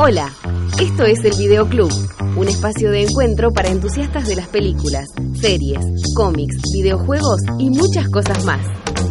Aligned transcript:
Hola, 0.00 0.32
esto 0.80 1.02
es 1.02 1.24
el 1.24 1.36
Videoclub, 1.36 1.90
un 2.36 2.46
espacio 2.46 2.92
de 2.92 3.02
encuentro 3.02 3.50
para 3.50 3.68
entusiastas 3.68 4.28
de 4.28 4.36
las 4.36 4.46
películas, 4.46 5.08
series, 5.34 5.84
cómics, 6.14 6.54
videojuegos 6.72 7.40
y 7.58 7.68
muchas 7.70 8.08
cosas 8.08 8.44
más. 8.44 8.64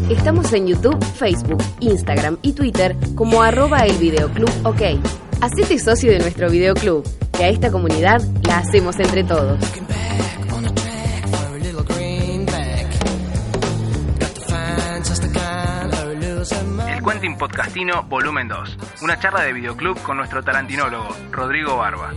Estamos 0.09 0.53
en 0.53 0.67
YouTube, 0.67 0.97
Facebook, 1.03 1.61
Instagram 1.81 2.37
y 2.41 2.53
Twitter 2.53 2.95
como 3.15 3.43
arroba 3.43 3.79
el 3.79 3.97
videoclub 3.97 4.49
ok. 4.63 4.81
Hacete 5.41 5.77
socio 5.77 6.09
de 6.09 6.19
nuestro 6.19 6.49
videoclub, 6.49 7.03
que 7.33 7.43
a 7.43 7.49
esta 7.49 7.69
comunidad 7.69 8.21
la 8.43 8.59
hacemos 8.59 8.97
entre 8.97 9.25
todos. 9.25 9.59
Quentin 17.07 17.37
Podcastino, 17.37 18.03
volumen 18.03 18.47
2. 18.47 18.77
Una 19.01 19.17
charla 19.19 19.43
de 19.43 19.53
videoclub 19.53 20.01
con 20.01 20.17
nuestro 20.17 20.43
tarantinólogo, 20.43 21.15
Rodrigo 21.31 21.77
Barba. 21.77 22.13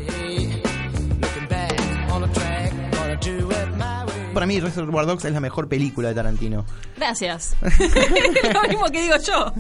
Para 4.35 4.47
mí, 4.47 4.61
Reservoir 4.61 5.07
Dogs 5.07 5.25
es 5.25 5.33
la 5.33 5.41
mejor 5.41 5.69
película 5.69 6.09
de 6.09 6.15
Tarantino. 6.15 6.65
Gracias. 6.97 7.57
Lo 7.63 8.63
mismo 8.69 8.87
que 8.87 9.03
digo 9.03 9.15
yo. 9.27 9.53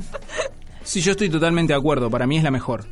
Sí, 0.82 1.00
yo 1.00 1.12
estoy 1.12 1.28
totalmente 1.28 1.72
de 1.72 1.78
acuerdo. 1.78 2.08
Para 2.10 2.26
mí 2.26 2.36
es 2.38 2.42
la 2.44 2.50
mejor. 2.50 2.84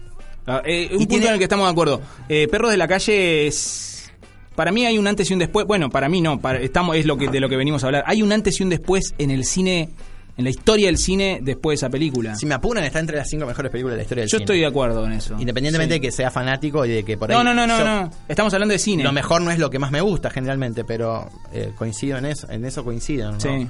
Ah, 0.47 0.61
eh, 0.65 0.89
un 0.93 0.99
punto 0.99 1.09
tiene- 1.09 1.27
en 1.27 1.33
el 1.35 1.39
que 1.39 1.45
estamos 1.45 1.67
de 1.67 1.73
acuerdo. 1.73 2.01
Eh, 2.29 2.49
Perros 2.49 2.71
de 2.71 2.77
la 2.77 2.89
calle 2.89 3.47
es. 3.47 4.13
Para 4.57 4.73
mí 4.73 4.85
hay 4.87 4.99
un 4.99 5.07
antes 5.07 5.31
y 5.31 5.33
un 5.35 5.39
después. 5.39 5.67
Bueno, 5.67 5.89
para 5.89 6.09
mí 6.09 6.21
no. 6.21 6.41
Para, 6.41 6.59
estamos 6.59 6.97
es 6.97 7.07
lo 7.07 7.17
que 7.17 7.29
de 7.29 7.39
lo 7.41 7.49
que 7.49 7.57
venimos 7.57 7.85
a 7.85 7.87
hablar. 7.87 8.05
Hay 8.07 8.23
un 8.23 8.33
antes 8.33 8.59
y 8.61 8.65
un 8.65 8.71
después 8.71 9.15
en 9.19 9.31
el 9.31 9.45
cine, 9.45 9.91
en 10.39 10.45
la 10.45 10.51
historia 10.51 10.87
del 10.87 10.97
cine 10.97 11.41
después 11.43 11.79
de 11.79 11.87
esa 11.87 11.91
película. 11.91 12.35
Si 12.37 12.47
me 12.47 12.55
apuran, 12.55 12.85
está 12.85 13.01
entre 13.01 13.17
las 13.19 13.29
cinco 13.29 13.45
mejores 13.45 13.71
películas 13.71 13.95
de 13.95 13.97
la 13.99 14.03
historia 14.05 14.23
del 14.23 14.31
Yo 14.31 14.39
cine. 14.39 14.45
estoy 14.45 14.61
de 14.61 14.67
acuerdo 14.67 15.05
en 15.05 15.13
eso. 15.13 15.37
Independientemente 15.39 15.97
Sí. 15.97 16.01
de 16.01 16.07
que 16.07 16.13
sea 16.13 16.31
fanático 16.31 16.87
y 16.87 16.91
de 16.91 17.05
que 17.05 17.19
por 17.19 17.31
ahí. 17.31 17.37
No, 17.37 17.45
no, 17.45 17.53
no, 17.53 17.67
no, 17.67 17.79
yo- 17.79 17.85
no. 17.85 18.11
Estamos 18.29 18.55
hablando 18.55 18.73
de 18.73 18.79
cine. 18.79 19.03
Lo 19.03 19.13
mejor 19.13 19.43
no 19.43 19.51
es 19.51 19.59
lo 19.59 19.69
que 19.69 19.79
más 19.79 19.91
me 19.91 20.01
gusta 20.01 20.31
generalmente, 20.31 20.85
pero 20.85 21.29
eh, 21.53 21.73
coincido 21.77 22.17
en 22.19 22.25
eso, 22.27 22.49
en 22.51 22.65
eso 22.65 22.85
coincido. 22.85 23.33
¿no? 23.33 23.41
Sí. 23.41 23.69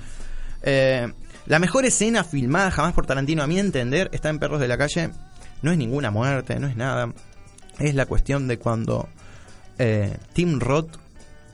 Eh, 0.63 1.09
la 1.47 1.59
mejor 1.59 1.85
escena 1.87 2.23
filmada 2.23 2.71
jamás 2.71 2.93
por 2.93 3.07
Tarantino, 3.07 3.43
a 3.43 3.47
mi 3.47 3.59
entender, 3.59 4.11
está 4.13 4.29
en 4.29 4.39
Perros 4.39 4.61
de 4.61 4.69
la 4.69 4.77
Calle. 4.77 5.11
No 5.63 5.73
es 5.73 5.79
ninguna 5.79 6.11
muerte, 6.11 6.61
no 6.61 6.67
es 6.69 6.77
nada. 6.77 7.13
Es 7.79 7.95
la 7.95 8.07
cuestión 8.07 8.47
de 8.47 8.59
cuando 8.59 9.09
eh, 9.79 10.17
Tim 10.35 10.61
Roth. 10.61 10.97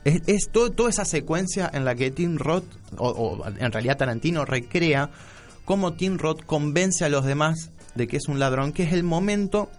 Es, 0.05 0.21
es 0.27 0.49
todo- 0.51 0.71
toda 0.71 0.89
esa 0.89 1.03
secuencia 1.03 1.69
en 1.73 1.83
la 1.83 1.95
que 1.95 2.11
Tim 2.11 2.37
Roth, 2.37 2.65
o, 2.97 3.09
o 3.09 3.47
en 3.47 3.71
realidad 3.71 3.97
Tarantino, 3.97 4.45
recrea 4.45 5.09
cómo 5.65 5.93
Tim 5.93 6.17
Roth 6.17 6.43
convence 6.45 7.03
a 7.03 7.09
los 7.09 7.25
demás 7.25 7.71
de 7.95 8.07
que 8.07 8.17
es 8.17 8.27
un 8.27 8.39
ladrón, 8.39 8.71
que 8.71 8.83
es 8.83 8.93
el 8.93 9.03
momento 9.03 9.69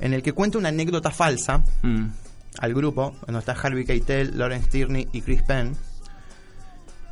en 0.00 0.12
el 0.14 0.22
que 0.22 0.32
cuenta 0.32 0.58
una 0.58 0.70
anécdota 0.70 1.10
falsa 1.10 1.62
Mm. 1.82 2.06
al 2.58 2.74
grupo, 2.74 3.14
donde 3.26 3.38
está 3.40 3.52
Harvey 3.52 3.84
Keitel, 3.84 4.38
Lawrence 4.38 4.68
Tierney 4.70 5.06
y 5.12 5.20
Chris 5.20 5.42
Penn. 5.42 5.76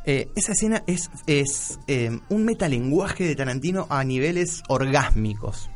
Eh, 0.05 0.27
esa 0.35 0.51
escena 0.51 0.83
es, 0.85 1.09
es 1.27 1.79
eh, 1.87 2.19
un 2.29 2.43
metalenguaje 2.43 3.23
de 3.25 3.35
Tarantino 3.35 3.87
a 3.89 4.03
niveles 4.03 4.61
orgásmicos. 4.67 5.69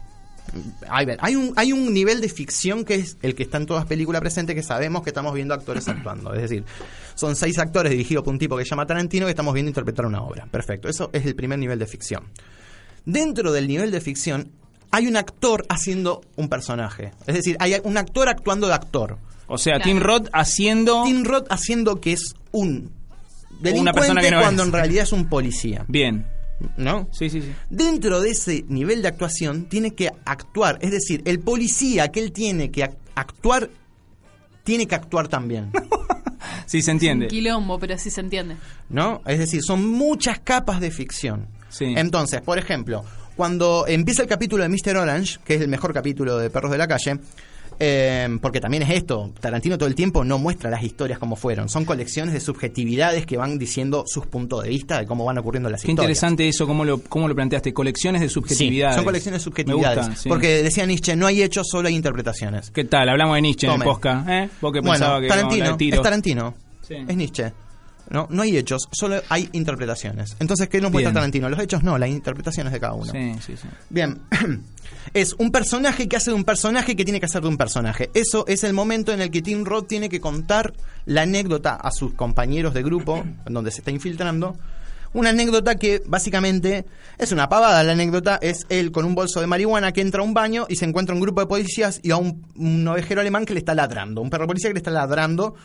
Hay, 0.90 1.35
un, 1.35 1.53
hay 1.56 1.74
un 1.74 1.94
nivel 1.94 2.22
de 2.22 2.30
ficción 2.30 2.85
que 2.85 2.96
es 2.96 3.18
el 3.22 3.35
que 3.35 3.44
está 3.44 3.58
en 3.58 3.66
todas 3.66 3.85
películas 3.85 4.22
presentes 4.22 4.56
que 4.56 4.63
sabemos 4.63 5.03
que 5.03 5.09
estamos 5.09 5.34
viendo 5.34 5.53
actores 5.53 5.88
actuando. 5.88 6.34
Es 6.34 6.41
decir, 6.41 6.63
son 7.16 7.35
seis 7.35 7.58
actores 7.59 7.91
dirigidos 7.91 8.24
por 8.24 8.34
un 8.34 8.40
tipo 8.40 8.57
que 8.57 8.63
se 8.63 8.69
llama 8.69 8.86
Tarantino 8.86 9.25
que 9.25 9.31
estamos 9.31 9.53
viendo 9.53 9.69
interpretar 9.69 10.06
una 10.06 10.22
obra. 10.22 10.47
Perfecto, 10.50 10.88
eso 10.90 11.09
es 11.13 11.25
el 11.25 11.36
primer 11.36 11.59
nivel 11.59 11.80
de 11.80 11.88
ficción. 11.88 12.24
Dentro 13.06 13.52
del 13.52 13.68
nivel 13.68 13.91
de 13.91 14.02
ficción 14.02 14.52
hay 14.91 15.07
un 15.07 15.18
actor 15.18 15.66
haciendo 15.69 16.22
un 16.36 16.50
personaje. 16.50 17.12
Es 17.25 17.36
decir, 17.36 17.57
hay 17.59 17.75
un 17.84 17.97
actor 17.97 18.30
actuando 18.30 18.68
de 18.68 18.74
actor. 18.74 19.18
O 19.47 19.57
sea, 19.57 19.80
Tim 19.80 20.00
Roth 20.00 20.28
haciendo. 20.34 21.03
Tim 21.03 21.24
Roth 21.24 21.47
haciendo 21.50 22.02
que 22.02 22.13
es 22.13 22.36
un 22.52 22.91
delincuente 23.59 23.81
Una 23.81 23.94
persona 23.94 24.22
que 24.22 24.31
no 24.31 24.41
cuando 24.41 24.63
es. 24.63 24.68
en 24.68 24.74
realidad 24.74 25.03
es 25.03 25.12
un 25.12 25.30
policía. 25.30 25.86
Bien. 25.88 26.25
¿No? 26.78 27.07
Sí, 27.12 27.29
sí, 27.29 27.41
sí. 27.41 27.53
Dentro 27.69 28.19
de 28.19 28.31
ese 28.31 28.66
nivel 28.68 29.01
de 29.01 29.07
actuación 29.09 29.66
tiene 29.66 29.91
que 29.91 30.12
actuar. 30.25 30.79
Es 30.81 30.91
decir, 30.91 31.22
el 31.25 31.40
policía 31.40 32.07
que 32.12 32.19
él 32.19 32.31
tiene 32.31 32.72
que 32.72 32.84
ac- 32.85 32.95
actuar, 33.16 33.69
tiene 34.63 34.88
que 34.88 34.95
actuar 34.95 35.28
también. 35.28 35.72
Sí, 36.66 36.81
se 36.81 36.91
entiende. 36.91 37.28
Quilombo, 37.28 37.79
pero 37.79 37.97
sí 37.97 38.09
se 38.09 38.19
entiende. 38.19 38.57
¿No? 38.90 39.22
Es 39.25 39.40
decir, 39.40 39.62
son 39.63 39.88
muchas 39.88 40.40
capas 40.40 40.81
de 40.81 40.91
ficción. 40.91 41.47
Sí. 41.69 41.94
Entonces, 41.95 42.41
por 42.41 42.57
ejemplo, 42.57 43.06
cuando 43.38 43.85
empieza 43.88 44.22
el 44.22 44.28
capítulo 44.28 44.63
de 44.63 44.69
Mr. 44.69 44.97
Orange, 44.97 45.39
que 45.45 45.56
es 45.56 45.62
el 45.62 45.69
mejor 45.69 45.94
capítulo 45.94 46.38
de 46.38 46.50
Perros 46.50 46.72
de 46.72 46.78
la 46.78 46.88
Calle, 46.88 47.19
eh, 47.80 48.28
porque 48.42 48.60
también 48.60 48.84
es 48.84 48.90
esto, 48.92 49.32
Tarantino 49.40 49.78
todo 49.78 49.88
el 49.88 49.96
tiempo 49.96 50.24
no 50.24 50.38
muestra 50.40 50.70
las 50.70 50.84
historias 50.84 51.20
como 51.20 51.36
fueron, 51.36 51.70
son 51.70 51.86
colecciones 51.86 52.34
de 52.34 52.40
subjetividades 52.40 53.26
que 53.26 53.38
van 53.38 53.58
diciendo 53.60 54.04
sus 54.08 54.26
puntos 54.26 54.64
de 54.64 54.70
vista 54.70 55.00
de 55.00 55.06
cómo 55.06 55.26
van 55.26 55.38
ocurriendo 55.38 55.70
las 55.70 55.82
Qué 55.82 55.92
historias. 55.92 56.06
interesante 56.10 56.48
eso, 56.48 56.66
cómo 56.68 56.84
lo, 56.86 57.00
cómo 57.04 57.28
lo 57.28 57.36
planteaste. 57.36 57.74
Colecciones 57.74 58.22
de 58.22 58.28
Sí, 58.30 58.34
subjetividades. 58.34 58.96
son 58.96 59.06
colecciones 59.06 59.42
de 59.42 59.44
subjetividades. 59.44 60.08
gusta, 60.08 60.22
sí. 60.22 60.30
Porque 60.30 60.64
decía 60.64 60.86
Nietzsche, 60.86 61.16
no 61.16 61.28
hay 61.28 61.42
hechos, 61.42 61.68
solo 61.70 61.88
hay 61.88 61.96
interpretaciones. 61.96 62.72
¿Qué 62.72 62.86
tal? 62.86 63.10
Hablamos 63.10 63.36
de 63.36 63.42
Nietzsche 63.42 63.68
en. 63.68 63.82
Posca, 63.82 64.26
¿eh? 64.28 64.50
Vos 64.62 64.72
que 64.74 64.80
Bueno, 64.80 64.94
pensabas 64.94 65.22
que 65.22 65.28
Tarantino, 65.28 65.78
es 65.98 66.02
Tarantino, 66.02 66.54
Sí. 66.88 66.96
es 67.08 67.16
Nietzsche. 67.16 67.54
No, 68.09 68.28
no 68.29 68.41
hay 68.41 68.57
hechos, 68.57 68.88
solo 68.91 69.22
hay 69.29 69.50
interpretaciones. 69.51 70.35
Entonces, 70.40 70.69
¿qué 70.69 70.79
nos 70.79 70.91
muestra. 70.91 71.13
Tarantino? 71.13 71.50
Los 71.50 71.59
hechos 71.59 71.84
no, 71.84 71.97
las 71.97 72.09
interpretaciones 72.09 72.72
de 72.73 72.79
cada 72.79 72.94
uno. 72.94 73.12
Sí, 73.12 73.34
sí, 73.45 73.57
sí. 73.57 73.68
Bien, 73.90 74.22
es 75.13 75.34
un 75.38 75.51
personaje 75.51 76.07
que 76.07 76.16
hace 76.16 76.31
de 76.31 76.35
un 76.35 76.44
personaje 76.44 76.95
que 76.95 77.03
tiene 77.03 77.19
que 77.19 77.25
hacer 77.25 77.41
de 77.41 77.50
un 77.50 77.57
personaje. 77.57 78.09
Eso 78.13 78.45
es 78.47 78.63
el 78.63 78.73
momento 78.73 79.12
en 79.12 79.22
el 79.22 79.31
que 79.31 79.41
Tim 79.41 79.66
Roth 79.66 79.88
tiene 79.88 80.09
que 80.09 80.22
contar 80.22 80.73
la 81.06 81.23
anécdota 81.23 81.75
a 81.75 81.91
sus 81.91 82.13
compañeros 82.13 82.73
de 82.73 82.84
grupo, 82.84 83.23
donde 83.45 83.72
se 83.72 83.79
está 83.79 83.91
infiltrando. 83.91 84.56
Una 85.13 85.29
anécdota 85.29 85.75
que 85.75 86.01
básicamente 86.06 86.85
es 87.18 87.31
una 87.31 87.50
pavada. 87.50 87.84
La 87.84 87.94
anécdota 87.94 88.38
es 88.41 88.66
él 88.69 88.91
con 88.91 89.06
un 89.06 89.16
bolso 89.16 89.41
de 89.41 89.47
marihuana 89.47 89.91
que 89.91 90.01
entra 90.01 90.22
a 90.22 90.24
un 90.24 90.34
baño 90.34 90.66
y 90.69 90.75
se 90.75 90.85
encuentra 90.85 91.16
un 91.16 91.22
grupo 91.22 91.41
de 91.41 91.47
policías 91.47 92.00
y 92.03 92.12
a 92.12 92.18
un, 92.18 92.45
un 92.56 92.88
ovejero 92.88 93.22
alemán 93.22 93.45
que 93.45 93.53
le 93.53 93.59
está 93.59 93.74
ladrando. 93.74 94.22
Un 94.22 94.29
perro 94.29 94.47
policía 94.47 94.69
que 94.69 94.75
le 94.75 94.79
está 94.79 94.91
ladrando 94.91 95.56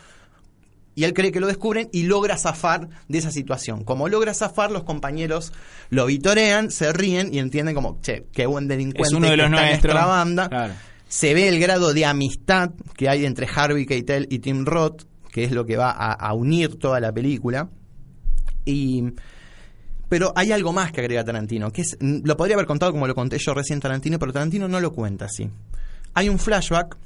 y 0.95 1.03
él 1.05 1.13
cree 1.13 1.31
que 1.31 1.39
lo 1.39 1.47
descubren 1.47 1.89
y 1.91 2.03
logra 2.03 2.37
zafar 2.37 2.89
de 3.07 3.17
esa 3.17 3.31
situación. 3.31 3.83
Como 3.83 4.07
logra 4.09 4.33
zafar, 4.33 4.71
los 4.71 4.83
compañeros 4.83 5.51
lo 5.89 6.05
vitorean, 6.05 6.71
se 6.71 6.93
ríen 6.93 7.33
y 7.33 7.39
entienden 7.39 7.75
como, 7.75 7.99
che, 8.01 8.27
qué 8.31 8.45
buen 8.45 8.67
delincuente 8.67 9.07
Es 9.07 9.13
uno 9.13 9.27
de 9.27 9.31
que 9.31 9.37
los 9.37 9.45
está 9.45 9.61
en 9.61 9.69
nuestros. 9.69 9.93
nuestra 9.93 10.05
banda. 10.05 10.49
Claro. 10.49 10.73
Se 11.07 11.33
ve 11.33 11.47
el 11.47 11.59
grado 11.59 11.93
de 11.93 12.05
amistad 12.05 12.71
que 12.95 13.09
hay 13.09 13.25
entre 13.25 13.47
Harvey 13.53 13.85
Keitel 13.85 14.27
y 14.29 14.39
Tim 14.39 14.65
Roth, 14.65 15.03
que 15.31 15.43
es 15.43 15.51
lo 15.51 15.65
que 15.65 15.77
va 15.77 15.91
a, 15.91 16.13
a 16.13 16.33
unir 16.33 16.77
toda 16.79 16.99
la 16.99 17.11
película. 17.11 17.69
Y 18.65 19.03
pero 20.09 20.31
hay 20.35 20.51
algo 20.51 20.73
más 20.73 20.91
que 20.91 21.01
agrega 21.01 21.23
Tarantino, 21.23 21.71
que 21.71 21.81
es 21.81 21.97
lo 21.99 22.37
podría 22.37 22.55
haber 22.55 22.67
contado 22.67 22.91
como 22.91 23.07
lo 23.07 23.15
conté 23.15 23.39
yo 23.39 23.53
recién 23.55 23.79
Tarantino, 23.79 24.19
pero 24.19 24.31
Tarantino 24.31 24.67
no 24.67 24.79
lo 24.79 24.91
cuenta 24.93 25.25
así. 25.25 25.49
Hay 26.13 26.29
un 26.29 26.37
flashback 26.37 26.97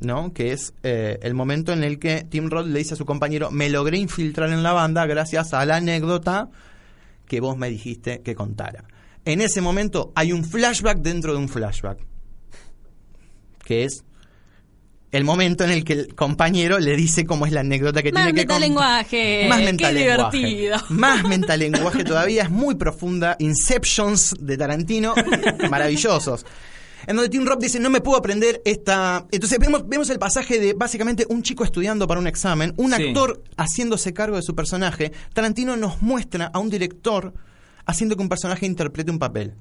¿no? 0.00 0.32
Que 0.32 0.52
es 0.52 0.74
eh, 0.82 1.18
el 1.22 1.34
momento 1.34 1.72
en 1.72 1.84
el 1.84 1.98
que 1.98 2.24
Tim 2.28 2.50
Roth 2.50 2.66
le 2.66 2.78
dice 2.78 2.94
a 2.94 2.96
su 2.96 3.04
compañero, 3.04 3.50
me 3.50 3.68
logré 3.70 3.98
infiltrar 3.98 4.50
en 4.50 4.62
la 4.62 4.72
banda 4.72 5.06
gracias 5.06 5.52
a 5.54 5.64
la 5.64 5.76
anécdota 5.76 6.50
que 7.26 7.40
vos 7.40 7.56
me 7.56 7.70
dijiste 7.70 8.20
que 8.22 8.34
contara. 8.34 8.84
En 9.24 9.40
ese 9.40 9.60
momento 9.60 10.12
hay 10.14 10.32
un 10.32 10.44
flashback 10.44 10.98
dentro 10.98 11.32
de 11.32 11.38
un 11.38 11.48
flashback, 11.48 11.98
que 13.64 13.84
es 13.84 14.04
el 15.12 15.24
momento 15.24 15.62
en 15.64 15.70
el 15.70 15.84
que 15.84 15.92
el 15.92 16.14
compañero 16.14 16.78
le 16.78 16.96
dice 16.96 17.26
cómo 17.26 17.44
es 17.44 17.52
la 17.52 17.60
anécdota 17.60 18.02
que 18.02 18.10
Más 18.12 18.24
tiene 18.24 18.40
que 18.40 18.46
contar. 18.46 18.70
Más 18.70 19.06
qué 19.06 19.46
metalenguaje. 19.48 20.38
divertido. 20.38 20.78
Más 20.88 21.24
metalenguaje 21.28 22.04
todavía, 22.04 22.44
es 22.44 22.50
muy 22.50 22.74
profunda. 22.76 23.36
Inceptions 23.38 24.34
de 24.40 24.56
Tarantino, 24.56 25.14
maravillosos. 25.70 26.46
En 27.06 27.16
donde 27.16 27.28
Tim 27.28 27.44
Roth 27.44 27.60
dice, 27.60 27.80
no 27.80 27.90
me 27.90 28.00
puedo 28.00 28.16
aprender 28.18 28.62
esta... 28.64 29.26
Entonces 29.30 29.58
vemos, 29.58 29.88
vemos 29.88 30.08
el 30.10 30.18
pasaje 30.18 30.58
de 30.58 30.74
básicamente 30.74 31.26
un 31.28 31.42
chico 31.42 31.64
estudiando 31.64 32.06
para 32.06 32.20
un 32.20 32.26
examen, 32.26 32.74
un 32.76 32.92
Sí. 32.92 33.02
actor 33.08 33.42
haciéndose 33.56 34.12
cargo 34.12 34.36
de 34.36 34.42
su 34.42 34.54
personaje. 34.54 35.12
Tarantino 35.34 35.76
nos 35.76 36.00
muestra 36.02 36.50
a 36.52 36.58
un 36.58 36.70
director 36.70 37.32
haciendo 37.86 38.16
que 38.16 38.22
un 38.22 38.28
personaje 38.28 38.66
interprete 38.66 39.10
un 39.10 39.18
papel. 39.18 39.54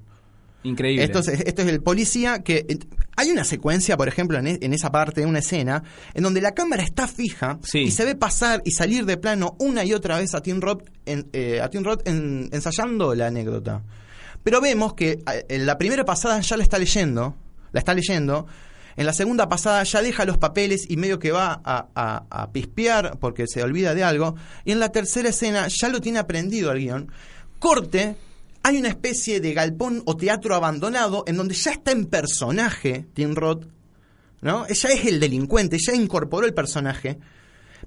Increíble. 0.63 1.03
Esto 1.03 1.19
es, 1.19 1.27
esto 1.27 1.63
es 1.63 1.67
el 1.69 1.81
policía 1.81 2.43
que... 2.43 2.65
eh, 2.69 2.77
Hay 3.17 3.31
una 3.31 3.43
secuencia, 3.43 3.97
por 3.97 4.07
ejemplo, 4.07 4.37
en, 4.37 4.45
e- 4.45 4.59
en 4.61 4.73
esa 4.73 4.91
parte 4.91 5.21
de 5.21 5.25
una 5.27 5.39
escena, 5.39 5.81
en 6.13 6.21
donde 6.21 6.39
la 6.39 6.51
cámara 6.53 6.83
está 6.83 7.07
fija 7.07 7.57
Sí. 7.63 7.79
y 7.79 7.91
se 7.91 8.05
ve 8.05 8.13
pasar 8.15 8.61
y 8.63 8.69
salir 8.71 9.05
de 9.05 9.17
plano 9.17 9.55
una 9.59 9.83
y 9.83 9.93
otra 9.93 10.19
vez 10.19 10.35
a 10.35 10.41
Tim 10.43 10.61
Roth, 10.61 10.83
en, 11.07 11.27
eh, 11.33 11.59
a 11.61 11.69
Tim 11.71 11.83
Roth 11.83 12.07
en- 12.07 12.49
ensayando 12.51 13.15
la 13.15 13.27
anécdota. 13.27 13.81
Pero 14.43 14.61
vemos 14.61 14.93
que 14.93 15.11
eh, 15.11 15.45
en 15.49 15.65
la 15.65 15.77
primera 15.77 16.05
pasada 16.05 16.39
ya 16.41 16.57
la 16.57 16.63
está 16.63 16.77
leyendo, 16.77 17.35
la 17.71 17.79
está 17.79 17.93
leyendo, 17.93 18.47
en 18.95 19.05
la 19.05 19.13
segunda 19.13 19.47
pasada 19.47 19.83
ya 19.83 20.01
deja 20.01 20.25
los 20.25 20.37
papeles 20.37 20.85
y 20.89 20.97
medio 20.97 21.19
que 21.19 21.31
va 21.31 21.61
a, 21.63 22.49
pispear 22.51 23.17
porque 23.19 23.47
se 23.47 23.63
olvida 23.63 23.95
de 23.95 24.03
algo, 24.03 24.35
y 24.65 24.71
en 24.71 24.79
la 24.79 24.89
tercera 24.89 25.29
escena 25.29 25.67
ya 25.69 25.89
lo 25.89 26.01
tiene 26.01 26.19
aprendido 26.19 26.71
el 26.71 26.79
guion. 26.79 27.11
Corte, 27.59 28.15
hay 28.63 28.77
una 28.77 28.89
especie 28.89 29.39
de 29.39 29.53
galpón 29.53 30.03
o 30.05 30.17
teatro 30.17 30.55
abandonado 30.55 31.23
en 31.27 31.37
donde 31.37 31.55
ya 31.55 31.71
está 31.71 31.91
en 31.91 32.05
personaje 32.05 33.05
Tim 33.13 33.33
Roth, 33.35 33.65
¿no? 34.41 34.65
Ella 34.67 34.89
es 34.89 35.05
el 35.05 35.19
delincuente, 35.19 35.77
ya 35.79 35.93
incorporó 35.93 36.45
el 36.45 36.53
personaje, 36.53 37.17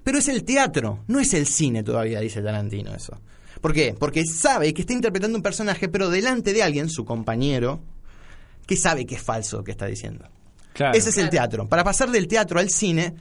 pero 0.02 0.18
es 0.18 0.28
el 0.28 0.44
teatro, 0.44 1.04
no 1.06 1.20
es 1.20 1.34
el 1.34 1.46
cine 1.46 1.82
todavía, 1.82 2.20
dice 2.20 2.42
Tarantino 2.42 2.94
eso. 2.94 3.20
¿Por 3.64 3.72
qué? 3.72 3.94
Porque 3.98 4.26
sabe 4.26 4.74
que 4.74 4.82
está 4.82 4.92
interpretando 4.92 5.38
un 5.38 5.42
personaje, 5.42 5.88
pero 5.88 6.10
delante 6.10 6.52
de 6.52 6.62
alguien, 6.62 6.90
su 6.90 7.06
compañero, 7.06 7.80
que 8.66 8.76
sabe 8.76 9.06
que 9.06 9.14
es 9.14 9.22
falso 9.22 9.56
lo 9.56 9.64
que 9.64 9.70
está 9.70 9.86
diciendo. 9.86 10.28
Claro. 10.74 10.94
Ese 10.98 11.08
es 11.08 11.16
el 11.16 11.30
teatro. 11.30 11.66
Para 11.66 11.82
pasar 11.82 12.10
del 12.10 12.28
teatro 12.28 12.60
al 12.60 12.68
cine, 12.68 13.14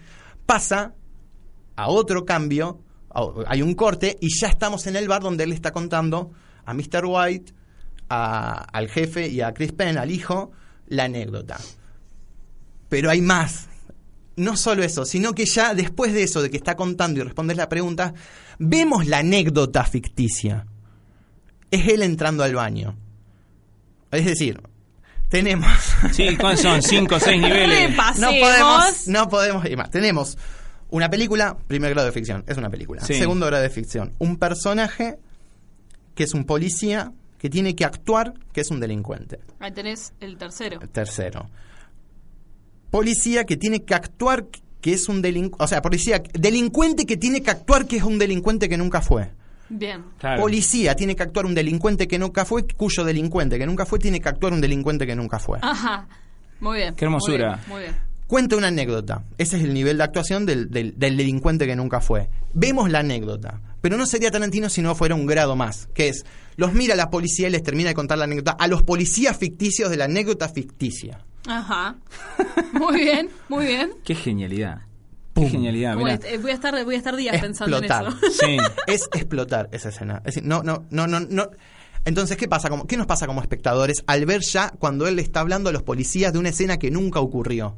pasa 0.46 0.96
a 1.78 1.88
otro 1.88 2.26
cambio, 2.26 2.82
a- 3.10 3.26
hay 3.48 3.62
un 3.62 3.74
corte 3.74 4.18
y 4.20 4.38
ya 4.38 4.50
estamos 4.50 4.86
en 4.86 4.98
el 4.98 5.08
bar 5.08 5.22
donde 5.22 5.46
él 5.46 5.54
está 5.54 5.72
contando 5.72 6.34
a 6.66 6.74
Mr. 6.74 7.06
White, 7.06 7.54
a- 8.10 8.66
al 8.74 8.90
jefe 8.90 9.30
y 9.30 9.40
a 9.40 9.54
Chris 9.54 9.72
Penn, 9.72 9.98
al 9.98 10.12
hijo, 10.12 10.52
la 10.88 11.06
anécdota. 11.06 11.58
Pero 12.90 13.10
hay 13.10 13.22
más. 13.22 13.70
No 14.36 14.58
solo 14.58 14.84
eso, 14.84 15.06
sino 15.06 15.34
que 15.34 15.46
ya 15.46 15.74
después 15.76 16.14
de 16.14 16.24
eso, 16.24 16.42
de 16.42 16.50
que 16.50 16.58
está 16.58 16.76
contando 16.76 17.20
y 17.20 17.24
respondes 17.24 17.58
la 17.58 17.70
pregunta, 17.70 18.14
vemos 18.58 19.06
la 19.08 19.20
anécdota 19.20 19.84
ficticia. 19.84 20.66
Es 21.70 21.88
él 21.88 22.02
entrando 22.02 22.44
al 22.44 22.56
baño. 22.56 22.96
Es 24.12 24.26
decir, 24.26 24.62
tenemos... 25.30 25.68
Sí, 26.12 26.36
¿cuáles 26.38 26.62
son? 26.62 26.82
¿Cinco 26.84 27.16
o 27.16 27.20
seis 27.20 27.42
niveles? 27.42 27.96
No 28.20 28.30
podemos, 28.30 29.08
no 29.08 29.30
podemos 29.30 29.66
ir 29.66 29.78
más. 29.78 29.90
Tenemos 29.90 30.38
una 30.90 31.10
película, 31.10 31.58
primer 31.68 31.92
grado 31.92 32.08
de 32.08 32.12
ficción, 32.12 32.44
es 32.48 32.58
una 32.58 32.70
película. 32.70 33.04
Sí. 33.04 33.16
Segundo 33.16 33.48
grado 33.48 33.64
de 33.64 33.72
ficción, 33.72 34.14
un 34.20 34.38
personaje 34.38 35.18
que 36.14 36.24
es 36.24 36.36
un 36.36 36.46
policía 36.46 37.12
que 37.40 37.50
tiene 37.50 37.76
que 37.76 37.84
actuar 37.84 38.36
que 38.54 38.62
es 38.62 38.70
un 38.70 38.80
delincuente. 38.80 39.40
Ahí 39.60 39.72
tenés 39.72 40.14
el 40.20 40.38
tercero. 40.38 40.80
Tercero, 40.92 41.50
policía 42.94 43.44
que 43.46 43.58
tiene 43.58 43.84
que 43.84 43.96
actuar 43.96 44.46
que 44.80 44.94
es 44.94 45.10
un 45.10 45.22
delincuente, 45.24 45.64
o 45.64 45.68
sea, 45.68 45.82
policía, 45.82 46.22
delincuente 46.34 47.06
que 47.08 47.18
tiene 47.18 47.42
que 47.42 47.50
actuar 47.50 47.88
que 47.88 47.98
es 47.98 48.04
un 48.04 48.20
delincuente 48.20 48.70
que 48.70 48.78
nunca 48.78 49.02
fue. 49.02 49.32
Bien. 49.68 50.04
Claro. 50.20 50.42
Policía 50.42 50.94
tiene 50.96 51.16
que 51.16 51.24
actuar 51.24 51.48
un 51.48 51.56
delincuente 51.56 52.08
que 52.08 52.20
nunca 52.20 52.46
fue, 52.46 52.68
cuyo 52.68 53.04
delincuente 53.04 53.58
que 53.58 53.66
nunca 53.66 53.88
fue 53.88 53.98
tiene 53.98 54.20
que 54.22 54.30
actuar 54.30 54.54
un 54.54 54.62
delincuente 54.62 55.08
que 55.08 55.16
nunca 55.16 55.40
fue. 55.40 55.58
Ajá. 55.64 56.08
Muy 56.60 56.78
bien. 56.78 56.94
Qué 56.96 57.06
hermosura. 57.06 57.48
Muy 57.48 57.58
bien. 57.58 57.70
Muy 57.70 57.82
bien. 57.82 58.14
Cuenta 58.28 58.56
una 58.58 58.68
anécdota. 58.68 59.24
Ese 59.40 59.58
es 59.58 59.64
el 59.64 59.74
nivel 59.74 59.98
de 59.98 60.04
actuación 60.04 60.46
del, 60.46 60.70
del- 60.70 60.94
del 61.00 61.18
delincuente 61.18 61.66
que 61.66 61.76
nunca 61.76 62.00
fue. 62.00 62.30
Vemos 62.54 62.92
la 62.92 63.00
anécdota. 63.00 63.60
Pero 63.82 63.98
no 63.98 64.06
sería 64.06 64.30
Tarantino 64.32 64.70
si 64.70 64.82
no 64.82 64.94
fuera 64.96 65.16
un 65.16 65.26
grado 65.26 65.56
más. 65.56 65.88
Que 65.94 66.10
es, 66.10 66.26
los 66.58 66.74
mira 66.74 66.96
la 66.96 67.10
policía 67.10 67.48
y 67.48 67.52
les 67.52 67.64
termina 67.64 67.90
de 67.90 67.96
contar 67.96 68.18
la 68.20 68.26
anécdota 68.26 68.52
a 68.52 68.68
los 68.68 68.84
policías 68.84 69.36
ficticios 69.38 69.90
de 69.90 69.98
la 69.98 70.06
anécdota 70.06 70.48
ficticia. 70.50 71.26
Ajá. 71.48 71.96
Muy 72.74 73.02
bien, 73.02 73.30
muy 73.50 73.66
bien. 73.66 73.92
Qué 74.04 74.16
genialidad. 74.16 74.82
Pum. 75.34 75.46
Qué 75.46 75.50
genialidad, 75.52 75.96
Voy 75.96 76.04
mirá. 76.06 76.20
a, 76.24 76.28
eh, 76.30 76.38
voy 76.38 76.52
a 76.52 76.54
estar, 76.54 76.86
voy 76.86 76.94
a 76.96 76.98
estar 76.98 77.16
días 77.16 77.42
pensando 77.42 77.78
en 77.78 77.84
Explotar. 77.86 78.14
eso. 78.24 78.32
Sí. 78.46 78.58
Es 78.88 79.10
explotar 79.14 79.68
esa 79.72 79.90
escena. 79.90 80.18
Es 80.20 80.36
decir, 80.36 80.44
no, 80.46 80.62
no, 80.64 80.86
no, 80.92 81.08
no, 81.08 81.20
no. 81.20 81.50
Entonces, 82.06 82.38
¿qué 82.38 82.48
pasa? 82.48 82.70
Como, 82.70 82.86
¿Qué 82.86 82.98
nos 82.98 83.08
pasa 83.08 83.26
como 83.28 83.42
espectadores 83.42 84.04
al 84.08 84.26
ver 84.26 84.42
ya 84.42 84.70
cuando 84.78 85.08
él 85.08 85.16
le 85.16 85.22
está 85.22 85.40
hablando 85.40 85.70
a 85.70 85.74
los 85.74 85.82
policías 85.84 86.34
de 86.34 86.40
una 86.40 86.50
escena 86.50 86.78
que 86.78 86.92
nunca 86.92 87.20
ocurrió? 87.20 87.76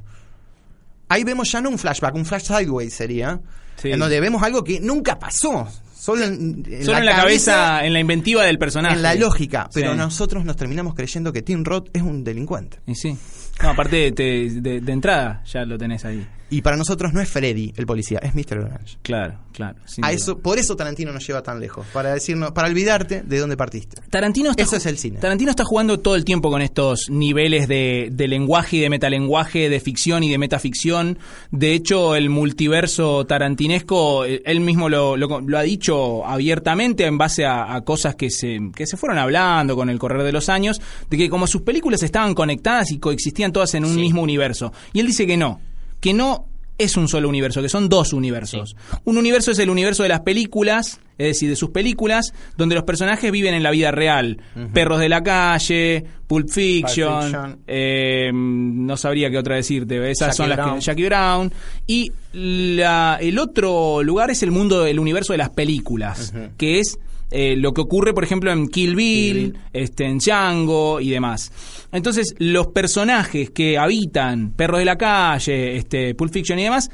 Ahí 1.08 1.24
vemos 1.24 1.52
ya 1.52 1.62
no 1.62 1.70
un 1.70 1.78
flashback, 1.78 2.16
un 2.16 2.26
flash 2.26 2.44
sideways 2.46 2.94
sería, 2.94 3.40
Sí. 3.78 3.92
en 3.92 4.00
donde 4.00 4.20
vemos 4.20 4.42
algo 4.44 4.64
que 4.64 4.80
nunca 4.80 5.20
pasó. 5.20 5.68
Solo 5.96 6.24
en, 6.26 6.64
en 6.68 6.84
Solo 6.86 6.98
en 7.00 7.06
la 7.06 7.16
cabeza, 7.16 7.86
en 7.86 7.94
la 7.94 8.00
inventiva 8.00 8.44
del 8.44 8.58
personaje. 8.58 8.96
en 8.96 9.02
la 9.02 9.16
lógica. 9.16 9.70
Pero 9.74 9.92
Sí. 9.92 9.98
nosotros 9.98 10.44
nos 10.46 10.56
terminamos 10.56 10.94
creyendo 10.96 11.32
que 11.32 11.42
Tim 11.42 11.64
Roth 11.64 11.90
es 11.94 12.02
un 12.02 12.24
delincuente. 12.24 12.80
Y 12.86 12.96
sí. 12.96 13.18
No, 13.64 13.70
aparte 13.70 14.12
te- 14.12 14.50
de, 14.50 14.82
de 14.82 14.92
entrada 14.92 15.42
ya 15.46 15.66
lo 15.66 15.78
tenés 15.78 16.04
ahí. 16.06 16.26
Y 16.50 16.62
para 16.62 16.78
nosotros 16.78 17.12
no 17.12 17.22
es 17.22 17.28
Freddy 17.30 17.74
el 17.76 17.86
policía, 17.88 18.20
es 18.22 18.36
Mr. 18.36 18.60
Orange. 18.60 18.98
Claro, 19.02 19.40
claro. 19.52 19.78
A 20.04 20.12
eso, 20.12 20.38
por 20.38 20.60
eso 20.60 20.76
Tarantino 20.76 21.12
nos 21.12 21.26
lleva 21.26 21.42
tan 21.42 21.60
lejos, 21.60 21.88
para 21.92 22.14
decirnos, 22.14 22.52
para 22.52 22.68
olvidarte 22.68 23.24
de 23.24 23.40
dónde 23.40 23.58
partiste. 23.58 24.00
Tarantino 24.12 24.52
está, 24.52 24.62
Eso 24.62 24.76
es 24.76 24.86
el 24.86 24.98
cine. 25.00 25.20
Tarantino 25.20 25.50
está 25.50 25.64
jugando 25.66 26.00
todo 26.00 26.16
el 26.16 26.24
tiempo 26.24 26.52
con 26.52 26.62
estos 26.62 27.10
niveles 27.10 27.68
de, 27.68 28.10
de 28.12 28.28
lenguaje 28.28 28.78
y 28.78 28.80
de 28.82 28.90
metalenguaje, 28.92 29.70
de 29.70 29.80
ficción 29.80 30.24
y 30.24 30.30
de 30.30 30.38
metaficción. 30.38 31.18
De 31.50 31.74
hecho, 31.74 32.16
el 32.16 32.30
multiverso 32.30 33.26
tarantinesco, 33.26 34.26
eh, 34.26 34.44
él 34.46 34.60
mismo 34.60 34.88
lo, 34.88 35.18
lo- 35.18 35.42
lo 35.42 35.58
ha 35.58 35.64
dicho 35.64 36.26
abiertamente 36.26 37.06
en 37.06 37.18
base 37.18 37.46
a, 37.46 37.74
a 37.74 37.82
cosas 37.82 38.16
que 38.16 38.30
se, 38.30 38.60
que 38.76 38.86
se 38.86 38.98
fueron 38.98 39.18
hablando 39.18 39.76
con 39.76 39.90
el 39.90 39.98
correr 39.98 40.24
de 40.24 40.32
los 40.32 40.50
años, 40.50 40.80
de 41.10 41.18
que 41.18 41.30
como 41.30 41.48
sus 41.48 41.64
películas 41.64 42.04
estaban 42.04 42.36
conectadas 42.36 42.92
y 42.92 43.00
coexistían 43.00 43.52
todas 43.52 43.74
en 43.74 43.84
un 43.84 43.96
mismo 43.96 44.22
universo. 44.22 44.72
Y 44.94 45.00
él 45.00 45.08
dice 45.08 45.26
que 45.26 45.38
no, 45.38 45.60
que 46.06 46.14
no 46.14 46.46
es 46.78 46.98
un 46.98 47.08
solo 47.08 47.28
universo, 47.30 47.62
que 47.64 47.70
son 47.70 47.90
dos 47.90 48.14
universos. 48.14 48.76
Un 49.06 49.18
universo 49.18 49.50
es 49.52 49.58
el 49.60 49.70
universo 49.72 50.04
de 50.04 50.10
las 50.10 50.20
películas, 50.20 51.00
es 51.18 51.28
decir, 51.28 51.50
de 51.50 51.56
sus 51.56 51.70
películas, 51.72 52.32
donde 52.58 52.76
los 52.76 52.84
personajes 52.84 53.32
viven 53.32 53.54
en 53.56 53.64
la 53.64 53.72
vida 53.72 53.90
real. 53.92 54.38
Perros 54.74 55.00
de 55.00 55.10
la 55.10 55.24
calle, 55.24 56.04
Pulp 56.28 56.48
Fiction, 56.50 57.24
Fiction. 57.24 57.60
eh, 57.66 58.30
no 58.34 58.98
sabría 58.98 59.32
qué 59.32 59.38
otra 59.40 59.56
decirte, 59.56 59.96
esas 60.12 60.28
Jackie 60.28 60.38
son 60.38 60.50
las 60.50 60.58
Brown. 60.58 60.76
que 60.76 60.82
Jackie 60.82 61.06
Brown. 61.06 61.54
Y 61.88 62.12
la- 62.34 63.18
el 63.22 63.40
otro 63.40 64.04
lugar 64.04 64.30
es 64.30 64.44
el 64.44 64.52
mundo, 64.52 64.86
el 64.86 65.00
universo 65.00 65.34
de 65.34 65.38
las 65.38 65.50
películas, 65.50 66.34
que 66.58 66.80
es 66.82 67.00
eh, 67.36 67.56
lo 67.58 67.74
que 67.74 67.82
ocurre, 67.82 68.14
por 68.14 68.24
ejemplo, 68.24 68.52
en 68.52 68.68
Kill 68.68 68.96
Bill, 68.96 69.34
Kill 69.34 69.52
Bill. 69.52 69.60
este, 69.74 70.06
en 70.06 70.18
Django 70.20 71.00
y 71.02 71.10
demás. 71.10 71.52
Entonces, 71.92 72.34
los 72.40 72.68
personajes 72.68 73.50
que 73.52 73.78
habitan 73.78 74.52
Perros 74.52 74.80
de 74.80 74.86
la 74.86 74.98
Calle, 74.98 75.76
este, 75.78 76.16
Pulp 76.16 76.32
Fiction 76.34 76.58
y 76.60 76.64
demás, 76.64 76.90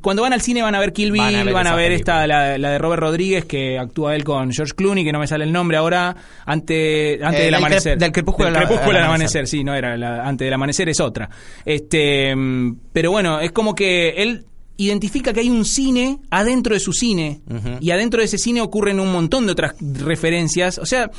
cuando 0.00 0.22
van 0.22 0.32
al 0.32 0.40
cine 0.40 0.62
van 0.62 0.74
a 0.74 0.80
ver 0.80 0.94
Kill 0.94 1.12
Bill, 1.12 1.44
Van 1.44 1.52
van 1.52 1.66
a 1.66 1.74
ver 1.76 1.92
esta, 1.92 2.26
la, 2.26 2.56
la 2.56 2.70
de 2.70 2.78
Robert 2.78 3.02
Rodríguez, 3.02 3.44
que 3.44 3.78
actúa 3.78 4.16
él 4.16 4.24
con 4.24 4.50
George 4.50 4.72
Clooney, 4.74 5.04
que 5.04 5.12
no 5.12 5.18
me 5.18 5.26
sale 5.26 5.44
el 5.44 5.52
nombre 5.52 5.76
ahora, 5.76 6.16
ante, 6.46 7.18
antes 7.22 7.40
Eh, 7.42 7.44
del 7.44 7.54
amanecer. 7.54 7.98
del 7.98 8.10
crepúsculo 8.10 8.46
Del 8.48 8.56
al- 8.56 8.62
crepúsculo 8.66 8.92
al 8.96 9.04
al 9.04 9.08
amanecer. 9.10 9.40
amanecer, 9.40 9.48
sí, 9.58 9.64
no 9.64 9.74
era 9.74 9.96
la, 9.98 10.26
antes 10.26 10.46
del 10.46 10.54
amanecer, 10.54 10.88
es 10.88 10.98
otra. 10.98 11.28
Este, 11.66 12.32
pero 12.92 13.10
bueno, 13.10 13.40
es 13.40 13.52
como 13.52 13.74
que 13.74 14.10
él 14.22 14.46
identifica 14.76 15.32
que 15.32 15.40
hay 15.40 15.50
un 15.50 15.64
cine 15.64 16.20
adentro 16.30 16.74
de 16.74 16.80
su 16.80 16.92
cine. 16.92 17.40
Y 17.80 17.90
adentro 17.90 18.20
de 18.20 18.26
ese 18.26 18.38
cine 18.38 18.60
ocurren 18.60 19.00
un 19.00 19.12
montón 19.12 19.46
de 19.46 19.52
otras 19.52 19.74
referencias, 19.80 20.78
o 20.78 20.86
sea, 20.86 21.10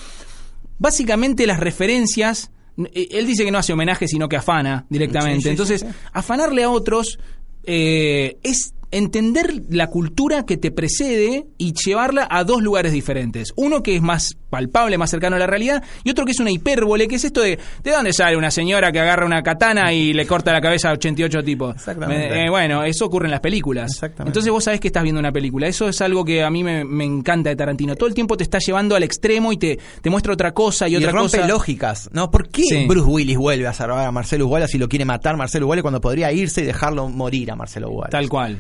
básicamente 0.80 1.46
las 1.48 1.60
referencias 1.60 2.52
eh, 2.78 3.08
él 3.12 3.28
dice 3.28 3.46
que 3.46 3.52
no 3.52 3.60
hace 3.60 3.74
homenaje 3.74 4.08
sino 4.08 4.28
que 4.28 4.36
afana 4.36 4.86
directamente. 4.90 5.38
Sí, 5.38 5.44
sí, 5.44 5.50
entonces 5.50 5.82
sí. 5.82 5.88
afanarle 6.12 6.64
a 6.64 6.70
otros 6.70 7.20
eh, 7.66 8.38
es 8.44 8.74
entender 8.98 9.62
la 9.70 9.88
cultura 9.88 10.46
que 10.46 10.58
te 10.58 10.72
precede 10.72 11.46
y 11.58 11.74
llevarla 11.74 12.28
a 12.30 12.44
dos 12.44 12.62
lugares 12.62 12.92
diferentes. 12.94 13.54
Uno 13.56 13.82
que 13.84 13.96
es 13.96 14.02
más 14.02 14.38
palpable, 14.50 14.98
más 14.98 15.10
cercano 15.10 15.36
a 15.36 15.40
la 15.40 15.48
realidad, 15.48 15.84
y 16.04 16.12
otro 16.12 16.26
que 16.26 16.32
es 16.32 16.40
una 16.40 16.52
hipérbole, 16.52 17.08
que 17.08 17.16
es 17.16 17.24
esto 17.24 17.42
de 17.42 17.58
¿de 17.84 17.92
dónde 17.92 18.14
sale 18.14 18.38
una 18.38 18.52
señora 18.52 18.92
que 18.92 19.00
agarra 19.00 19.26
una 19.26 19.42
katana 19.42 19.92
y 19.94 20.14
le 20.14 20.28
corta 20.28 20.54
la 20.54 20.62
cabeza 20.62 20.90
a 20.90 20.94
88 20.94 21.44
tipos? 21.44 21.76
Exactamente. 21.76 22.30
Me- 22.30 22.46
eh, 22.46 22.50
bueno, 22.50 22.84
eso 22.84 23.06
ocurre 23.06 23.26
en 23.26 23.32
las 23.32 23.40
películas. 23.40 23.92
Exactamente. 23.92 24.30
Entonces 24.30 24.52
vos 24.52 24.64
sabés 24.64 24.80
que 24.80 24.88
estás 24.88 25.02
viendo 25.04 25.20
una 25.20 25.32
película. 25.32 25.68
Eso 25.68 25.90
es 25.90 26.00
algo 26.02 26.24
que 26.24 26.44
a 26.44 26.50
mí 26.52 26.64
me, 26.64 26.86
me 26.86 27.04
encanta 27.04 27.50
de 27.50 27.56
Tarantino. 27.56 27.96
Todo 27.96 28.08
el 28.08 28.14
tiempo 28.16 28.38
te 28.38 28.44
está 28.44 28.60
llevando 28.60 28.96
al 28.96 29.04
extremo 29.04 29.52
y 29.52 29.58
te, 29.58 29.80
te 30.02 30.10
muestra 30.10 30.34
otra 30.34 30.54
cosa 30.54 30.88
y, 30.88 30.94
Y 30.94 30.98
otra 30.98 31.12
rompe 31.12 31.38
cosa. 31.38 31.48
lógicas, 31.48 32.10
¿no? 32.14 32.30
¿Por 32.30 32.50
qué 32.50 32.64
Sí. 32.64 32.86
Bruce 32.88 33.10
Willis 33.10 33.38
vuelve 33.38 33.66
a 33.68 33.74
salvar 33.74 34.06
a 34.06 34.12
Marcelo 34.12 34.48
Wallace 34.48 34.78
y 34.78 34.80
lo 34.80 34.88
quiere 34.88 35.06
matar 35.06 35.36
Marcelo 35.36 35.68
Wallace 35.68 35.82
cuando 35.82 36.00
podría 36.02 36.32
irse 36.32 36.62
y 36.62 36.66
dejarlo 36.66 37.10
morir 37.10 37.50
a 37.52 37.56
Marcelo 37.56 37.90
Wallace? 37.90 38.12
Tal 38.12 38.30
cual. 38.30 38.60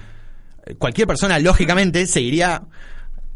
Cualquier 0.78 1.08
persona, 1.08 1.40
lógicamente, 1.40 2.06
seguiría... 2.08 2.62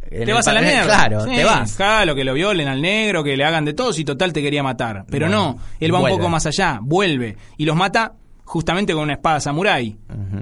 Te 0.09 0.31
vas 0.31 0.47
a 0.47 0.53
la 0.53 0.61
pa- 0.61 0.65
mierda. 0.65 0.85
Claro, 0.85 1.25
Sí, 1.25 1.35
te 1.35 1.43
vas. 1.43 1.73
Claro, 1.73 2.15
que 2.15 2.23
lo 2.23 2.33
violen 2.33 2.67
al 2.69 2.81
negro, 2.81 3.23
que 3.25 3.35
le 3.35 3.43
hagan 3.43 3.65
de 3.65 3.73
todo, 3.73 3.91
si 3.91 4.05
total 4.05 4.31
te 4.31 4.41
quería 4.41 4.63
matar. 4.63 5.05
Pero 5.09 5.25
Bueno, 5.27 5.55
no, 5.55 5.59
él 5.81 5.93
va 5.93 5.99
vuelve. 5.99 6.13
un 6.15 6.19
poco 6.21 6.29
más 6.29 6.45
allá, 6.45 6.79
vuelve 6.81 7.35
y 7.57 7.65
los 7.65 7.75
mata 7.75 8.13
justamente 8.45 8.93
con 8.93 9.03
una 9.03 9.15
espada 9.15 9.41
samurái, 9.41 9.97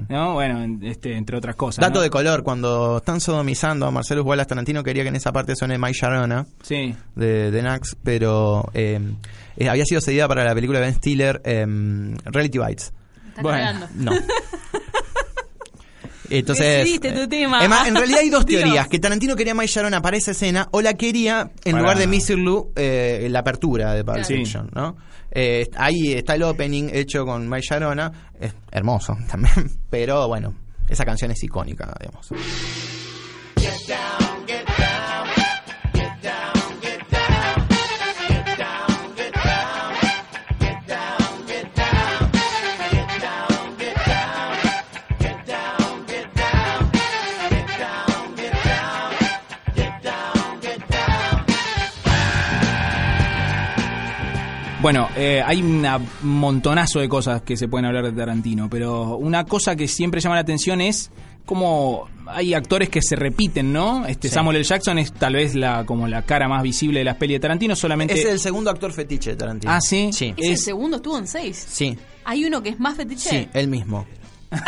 ¿no? 0.08 0.34
Bueno, 0.34 0.62
en- 0.62 0.84
este, 0.84 1.16
entre 1.16 1.36
otras 1.36 1.56
cosas. 1.56 1.82
Dato 1.82 1.98
¿no? 1.98 2.02
de 2.02 2.10
color, 2.10 2.44
cuando 2.44 2.98
están 2.98 3.20
sodomizando 3.20 3.86
a 3.86 3.90
Marcelo 3.90 4.22
Wallace 4.22 4.50
Tarantino 4.50 4.84
quería 4.84 5.02
que 5.02 5.08
en 5.08 5.16
esa 5.16 5.32
parte 5.32 5.56
suene 5.56 5.76
My 5.78 5.90
Sharona 5.90 6.46
Sí. 6.62 6.94
de, 7.16 7.50
de 7.50 7.62
Nax, 7.62 7.96
pero 8.04 8.70
eh, 8.72 9.00
eh, 9.56 9.68
había 9.68 9.84
sido 9.84 10.00
cedida 10.00 10.28
para 10.28 10.44
la 10.44 10.54
película 10.54 10.78
de 10.78 10.84
Ben 10.86 10.94
Stiller 10.94 11.42
eh, 11.44 11.66
Reality 12.26 12.58
Bites. 12.60 12.92
Está 13.30 13.42
Bueno. 13.42 13.88
No. 13.96 14.12
Entonces, 16.30 16.78
Decidiste 16.78 17.12
tu 17.12 17.20
eh, 17.22 17.28
tema. 17.28 17.64
en 17.86 17.94
realidad 17.94 18.20
hay 18.20 18.30
dos 18.30 18.44
Dios. 18.46 18.62
teorías, 18.62 18.88
que 18.88 18.98
Tarantino 18.98 19.36
quería 19.36 19.52
a 19.52 19.54
Mike 19.56 19.72
Sharona 19.72 20.00
para 20.02 20.16
esa 20.16 20.32
escena 20.32 20.68
o 20.72 20.80
la 20.82 20.94
quería 20.94 21.50
en 21.64 21.72
Para- 21.72 21.82
lugar 21.82 21.98
de 21.98 22.06
Missy 22.06 22.36
Lou 22.36 22.72
eh, 22.76 23.26
la 23.30 23.40
apertura 23.40 23.94
de 23.94 24.04
Pulp. 24.04 24.24
Fiction, 24.24 24.70
¿no? 24.74 24.96
Eh, 25.30 25.68
ahí 25.76 26.12
está 26.14 26.34
el 26.34 26.42
opening 26.44 26.88
hecho 26.92 27.24
con 27.26 27.48
Mike 27.48 27.66
Sharona, 27.70 28.30
es 28.40 28.54
hermoso 28.70 29.16
también, 29.30 29.70
pero 29.90 30.26
bueno, 30.28 30.54
esa 30.88 31.04
canción 31.04 31.30
es 31.30 31.42
icónica, 31.42 31.92
digamos. 32.00 32.28
Bueno, 54.86 55.08
eh, 55.16 55.42
hay 55.44 55.60
un 55.62 55.84
montonazo 56.22 57.00
de 57.00 57.08
cosas 57.08 57.42
que 57.42 57.56
se 57.56 57.66
pueden 57.66 57.86
hablar 57.86 58.04
de 58.04 58.12
Tarantino, 58.12 58.70
pero 58.70 59.16
una 59.16 59.44
cosa 59.44 59.74
que 59.74 59.88
siempre 59.88 60.20
llama 60.20 60.36
la 60.36 60.42
atención 60.42 60.80
es 60.80 61.10
cómo 61.44 62.08
hay 62.28 62.54
actores 62.54 62.88
que 62.88 63.02
se 63.02 63.16
repiten, 63.16 63.72
¿no? 63.72 64.06
Este 64.06 64.28
Sí. 64.28 64.34
Samuel 64.34 64.58
L. 64.58 64.64
Jackson 64.64 65.00
es 65.00 65.12
tal 65.12 65.34
vez 65.34 65.56
la 65.56 65.84
como 65.86 66.06
la 66.06 66.22
cara 66.22 66.46
más 66.46 66.62
visible 66.62 67.00
de 67.00 67.04
las 67.04 67.16
pelis 67.16 67.34
de 67.34 67.40
Tarantino, 67.40 67.74
solamente 67.74 68.14
Es 68.14 68.26
el 68.26 68.38
segundo 68.38 68.70
actor 68.70 68.92
fetiche 68.92 69.30
de 69.30 69.36
Tarantino. 69.36 69.72
Ah, 69.72 69.80
¿sí? 69.80 70.10
Sí. 70.12 70.32
Es 70.36 70.50
el 70.50 70.58
segundo, 70.58 70.98
estuvo 70.98 71.18
en 71.18 71.26
seis. 71.26 71.66
Sí, 71.68 71.98
Hay 72.24 72.44
uno 72.44 72.62
que 72.62 72.68
es 72.68 72.78
más 72.78 72.96
fetiche. 72.96 73.28
sí, 73.28 73.48
él 73.54 73.66
mismo. 73.66 74.06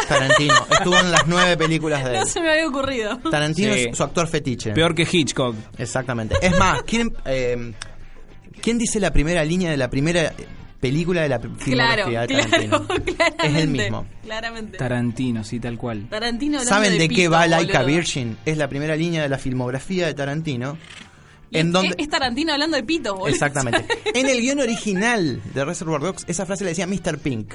Tarantino. 0.09 0.55
Estuvo 0.73 0.99
en 0.99 1.13
las 1.13 1.29
nueve 1.29 1.57
películas 1.57 2.05
de 2.05 2.15
él. 2.15 2.21
No 2.23 2.27
se 2.27 2.41
me 2.41 2.51
había 2.51 2.67
ocurrido. 2.67 3.19
Tarantino 3.31 3.73
Sí. 3.73 3.87
es 3.91 3.97
su 3.97 4.03
actor 4.03 4.27
fetiche. 4.27 4.73
peor 4.73 4.97
que 4.97 5.07
Hitchcock. 5.11 5.55
Exactamente. 5.79 6.35
Es 6.43 6.59
más, 6.59 6.83
¿quién, 6.83 7.15
eh, 7.25 7.73
¿quién 8.61 8.79
dice 8.79 9.01
la 9.01 9.13
primera 9.13 9.45
línea 9.45 9.71
de 9.71 9.77
la 9.77 9.89
primera 9.91 10.33
película 10.81 11.23
de 11.23 11.29
la 11.29 11.39
Claro, 11.41 11.57
filmografía 11.59 12.21
de 12.23 12.27
claro, 12.29 12.49
Tarantino? 12.51 12.87
claramente. 13.05 13.47
Es 13.47 13.55
el 13.57 13.69
mismo. 13.69 14.07
Claramente. 14.23 14.79
Tarantino, 14.79 15.45
sí, 15.45 15.59
tal 15.61 15.77
cual. 15.79 16.09
Tarantino 16.09 16.61
¿Saben 16.61 16.99
de, 16.99 17.09
qué 17.09 17.15
pito, 17.17 17.31
va 17.33 17.47
Laika 17.47 17.81
boludo. 17.83 17.97
Virgin? 17.97 18.37
Es 18.45 18.57
la 18.57 18.69
primera 18.69 18.95
línea 18.97 19.23
de 19.23 19.29
la 19.29 19.39
filmografía 19.39 20.07
de 20.07 20.15
Tarantino. 20.15 20.77
Y 21.51 21.59
En 21.59 21.69
es, 21.69 21.73
donde, 21.73 21.95
es 21.99 22.09
Tarantino 22.09 22.53
hablando 22.53 22.77
de 22.77 22.83
pito, 22.85 23.15
boludo. 23.15 23.29
exactamente. 23.29 23.85
En 24.15 24.29
el 24.29 24.41
guion 24.41 24.61
original 24.61 25.41
de 25.55 25.65
Reservoir 25.65 26.01
Dogs, 26.01 26.25
esa 26.29 26.45
frase 26.47 26.65
la 26.65 26.69
decía 26.71 26.87
Mr. 26.87 27.19
Pink. 27.19 27.55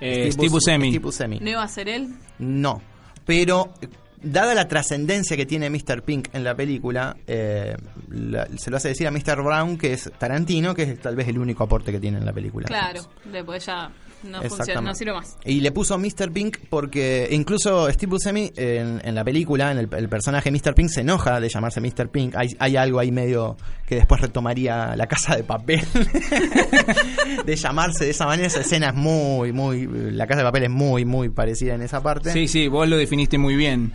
Eh, 0.00 0.30
Steve 0.32 0.48
Buscemi. 0.48 0.88
Steve 0.90 1.04
Buscemi. 1.04 1.40
¿No 1.40 1.50
iba 1.50 1.62
a 1.62 1.68
ser 1.68 1.88
él? 1.88 2.08
No. 2.38 2.80
Pero, 3.26 3.74
dada 4.22 4.54
la 4.54 4.68
trascendencia 4.68 5.36
que 5.36 5.46
tiene 5.46 5.70
Mr. 5.70 6.02
Pink 6.02 6.28
en 6.32 6.44
la 6.44 6.54
película, 6.54 7.16
eh, 7.26 7.74
la- 8.08 8.46
se 8.56 8.70
lo 8.70 8.76
hace 8.76 8.88
decir 8.88 9.06
a 9.06 9.10
Mr. 9.10 9.42
Brown, 9.42 9.76
que 9.78 9.92
es 9.92 10.10
Tarantino, 10.18 10.74
que 10.74 10.82
es 10.82 11.00
tal 11.00 11.16
vez 11.16 11.28
el 11.28 11.38
único 11.38 11.64
aporte 11.64 11.92
que 11.92 12.00
tiene 12.00 12.18
en 12.18 12.24
la 12.26 12.32
película. 12.32 12.66
Claro. 12.66 13.00
Después 13.32 13.64
ya 13.66 13.90
no 14.22 14.42
funciona, 14.42 14.82
no 14.82 14.94
sirve 14.94 15.14
más. 15.14 15.38
Y 15.46 15.60
le 15.60 15.72
puso 15.72 15.96
Mr. 15.96 16.30
Pink 16.30 16.58
porque 16.68 17.28
incluso 17.30 17.90
Steve 17.90 18.10
Buscemi 18.10 18.52
en, 18.54 19.00
en 19.02 19.14
la 19.14 19.24
película, 19.24 19.72
en 19.72 19.78
el, 19.78 19.88
el 19.94 20.08
personaje 20.10 20.50
Mr. 20.50 20.74
Pink 20.74 20.90
se 20.90 21.00
enoja 21.00 21.40
de 21.40 21.48
llamarse 21.48 21.80
Mr. 21.80 22.10
Pink. 22.10 22.34
Hay, 22.36 22.48
hay 22.58 22.76
algo 22.76 22.98
ahí 22.98 23.10
medio 23.12 23.56
que 23.86 23.94
después 23.94 24.20
retomaría 24.20 24.94
la 24.94 25.06
casa 25.06 25.36
de 25.36 25.44
papel. 25.44 25.80
de 27.46 27.56
llamarse 27.56 28.04
de 28.04 28.10
esa 28.10 28.26
manera. 28.26 28.46
Esa 28.48 28.60
escena 28.60 28.88
es 28.88 28.94
muy, 28.94 29.52
muy... 29.52 29.86
La 30.12 30.26
casa 30.26 30.38
de 30.40 30.44
papel 30.44 30.64
es 30.64 30.70
muy, 30.70 31.04
muy 31.04 31.28
parecida 31.30 31.74
en 31.74 31.82
esa 31.82 32.02
parte. 32.02 32.32
Sí, 32.32 32.46
sí, 32.48 32.68
vos 32.68 32.88
lo 32.88 32.96
definiste 32.96 33.38
muy 33.38 33.56
bien. 33.56 33.92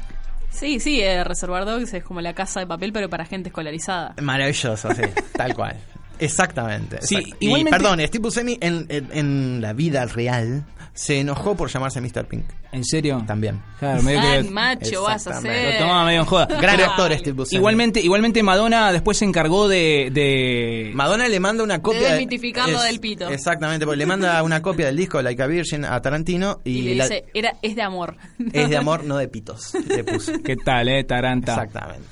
Sí, 0.56 0.80
sí, 0.80 1.02
eh, 1.02 1.22
Reservoir 1.26 1.66
Dogs 1.66 1.94
es 1.94 2.04
como 2.04 2.22
la 2.22 2.34
casa 2.34 2.62
de 2.62 2.68
papel, 2.68 2.94
pero 2.94 3.10
para 3.10 3.26
gente 3.26 3.50
escolarizada. 3.50 4.16
Maravilloso, 4.22 4.90
sí, 4.94 5.02
tal 5.36 5.54
cual. 5.54 5.76
Exactamente. 6.20 6.98
Sí, 7.02 7.16
exact- 7.16 7.36
y 7.40 7.46
igualmente- 7.46 7.78
perdón, 7.78 8.00
Steve 8.08 8.22
Buscemi 8.22 8.58
en, 8.62 8.86
en- 8.90 9.10
en 9.14 9.62
la 9.62 9.74
vida 9.74 10.06
real 10.06 10.66
se 10.94 11.20
enojó 11.20 11.56
por 11.56 11.70
llamarse 11.70 12.00
Mr. 12.00 12.26
Pink. 12.26 12.46
¿En 12.72 12.84
serio? 12.84 13.24
También. 13.26 13.62
Claro, 13.80 14.02
medio 14.02 14.22
que 14.22 14.50
macho 14.50 15.04
vas 15.04 15.28
a 15.28 15.40
ser. 15.42 15.74
lo 15.74 15.80
tomaba 15.80 16.06
medio 16.06 16.20
en 16.22 16.26
joda. 16.26 16.46
Gran 16.46 16.76
Pero 16.78 16.90
actor 16.90 17.14
Steve 17.18 17.32
Buscemi. 17.32 17.58
Igualmente, 17.58 18.00
igualmente 18.02 18.44
Madonna 18.44 18.92
después 18.92 19.18
se 19.18 19.24
encargó 19.26 19.68
de, 19.70 20.10
de 20.12 20.92
Madonna 20.94 21.28
le 21.30 21.40
manda 21.40 21.64
una 21.64 21.82
copia. 21.82 22.12
desmitificarlo 22.12 22.82
del 22.82 23.00
pito. 23.00 23.30
Exactamente, 23.30 23.86
porque 23.86 23.98
le 23.98 24.06
manda 24.06 24.42
una 24.44 24.62
copia 24.62 24.88
del 24.88 24.98
disco 24.98 25.22
Like 25.22 25.42
a 25.42 25.48
Virgin 25.48 25.86
a 25.86 26.02
Tarantino 26.02 26.60
y, 26.66 26.72
Y, 26.80 26.82
le 26.84 26.96
la- 26.96 27.04
dice, 27.06 27.26
era, 27.34 27.56
es 27.62 27.76
de 27.76 27.82
amor. 27.82 28.16
es 28.54 28.70
de 28.70 28.78
amor, 28.78 29.04
no 29.06 29.18
de 29.18 29.28
pitos. 29.30 29.74
Le 29.88 30.04
puso. 30.04 30.34
¿Qué 30.44 30.56
tal, 30.58 30.88
eh, 30.90 31.04
Taranta? 31.06 31.54
Exactamente. 31.54 32.08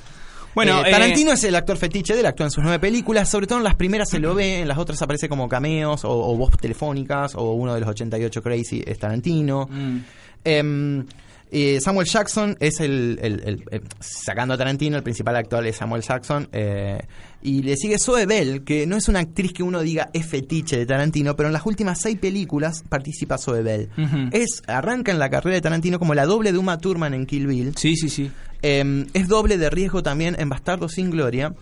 Bueno, 0.55 0.79
Eh, 0.79 0.83
eh, 0.88 0.91
Tarantino 0.91 1.31
es 1.31 1.43
el 1.43 1.55
actor 1.55 1.77
fetiche 1.77 2.13
de 2.13 2.19
él, 2.22 2.25
actúa 2.25 2.45
en 2.48 2.51
sus 2.51 2.63
nueve 2.63 2.79
películas, 2.79 3.29
sobre 3.29 3.48
todo 3.48 3.57
en 3.57 3.63
las 3.63 3.75
primeras 3.75 4.10
se 4.10 4.19
lo 4.19 4.36
ve, 4.36 4.60
en 4.62 4.67
las 4.67 4.77
otras 4.77 5.01
aparece 5.01 5.27
como 5.29 5.50
cameos 5.50 6.03
o, 6.05 6.12
o 6.12 6.36
voz 6.38 6.51
telefónicas, 6.57 7.33
o 7.36 7.53
uno 7.53 7.74
de 7.74 7.79
los 7.79 7.89
88 7.89 8.41
Crazy 8.43 8.83
es 8.86 9.00
Tarantino. 9.00 9.67
mm, 9.72 9.98
Em, 10.45 11.05
eh, 11.51 11.79
Samuel 11.81 12.05
Jackson 12.07 12.57
es 12.60 12.79
el, 12.81 13.17
el- 13.22 13.41
el- 13.45 13.63
el- 13.72 13.81
sacando 14.00 14.55
a 14.55 14.57
Tarantino, 14.57 14.98
el 14.98 15.03
principal 15.03 15.36
actor 15.38 15.65
es 15.65 15.77
Samuel 15.77 16.01
Jackson. 16.01 16.50
eh, 16.51 17.00
y 17.45 17.62
le 17.62 17.75
sigue 17.75 17.98
Zoe 18.00 18.25
Bell, 18.25 18.63
que 18.63 18.86
no 18.88 18.95
es 18.95 19.07
una 19.10 19.19
actriz 19.19 19.51
que 19.53 19.63
uno 19.63 19.81
diga 19.81 20.10
es 20.13 20.25
fetiche 20.25 20.77
de 20.77 20.86
Tarantino, 20.86 21.36
pero 21.36 21.48
en 21.50 21.53
las 21.53 21.65
últimas 21.65 22.00
seis 22.01 22.17
películas 22.17 22.83
participa 22.88 23.38
Zoe 23.38 23.62
Bell. 23.62 23.89
Es, 24.31 24.62
arranca 24.67 25.12
en 25.12 25.19
la 25.19 25.29
carrera 25.29 25.55
de 25.55 25.62
Tarantino 25.62 26.00
como 26.00 26.13
la 26.13 26.25
doble 26.25 26.51
de 26.53 26.57
Uma 26.57 26.77
Thurman 26.77 27.13
en 27.13 27.25
Kill 27.25 27.48
Bill. 27.48 27.74
Sí, 27.77 27.95
sí, 27.98 28.10
sí. 28.10 28.31
Eh, 28.63 29.05
es 29.13 29.27
doble 29.27 29.58
de 29.60 29.70
riesgo 29.70 30.01
también 30.01 30.36
en 30.39 30.50
Bastardo 30.50 30.89
sin 30.89 31.12
Gloria. 31.12 31.53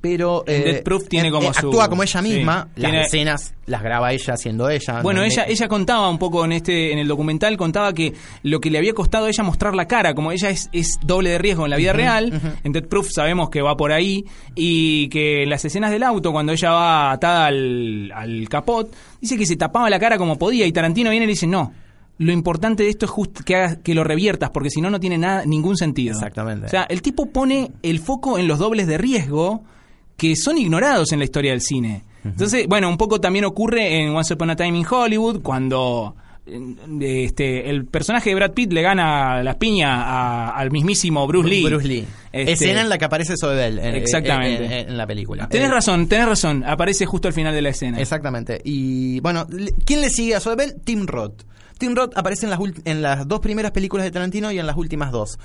Pero 0.00 0.44
eh, 0.46 0.62
Death 0.64 0.82
Proof 0.82 1.08
tiene 1.08 1.30
como 1.30 1.52
su- 1.52 1.66
actúa 1.66 1.88
como 1.88 2.02
ella 2.02 2.20
sí, 2.22 2.28
misma, 2.28 2.68
las 2.74 2.90
tiene- 2.90 3.04
escenas 3.06 3.54
las 3.66 3.82
graba 3.82 4.12
ella 4.12 4.36
siendo 4.36 4.68
ella. 4.68 5.02
Bueno, 5.02 5.20
no- 5.20 5.26
ella, 5.26 5.44
ella 5.46 5.68
contaba 5.68 6.08
un 6.08 6.18
poco 6.18 6.44
en 6.44 6.52
este, 6.52 6.92
en 6.92 6.98
el 6.98 7.06
documental, 7.06 7.56
contaba 7.56 7.92
que 7.92 8.12
lo 8.42 8.60
que 8.60 8.70
le 8.70 8.78
había 8.78 8.92
costado 8.94 9.26
a 9.26 9.28
ella 9.28 9.44
mostrar 9.44 9.74
la 9.74 9.86
cara, 9.86 10.14
como 10.14 10.32
ella 10.32 10.48
es, 10.50 10.68
es 10.72 10.98
doble 11.04 11.30
de 11.30 11.38
riesgo 11.38 11.64
en 11.66 11.70
la 11.70 11.76
vida 11.76 11.92
real, 11.92 12.32
en 12.64 12.72
Death 12.72 12.88
Proof 12.88 13.08
sabemos 13.14 13.50
que 13.50 13.60
va 13.62 13.76
por 13.76 13.92
ahí, 13.92 14.24
y 14.54 15.08
que 15.10 15.42
en 15.44 15.50
las 15.50 15.64
escenas 15.64 15.90
del 15.90 16.02
auto, 16.02 16.32
cuando 16.32 16.52
ella 16.52 16.70
va 16.72 17.12
atada 17.12 17.46
al, 17.46 18.10
al 18.12 18.48
capot, 18.48 18.90
dice 19.20 19.36
que 19.36 19.46
se 19.46 19.54
tapaba 19.56 19.88
la 19.90 20.00
cara 20.00 20.16
como 20.18 20.38
podía, 20.38 20.66
y 20.66 20.72
Tarantino 20.72 21.10
viene 21.10 21.24
y 21.24 21.28
le 21.28 21.32
dice, 21.34 21.46
no. 21.46 21.72
Lo 22.18 22.32
importante 22.32 22.84
de 22.84 22.90
esto 22.90 23.06
es 23.06 23.10
just 23.10 23.40
que, 23.40 23.56
hagas- 23.56 23.78
que 23.82 23.94
lo 23.94 24.04
reviertas, 24.04 24.50
porque 24.50 24.70
si 24.70 24.80
no, 24.80 24.88
no 24.90 25.00
tiene 25.00 25.18
nada, 25.18 25.44
ningún 25.46 25.76
sentido. 25.76 26.14
Exactamente. 26.14 26.66
O 26.66 26.68
sea, 26.68 26.84
el 26.84 27.02
tipo 27.02 27.26
pone 27.26 27.72
el 27.82 27.98
foco 27.98 28.38
en 28.38 28.46
los 28.46 28.58
dobles 28.58 28.86
de 28.86 28.98
riesgo 28.98 29.64
que 30.16 30.36
son 30.36 30.56
ignorados 30.58 31.10
en 31.12 31.18
la 31.18 31.24
historia 31.24 31.50
del 31.50 31.60
cine. 31.60 32.04
Entonces, 32.24 32.66
bueno, 32.68 32.88
un 32.88 32.96
poco 32.96 33.20
también 33.20 33.44
ocurre 33.44 33.98
en 34.00 34.10
Once 34.10 34.32
Upon 34.32 34.50
a 34.50 34.56
Time 34.56 34.78
in 34.78 34.86
Hollywood, 34.88 35.42
cuando 35.42 36.14
eh, 36.46 37.24
este, 37.24 37.68
el 37.68 37.84
personaje 37.86 38.30
de 38.30 38.36
Brad 38.36 38.52
Pitt 38.52 38.72
le 38.72 38.80
gana 38.80 39.42
las 39.42 39.56
piñas 39.56 39.90
al 40.54 40.70
mismísimo 40.70 41.26
Bruce 41.26 41.48
Lee. 41.48 41.64
Bruce 41.64 41.88
Lee. 41.88 42.06
Este, 42.32 42.52
Escena 42.52 42.80
en 42.82 42.88
la 42.88 42.96
que 42.96 43.04
aparece 43.06 43.34
Zoe 43.36 43.54
Bell. 43.56 43.78
en- 43.80 43.96
Exactamente. 43.96 44.64
En, 44.64 44.72
en- 44.72 44.88
en 44.90 44.96
la 44.96 45.06
película. 45.06 45.48
Tenés 45.48 45.68
Eh, 45.68 45.72
razón, 45.72 46.06
tenés 46.06 46.26
razón. 46.26 46.64
Aparece 46.64 47.04
justo 47.06 47.26
al 47.28 47.34
final 47.34 47.52
de 47.52 47.60
la 47.62 47.70
escena. 47.70 48.00
Exactamente. 48.00 48.60
Y 48.64 49.18
bueno, 49.20 49.46
¿quién 49.84 50.00
le 50.00 50.08
sigue 50.10 50.36
a 50.36 50.40
Zoe 50.40 50.54
Bell? 50.56 50.76
Tim 50.84 51.06
Roth. 51.06 51.42
Tim 51.78 51.94
Roth 51.94 52.16
aparece 52.16 52.46
en 52.46 52.50
las, 52.50 52.60
en 52.84 53.02
las 53.02 53.26
dos 53.26 53.40
primeras 53.40 53.72
películas 53.72 54.04
de 54.04 54.10
Tarantino 54.10 54.50
y 54.52 54.58
en 54.58 54.66
las 54.66 54.76
últimas 54.76 55.12
dos. 55.12 55.38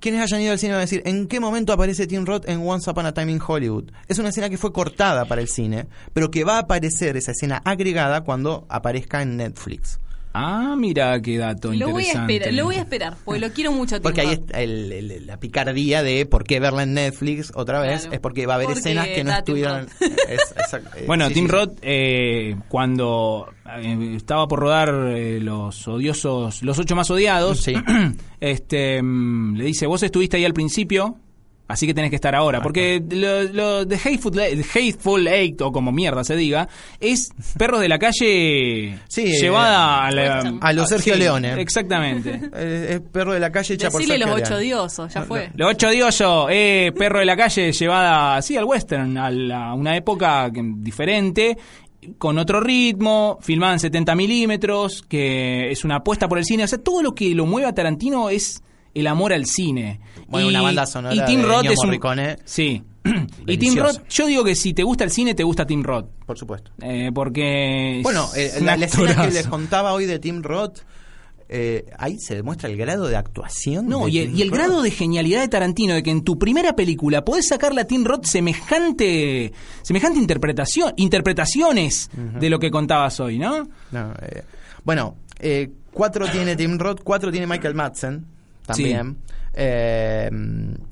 Quienes 0.00 0.20
hayan 0.20 0.42
ido 0.42 0.52
al 0.52 0.58
cine 0.58 0.72
van 0.72 0.80
a 0.80 0.82
decir, 0.82 1.02
¿en 1.06 1.28
qué 1.28 1.40
momento 1.40 1.72
aparece 1.72 2.06
Tim 2.06 2.26
Roth 2.26 2.48
en 2.48 2.66
Once 2.66 2.90
Upon 2.90 3.06
a 3.06 3.14
Time 3.14 3.32
in 3.32 3.40
Hollywood? 3.46 3.90
Es 4.08 4.18
una 4.18 4.30
escena 4.30 4.50
que 4.50 4.58
fue 4.58 4.72
cortada 4.72 5.24
para 5.24 5.40
el 5.40 5.48
cine, 5.48 5.86
pero 6.12 6.30
que 6.30 6.44
va 6.44 6.56
a 6.56 6.60
aparecer 6.60 7.16
esa 7.16 7.30
escena 7.32 7.62
agregada 7.64 8.22
cuando 8.22 8.66
aparezca 8.68 9.22
en 9.22 9.36
Netflix. 9.36 9.98
Ah, 10.36 10.74
mira 10.76 11.20
qué 11.22 11.38
dato 11.38 11.72
Lo 11.72 11.90
voy 11.90 12.06
a 12.06 12.12
esperar, 12.12 12.52
lo 12.52 12.64
voy 12.64 12.74
a 12.74 12.80
esperar, 12.80 13.14
porque 13.24 13.40
lo 13.40 13.50
quiero 13.52 13.70
mucho. 13.70 14.02
Porque 14.02 14.22
ahí 14.22 14.32
está 14.32 14.60
el- 14.60 14.90
el- 14.92 15.26
la 15.26 15.38
picardía 15.38 16.02
de 16.02 16.26
por 16.26 16.42
qué 16.44 16.58
verla 16.58 16.82
en 16.82 16.94
Netflix 16.94 17.52
otra 17.54 17.80
vez, 17.80 18.00
Claro. 18.02 18.14
es 18.14 18.20
porque 18.20 18.44
va 18.46 18.54
a 18.54 18.56
haber 18.56 18.66
Porque 18.66 18.80
escenas 18.80 19.06
que 19.06 19.22
no 19.24 19.32
estuvieron... 19.32 19.86
Es- 20.28 20.54
eh, 20.74 21.04
Bueno, 21.06 21.28
sí, 21.28 21.34
Tim 21.34 21.46
sí. 21.46 21.50
Roth, 21.52 21.78
eh, 21.82 22.56
cuando 22.68 23.48
eh, 23.78 24.14
estaba 24.16 24.48
por 24.48 24.58
rodar 24.58 24.88
eh, 25.16 25.38
los 25.40 25.86
odiosos, 25.86 26.62
los 26.64 26.78
ocho 26.80 26.96
más 26.96 27.08
odiados, 27.10 27.60
Sí. 27.62 27.74
este, 28.40 29.00
mm, 29.02 29.54
le 29.56 29.64
dice, 29.64 29.86
vos 29.86 30.02
estuviste 30.02 30.36
ahí 30.36 30.44
al 30.44 30.52
principio, 30.54 31.16
Así 31.66 31.86
que 31.86 31.94
tenés 31.94 32.10
que 32.10 32.16
estar 32.16 32.34
ahora. 32.34 32.60
Porque 32.60 33.02
lo, 33.10 33.42
lo 33.44 33.84
de 33.86 33.96
Hateful, 33.96 34.38
Hateful 34.38 35.26
Eight, 35.26 35.60
o 35.62 35.72
como 35.72 35.92
mierda 35.92 36.22
se 36.22 36.36
diga, 36.36 36.68
es 37.00 37.30
perros 37.56 37.80
de 37.80 37.88
la 37.88 37.98
calle 37.98 38.98
Sí, 39.08 39.24
llevada 39.40 40.04
eh, 40.10 40.28
a, 40.28 40.42
la- 40.42 40.58
a 40.60 40.72
lo 40.74 40.86
Sergio 40.86 41.14
sí, 41.14 41.20
Leone. 41.20 41.60
Exactamente. 41.60 42.40
Es 42.54 43.00
perro 43.00 43.32
de 43.32 43.40
la 43.40 43.50
calle 43.50 43.74
hecha 43.74 43.90
por 43.90 44.02
Decirle 44.02 44.24
los 44.26 44.34
ocho 44.36 44.58
diosos, 44.58 45.12
ya 45.14 45.22
fue. 45.22 45.50
Los 45.54 45.70
ocho 45.70 45.88
diosos, 45.90 46.48
eh, 46.50 46.92
perro 46.96 47.20
de 47.20 47.24
la 47.24 47.36
calle 47.36 47.72
llevada 47.72 48.36
así 48.36 48.56
al 48.58 48.64
western, 48.64 49.16
a, 49.16 49.30
la- 49.30 49.72
una 49.74 49.96
época 49.96 50.50
que- 50.52 50.60
diferente, 50.76 51.56
con 52.18 52.36
otro 52.36 52.60
ritmo, 52.60 53.38
filmada 53.40 53.72
en 53.72 53.80
70 53.80 54.14
milímetros, 54.14 55.02
que 55.08 55.70
es 55.70 55.82
una 55.84 55.96
apuesta 55.96 56.28
por 56.28 56.36
el 56.38 56.44
cine. 56.44 56.64
O 56.64 56.68
sea, 56.68 56.78
todo 56.78 57.02
lo 57.02 57.14
que 57.14 57.34
lo 57.34 57.46
mueve 57.46 57.66
a 57.68 57.72
Tarantino 57.72 58.28
es 58.28 58.62
el 58.94 59.06
amor 59.06 59.32
al 59.32 59.46
cine. 59.46 60.00
Bueno, 60.28 60.48
una 60.48 60.62
banda 60.62 60.86
sonora 60.86 61.14
y 61.14 61.24
Tim 61.24 61.42
de 61.42 61.46
Roth 61.46 61.64
es 61.66 61.78
un 61.80 61.86
Morricone. 61.86 62.36
Sí. 62.44 62.82
y 63.46 63.56
Tim. 63.58 63.76
Roth, 63.76 64.08
yo 64.08 64.26
digo 64.26 64.44
que 64.44 64.54
si 64.54 64.72
te 64.72 64.82
gusta 64.82 65.04
el 65.04 65.10
cine, 65.10 65.34
te 65.34 65.44
gusta 65.44 65.66
Tim 65.66 65.82
Roth. 65.82 66.08
Por 66.24 66.38
supuesto. 66.38 66.70
Eh, 66.80 67.10
porque. 67.14 68.00
Bueno, 68.02 68.28
eh, 68.36 68.58
la, 68.62 68.76
la 68.76 68.86
escena 68.86 69.26
que 69.26 69.30
les 69.30 69.46
contaba 69.46 69.92
hoy 69.92 70.06
de 70.06 70.18
Tim 70.18 70.42
Roth, 70.42 70.80
eh, 71.48 71.84
ahí 71.98 72.18
se 72.18 72.34
demuestra 72.34 72.70
el 72.70 72.76
grado 72.76 73.06
de 73.06 73.16
actuación. 73.16 73.86
No, 73.86 74.06
de 74.06 74.12
y 74.12 74.18
el, 74.20 74.40
y 74.40 74.48
grado 74.48 74.82
de 74.82 74.90
genialidad 74.90 75.40
de 75.40 75.48
Tarantino, 75.48 75.94
de 75.94 76.02
que 76.02 76.10
en 76.10 76.24
tu 76.24 76.38
primera 76.38 76.74
película 76.74 77.24
podés 77.24 77.48
sacarle 77.48 77.82
a 77.82 77.86
Tim 77.86 78.04
Roth 78.04 78.24
semejante, 78.24 79.52
semejante 79.82 80.18
interpretación, 80.18 80.94
interpretaciones 80.96 82.10
de 82.14 82.50
lo 82.50 82.58
que 82.58 82.70
contabas 82.70 83.20
hoy, 83.20 83.38
¿no? 83.38 83.68
No, 83.92 84.14
eh, 84.22 84.42
bueno, 84.84 85.16
eh, 85.38 85.70
cuatro 85.92 86.26
tiene 86.28 86.56
Tim 86.56 86.78
Roth, 86.78 87.02
cuatro 87.04 87.30
tiene 87.30 87.46
Michael 87.46 87.74
Madsen 87.74 88.26
también. 88.66 89.18
Eh, 89.56 90.28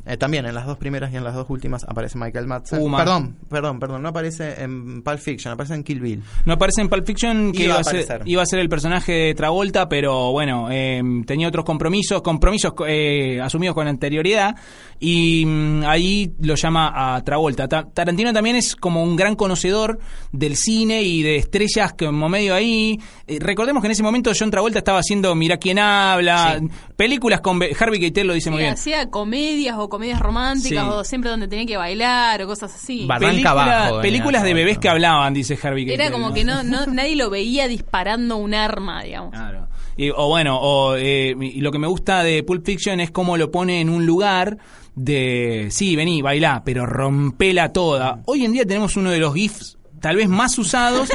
eh, 0.07 0.17
también 0.17 0.47
en 0.47 0.55
las 0.55 0.67
dos 0.67 0.79
primeras 0.79 1.13
y 1.13 1.17
en 1.17 1.25
las 1.25 1.35
dos 1.35 1.49
últimas 1.51 1.85
aparece 1.85 2.17
Michael 2.19 2.47
Madsen. 2.47 2.81
Uma. 2.81 2.99
Perdón, 2.99 3.37
perdón, 3.49 3.81
perdón, 3.81 4.03
no 4.03 4.09
aparece 4.11 4.63
en 4.63 5.03
Pulp 5.03 5.19
Fiction, 5.19 5.53
aparece 5.53 5.75
en 5.75 5.83
Kill 5.85 6.01
Bill. 6.01 6.23
No 6.45 6.55
aparece 6.55 6.81
en 6.81 6.89
Pulp 6.89 7.07
Fiction 7.07 7.53
que 7.53 7.65
Iba 7.65 7.73
iba, 7.75 7.81
a 7.81 7.85
ser, 7.85 8.03
aparecer. 8.05 8.23
iba 8.29 8.43
a 8.43 8.47
ser 8.47 8.59
el 8.61 8.69
personaje 8.69 9.13
de 9.13 9.35
Travolta, 9.35 9.89
pero 9.89 10.31
bueno, 10.33 10.69
eh, 10.71 11.03
tenía 11.27 11.49
otros 11.49 11.65
compromisos, 11.65 12.23
compromisos 12.23 12.73
eh, 12.87 13.41
asumidos 13.41 13.75
con 13.75 13.89
anterioridad, 13.89 14.55
y 15.01 15.45
mm, 15.45 15.83
ahí 15.85 16.33
lo 16.41 16.55
llama 16.55 17.15
a 17.17 17.23
Travolta. 17.25 17.67
Ta- 17.69 17.89
Tarantino 17.93 18.33
también 18.33 18.57
es 18.57 18.77
como 18.77 19.03
un 19.03 19.17
gran 19.17 19.35
conocedor 19.35 19.99
del 20.31 20.57
cine 20.57 21.03
y 21.03 21.23
de 21.23 21.37
estrellas 21.37 21.95
que 21.95 22.07
como 22.07 22.29
medio 22.29 22.55
ahí. 22.55 22.99
Recordemos 23.41 23.81
que 23.83 23.89
en 23.89 23.93
ese 23.93 24.03
momento 24.03 24.31
John 24.39 24.51
Travolta 24.51 24.79
estaba 24.79 24.99
haciendo 25.01 25.35
Mira 25.35 25.57
quién 25.57 25.79
habla, 25.79 26.59
Sí. 26.61 26.69
películas 26.97 27.41
con 27.41 27.61
Harvey 27.79 27.99
Keitel 27.99 28.27
lo 28.27 28.35
dice 28.35 28.51
muy 28.53 28.63
bien. 28.63 28.75
hacía 28.75 29.11
comedias 29.11 29.77
o 29.79 29.89
comedias 29.89 30.21
románticas 30.21 30.85
Sí. 30.85 30.91
o 30.91 31.05
siempre 31.05 31.31
donde 31.31 31.49
tenía 31.49 31.67
que 31.67 31.77
bailar 31.77 32.41
o 32.43 32.47
cosas 32.47 32.75
así. 32.75 33.07
Película- 33.19 33.51
abajo, 33.51 34.01
películas 34.01 34.43
de 34.45 34.55
bebés 34.55 34.79
que 34.79 34.89
hablaban, 34.89 35.35
dice 35.35 35.59
Harvey 35.63 35.85
Keitel. 35.87 36.01
Era 36.01 36.13
como 36.13 36.29
¿no? 36.29 36.35
que 36.35 36.45
no, 36.45 36.63
no 36.63 36.87
nadie 36.87 37.17
lo 37.17 37.31
veía 37.31 37.69
disparando 37.69 38.37
un 38.37 38.55
arma, 38.55 39.03
digamos. 39.03 39.33
Claro. 39.33 39.69
Y- 39.97 40.11
o 40.11 40.29
bueno, 40.29 40.59
o, 40.61 40.97
eh, 40.97 41.35
y 41.39 41.61
lo 41.61 41.71
que 41.73 41.79
me 41.79 41.87
gusta 41.87 42.23
de 42.23 42.43
Pulp 42.43 42.65
Fiction 42.65 43.01
es 43.01 43.11
cómo 43.11 43.37
lo 43.37 43.51
pone 43.51 43.81
en 43.81 43.91
un 43.91 44.07
lugar 44.07 44.57
de, 44.95 45.69
sí, 45.71 45.97
vení, 45.97 46.23
bailá, 46.23 46.63
pero 46.65 46.87
rompela 46.87 47.73
toda. 47.73 48.21
Hoy 48.27 48.45
en 48.45 48.53
día 48.53 48.65
tenemos 48.67 48.97
uno 48.97 49.11
de 49.11 49.19
los 49.19 49.35
GIFs 49.35 49.79
tal 50.01 50.17
vez 50.17 50.29
más 50.29 50.59
usados, 50.59 51.11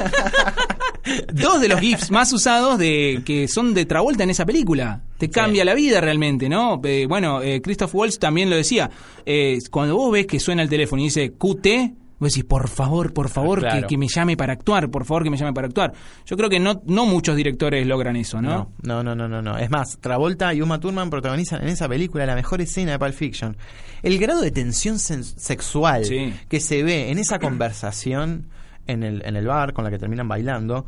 dos 1.33 1.61
de 1.61 1.67
los 1.67 1.79
GIFs 1.79 2.11
más 2.11 2.31
usados 2.33 2.77
de 2.77 3.21
que 3.25 3.47
son 3.47 3.73
de 3.73 3.85
Travolta 3.85 4.23
en 4.23 4.29
esa 4.29 4.45
película. 4.45 5.01
Te 5.17 5.29
cambia 5.29 5.65
la 5.65 5.73
vida 5.73 5.99
realmente, 6.01 6.49
¿no? 6.49 6.79
Eh, 6.83 7.05
bueno, 7.07 7.41
eh, 7.41 7.61
Christoph 7.61 7.93
Waltz 7.95 8.19
también 8.19 8.49
lo 8.49 8.55
decía. 8.55 8.89
Eh, 9.25 9.57
cuando 9.71 9.95
vos 9.95 10.11
ves 10.11 10.27
que 10.27 10.39
suena 10.39 10.61
el 10.61 10.69
teléfono 10.69 11.01
y 11.01 11.05
dice 11.05 11.31
QT, 11.31 11.67
vos 12.19 12.31
decís, 12.33 12.43
por 12.45 12.67
favor, 12.67 13.13
por 13.13 13.29
favor, 13.29 13.59
que- 13.61 13.67
Claro. 13.67 13.87
que, 13.87 13.97
me 13.97 14.07
llame 14.07 14.35
para 14.37 14.53
actuar, 14.53 14.89
por 14.89 15.05
favor, 15.05 15.23
que 15.23 15.29
me 15.29 15.37
llame 15.37 15.53
para 15.53 15.67
actuar. 15.67 15.93
Yo 16.25 16.35
creo 16.37 16.49
que 16.49 16.59
no, 16.59 16.81
no 16.85 17.05
muchos 17.05 17.35
directores 17.35 17.85
logran 17.85 18.15
eso, 18.15 18.41
¿no? 18.41 18.71
No, 18.81 19.03
no, 19.03 19.13
no, 19.15 19.27
no, 19.27 19.41
no. 19.41 19.57
Es 19.57 19.69
más, 19.69 19.97
Travolta 20.01 20.53
y 20.53 20.61
Uma 20.61 20.79
Thurman 20.79 21.09
protagonizan 21.11 21.61
en 21.61 21.69
esa 21.69 21.87
película 21.87 22.25
la 22.25 22.35
mejor 22.35 22.61
escena 22.61 22.91
de 22.93 22.99
Pulp 22.99 23.13
Fiction. 23.13 23.55
El 24.03 24.17
grado 24.19 24.41
de 24.41 24.51
tensión 24.51 24.97
sexual 24.99 26.05
Sí. 26.05 26.33
que 26.49 26.59
se 26.59 26.83
ve 26.83 27.11
en 27.11 27.17
esa 27.19 27.39
conversación 27.39 28.47
en 28.87 29.03
el, 29.03 29.21
en 29.25 29.35
el 29.35 29.45
bar 29.45 29.73
con 29.73 29.83
la 29.83 29.91
que 29.91 29.99
terminan 29.99 30.27
bailando 30.27 30.85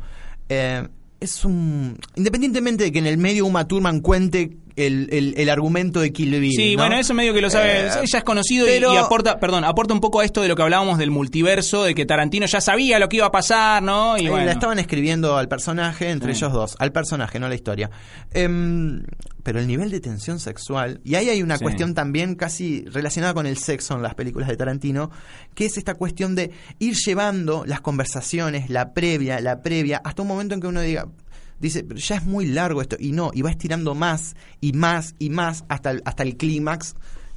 eh, 0.48 0.86
es 1.20 1.44
un... 1.44 1.98
Independientemente 2.16 2.84
de 2.84 2.92
que 2.92 2.98
en 2.98 3.06
el 3.06 3.18
medio 3.18 3.46
Uma 3.46 3.68
Thurman 3.68 4.00
cuente 4.00 4.56
el, 4.86 5.08
el- 5.12 5.34
el 5.36 5.48
argumento 5.50 6.00
de 6.00 6.12
Kill 6.12 6.38
Bill. 6.40 6.52
Sí, 6.52 6.76
¿no? 6.76 6.82
bueno, 6.82 6.96
eso 6.96 7.14
medio 7.14 7.32
que 7.34 7.40
lo 7.40 7.50
sabe, 7.50 7.86
Eh, 7.86 7.90
ya 8.10 8.18
es 8.18 8.24
conocido 8.24 8.66
y- 8.66 8.70
pero- 8.70 8.92
y, 8.92 8.96
aporta, 8.96 9.38
perdón, 9.38 9.64
aporta 9.64 9.94
un 9.94 10.00
poco 10.00 10.20
a 10.20 10.24
esto 10.24 10.42
de 10.42 10.48
lo 10.48 10.56
que 10.56 10.62
hablábamos 10.62 10.98
del 10.98 11.10
multiverso, 11.10 11.84
de 11.84 11.94
que 11.94 12.06
Tarantino 12.06 12.46
ya 12.46 12.60
sabía 12.60 12.98
lo 12.98 13.08
que 13.08 13.16
iba 13.16 13.26
a 13.26 13.30
pasar, 13.32 13.82
¿no? 13.82 14.16
Y 14.18 14.26
Eh, 14.26 14.30
bueno. 14.30 14.46
La 14.46 14.52
estaban 14.52 14.78
escribiendo 14.78 15.36
al 15.36 15.48
personaje, 15.48 16.10
entre 16.10 16.34
Sí. 16.34 16.40
ellos 16.44 16.52
dos, 16.52 16.76
al 16.78 16.92
personaje, 16.92 17.38
no 17.38 17.46
a 17.46 17.48
la 17.48 17.54
historia. 17.54 17.90
Em, 18.32 19.02
pero 19.42 19.58
el 19.58 19.66
nivel 19.66 19.90
de 19.90 20.00
tensión 20.00 20.38
sexual, 20.38 21.00
y 21.04 21.14
ahí 21.14 21.28
hay 21.28 21.42
una 21.42 21.56
Sí. 21.58 21.64
cuestión 21.64 21.94
también 21.94 22.34
casi 22.34 22.84
relacionada 22.86 23.34
con 23.34 23.46
el 23.46 23.56
sexo 23.56 23.94
en 23.94 24.02
las 24.02 24.14
películas 24.14 24.48
de 24.48 24.56
Tarantino, 24.56 25.10
que 25.54 25.66
es 25.66 25.76
esta 25.78 25.94
cuestión 25.94 26.34
de 26.34 26.50
ir 26.78 26.94
llevando 26.94 27.64
las 27.66 27.80
conversaciones, 27.80 28.70
la 28.70 28.92
previa, 28.92 29.40
la 29.40 29.62
previa, 29.62 30.00
hasta 30.04 30.22
un 30.22 30.28
momento 30.28 30.54
en 30.54 30.60
que 30.60 30.66
uno 30.66 30.80
diga, 30.80 31.06
dice, 31.60 31.84
pero 31.84 32.00
ya 32.00 32.16
es 32.16 32.24
muy 32.24 32.46
largo 32.46 32.80
esto, 32.82 32.96
y 32.98 33.12
no, 33.12 33.30
y 33.34 33.42
va 33.42 33.50
estirando 33.50 33.94
más 33.94 34.34
y 34.60 34.72
más 34.72 35.14
y 35.18 35.30
más 35.30 35.64
hasta 35.68 35.90
el, 35.92 36.02
hasta 36.04 36.22
el 36.22 36.36
clímax 36.36 36.94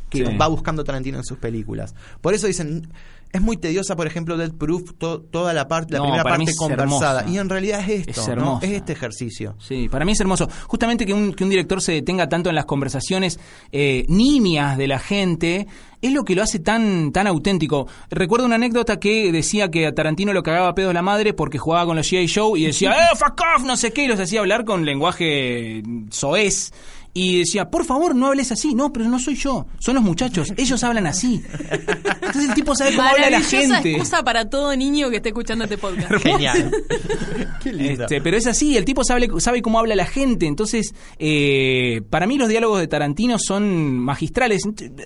que 0.09 0.25
Sí. 0.25 0.37
va 0.37 0.47
buscando 0.47 0.83
Tarantino 0.83 1.17
en 1.17 1.23
sus 1.23 1.39
películas. 1.39 1.95
Por 2.21 2.33
eso 2.35 2.45
dicen, 2.47 2.87
es 3.33 3.41
muy 3.41 3.57
tediosa, 3.57 3.95
por 3.95 4.05
ejemplo, 4.07 4.37
Dead 4.37 4.51
Proof, 4.53 4.93
to- 4.97 5.19
toda 5.21 5.53
la 5.53 5.67
parte, 5.67 5.93
la 5.93 5.97
No, 5.99 6.03
primera 6.05 6.23
parte 6.23 6.53
conversada. 6.55 7.21
hermosa. 7.21 7.25
Y 7.29 7.37
en 7.39 7.49
realidad 7.49 7.79
es 7.89 8.07
esto, 8.07 8.21
Es 8.31 8.37
¿no? 8.37 8.59
Es 8.61 8.69
este 8.71 8.93
ejercicio. 8.93 9.55
Sí, 9.59 9.89
para 9.89 10.05
mí 10.05 10.11
es 10.11 10.19
hermoso. 10.21 10.47
Justamente 10.67 11.05
que 11.05 11.13
un, 11.13 11.33
que 11.33 11.43
un 11.43 11.49
director 11.49 11.81
se 11.81 11.93
detenga 11.93 12.29
tanto 12.29 12.49
en 12.49 12.55
las 12.55 12.65
conversaciones 12.65 13.39
eh, 13.71 14.05
nimias 14.07 14.77
de 14.77 14.87
la 14.87 14.99
gente 14.99 15.67
es 16.01 16.11
lo 16.11 16.23
que 16.25 16.35
lo 16.35 16.43
hace 16.43 16.59
tan, 16.59 17.11
tan 17.11 17.25
auténtico. 17.27 17.87
Recuerdo 18.11 18.45
una 18.45 18.55
anécdota 18.55 18.99
que 18.99 19.31
decía 19.31 19.71
que 19.71 19.87
a 19.87 19.95
Tarantino 19.95 20.31
lo 20.33 20.43
cagaba 20.43 20.67
a 20.67 20.75
pedos 20.75 20.93
la 20.93 21.01
madre 21.01 21.33
porque 21.33 21.57
jugaba 21.57 21.85
con 21.87 21.95
los 21.95 22.05
G.I. 22.11 22.27
Show 22.27 22.55
y 22.55 22.65
decía, 22.65 22.91
¡eh, 23.11 23.15
fuck 23.15 23.39
off! 23.57 23.63
No 23.65 23.75
sé 23.77 23.91
qué, 23.91 24.03
y 24.03 24.07
los 24.07 24.19
hacía 24.19 24.41
hablar 24.41 24.63
con 24.65 24.85
lenguaje 24.85 25.81
soez. 26.11 26.71
Y 27.15 27.39
decía, 27.39 27.69
por 27.69 27.85
favor, 27.85 28.15
no 28.15 28.27
hables 28.27 28.51
así. 28.51 28.73
No, 28.73 28.91
pero 28.91 29.05
no 29.05 29.19
soy 29.19 29.35
yo. 29.35 29.67
Son 29.77 29.93
los 29.93 30.03
muchachos. 30.03 30.51
Ellos 30.57 30.83
hablan 30.83 31.05
así. 31.05 31.43
Entonces 31.69 32.49
el 32.49 32.53
tipo 32.55 32.75
sabe 32.75 32.95
cómo 32.95 33.07
habla 33.07 33.29
la 33.29 33.41
gente. 33.41 33.91
excusa 33.91 34.23
para 34.23 34.49
todo 34.49 34.75
niño 34.75 35.11
que 35.11 35.17
esté 35.17 35.29
escuchando 35.29 35.65
este 35.65 35.77
podcast. 35.77 36.11
Genial. 36.23 36.71
Qué 37.63 37.71
lindo. 37.71 38.03
Este, 38.03 38.19
pero 38.19 38.35
es 38.35 38.47
así, 38.47 38.75
el 38.77 38.83
tipo 38.83 39.03
sabe, 39.03 39.29
sabe 39.37 39.61
cómo 39.61 39.77
habla 39.77 39.95
la 39.95 40.07
gente. 40.07 40.47
Entonces, 40.47 40.95
eh, 41.19 42.01
para 42.09 42.25
mí 42.25 42.37
los 42.37 42.49
diálogos 42.49 42.79
de 42.79 42.87
Tarantino 42.87 43.37
son 43.37 43.99
magistrales. 43.99 44.63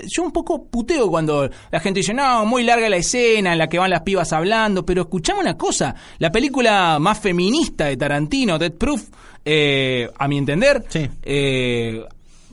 Yo 0.08 0.24
un 0.24 0.32
poco 0.32 0.66
puteo 0.66 1.10
cuando 1.10 1.50
la 1.72 1.80
gente 1.82 2.00
dice, 2.00 2.14
no, 2.14 2.46
muy 2.46 2.64
larga 2.64 2.88
la 2.88 2.98
escena 2.98 3.52
en 3.52 3.58
la 3.58 3.68
que 3.68 3.80
van 3.80 3.90
las 3.90 4.04
pibas 4.04 4.32
hablando. 4.32 4.86
Pero 4.86 5.02
escuchame 5.02 5.42
una 5.42 5.58
cosa, 5.58 5.94
la 6.20 6.32
película 6.32 7.00
más 7.00 7.20
feminista 7.20 7.86
de 7.86 7.98
Tarantino, 7.98 8.58
Dead 8.58 8.74
Proof, 8.74 9.10
eh, 9.50 10.10
a 10.18 10.28
mi 10.28 10.38
entender, 10.38 10.84
Sí. 10.90 11.08
eh, 11.24 12.04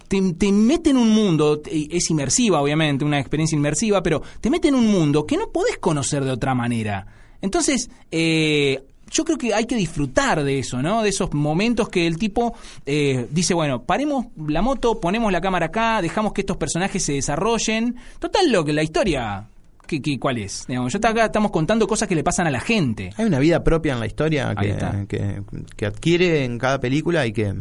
te, 0.07 0.21
te 0.35 0.53
mete 0.53 0.91
en 0.91 0.97
un 0.97 1.11
mundo, 1.11 1.61
es 1.69 2.09
inmersiva 2.11 2.61
obviamente, 2.61 3.05
una 3.05 3.19
experiencia 3.19 3.57
inmersiva, 3.57 4.01
pero 4.03 4.23
te 4.41 4.49
mete 4.49 4.69
en 4.69 4.77
un 4.77 4.87
mundo 4.87 5.27
que 5.27 5.37
no 5.37 5.49
podés 5.51 5.79
conocer 5.79 6.25
de 6.25 6.31
otra 6.31 6.55
manera. 6.55 7.07
Entonces, 7.43 7.91
eh, 8.13 8.85
yo 9.11 9.25
creo 9.25 9.37
que 9.39 9.55
hay 9.55 9.65
que 9.67 9.77
disfrutar 9.77 10.45
de 10.45 10.59
eso, 10.61 10.83
¿no? 10.83 11.03
De 11.03 11.09
esos 11.09 11.33
momentos 11.35 11.89
que 11.89 12.07
el 12.07 12.17
tipo 12.17 12.55
eh, 12.87 13.27
dice, 13.31 13.55
bueno, 13.55 13.83
paremos 13.83 14.27
la 14.47 14.63
moto, 14.63 15.01
ponemos 15.01 15.33
la 15.33 15.41
cámara 15.41 15.67
acá, 15.67 16.01
dejamos 16.01 16.33
que 16.33 16.43
estos 16.43 16.57
personajes 16.57 17.03
se 17.03 17.15
desarrollen. 17.15 17.97
Total, 18.21 18.51
lo 18.53 18.65
que 18.65 18.73
la 18.73 18.83
historia, 18.83 19.49
¿qué, 19.87 20.01
qué- 20.03 20.19
cuál 20.19 20.39
es? 20.39 20.65
Digamos, 20.69 20.93
yo 20.93 20.99
acá 20.99 21.25
estamos 21.27 21.51
contando 21.51 21.87
cosas 21.87 22.09
que 22.09 22.15
le 22.15 22.23
pasan 22.25 22.47
a 22.47 22.51
la 22.51 22.61
gente. 22.61 23.11
Hay 23.17 23.25
una 23.27 23.39
vida 23.39 23.63
propia 23.65 23.95
en 23.95 24.01
la 24.01 24.07
historia 24.07 24.55
que, 24.55 24.77
que, 25.09 25.43
que 25.77 25.87
adquiere 25.87 26.45
en 26.45 26.59
cada 26.59 26.81
película 26.81 27.27
y 27.27 27.33
que, 27.33 27.55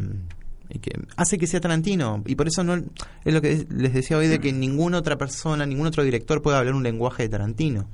y 0.70 0.78
que 0.78 0.92
hace 1.16 1.38
que 1.38 1.46
sea 1.46 1.60
Tarantino. 1.60 2.22
Y 2.26 2.34
por 2.34 2.48
eso 2.48 2.64
no 2.64 2.74
es 2.74 3.32
lo 3.34 3.40
que 3.40 3.66
les 3.70 3.92
decía 3.94 4.16
hoy 4.16 4.26
de 4.28 4.38
que 4.40 4.52
ninguna 4.52 4.98
otra 4.98 5.16
persona, 5.16 5.66
ningún 5.66 5.86
otro 5.86 6.02
director 6.02 6.42
puede 6.42 6.56
hablar 6.58 6.74
un 6.74 6.82
lenguaje 6.82 7.24
de 7.24 7.28
Tarantino. 7.28 7.88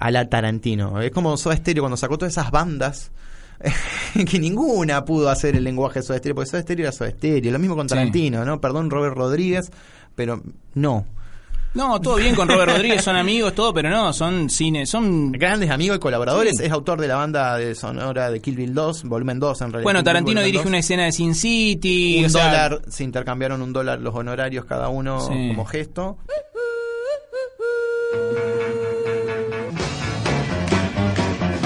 A 0.00 0.10
la 0.10 0.28
Tarantino. 0.28 1.00
Es 1.00 1.12
como 1.12 1.36
Soda 1.36 1.56
Stereo 1.56 1.84
cuando 1.84 1.96
sacó 1.96 2.18
todas 2.18 2.32
esas 2.32 2.50
bandas. 2.50 3.12
que 4.28 4.38
ninguna 4.40 5.04
pudo 5.04 5.28
hacer 5.28 5.54
el 5.54 5.62
lenguaje 5.64 6.00
de 6.00 6.02
Soda 6.06 6.18
Stereo, 6.18 6.34
porque 6.34 6.50
Soda 6.50 6.62
Stereo 6.62 6.86
era 6.86 6.92
Soda 6.92 7.10
Stereo. 7.10 7.52
Lo 7.52 7.58
mismo 7.58 7.76
con 7.76 7.88
Sí. 7.88 7.94
Tarantino, 7.94 8.44
¿no? 8.44 8.60
Perdón, 8.60 8.90
Robert 8.90 9.14
Rodríguez, 9.16 9.70
pero 10.16 10.42
no. 10.74 11.06
No, 11.72 12.00
todo 12.00 12.16
bien 12.16 12.34
con 12.34 12.48
Robert 12.48 12.72
Rodríguez, 12.72 13.04
son 13.04 13.14
amigos, 13.16 13.54
todo, 13.54 13.72
pero 13.72 13.90
no, 13.90 14.12
son 14.12 14.50
cine, 14.50 14.86
son 14.86 15.30
Grandes 15.30 15.70
amigos 15.70 15.98
y 15.98 16.00
colaboradores. 16.00 16.56
Sí. 16.58 16.64
Es 16.64 16.72
autor 16.72 17.00
de 17.00 17.06
la 17.06 17.14
banda 17.16 17.56
de 17.56 17.74
sonora 17.76 18.30
de 18.30 18.40
Kill 18.40 18.56
Bill 18.56 18.74
2, 18.74 19.04
volumen 19.04 19.38
2 19.38 19.60
en 19.60 19.66
realidad. 19.72 19.84
Bueno, 19.84 20.02
Tarantino 20.02 20.40
dirige 20.42 20.64
2. 20.64 20.66
una 20.66 20.78
escena 20.78 21.04
de 21.04 21.12
Sin 21.12 21.34
City. 21.34 22.18
un 22.18 22.24
o 22.26 22.28
sea, 22.28 22.46
dólar, 22.46 22.82
se 22.88 23.04
intercambiaron 23.04 23.62
un 23.62 23.72
dólar 23.72 24.00
los 24.00 24.14
honorarios 24.14 24.64
cada 24.64 24.88
uno 24.88 25.20
Sí. 25.20 25.48
como 25.48 25.64
gesto. 25.64 26.18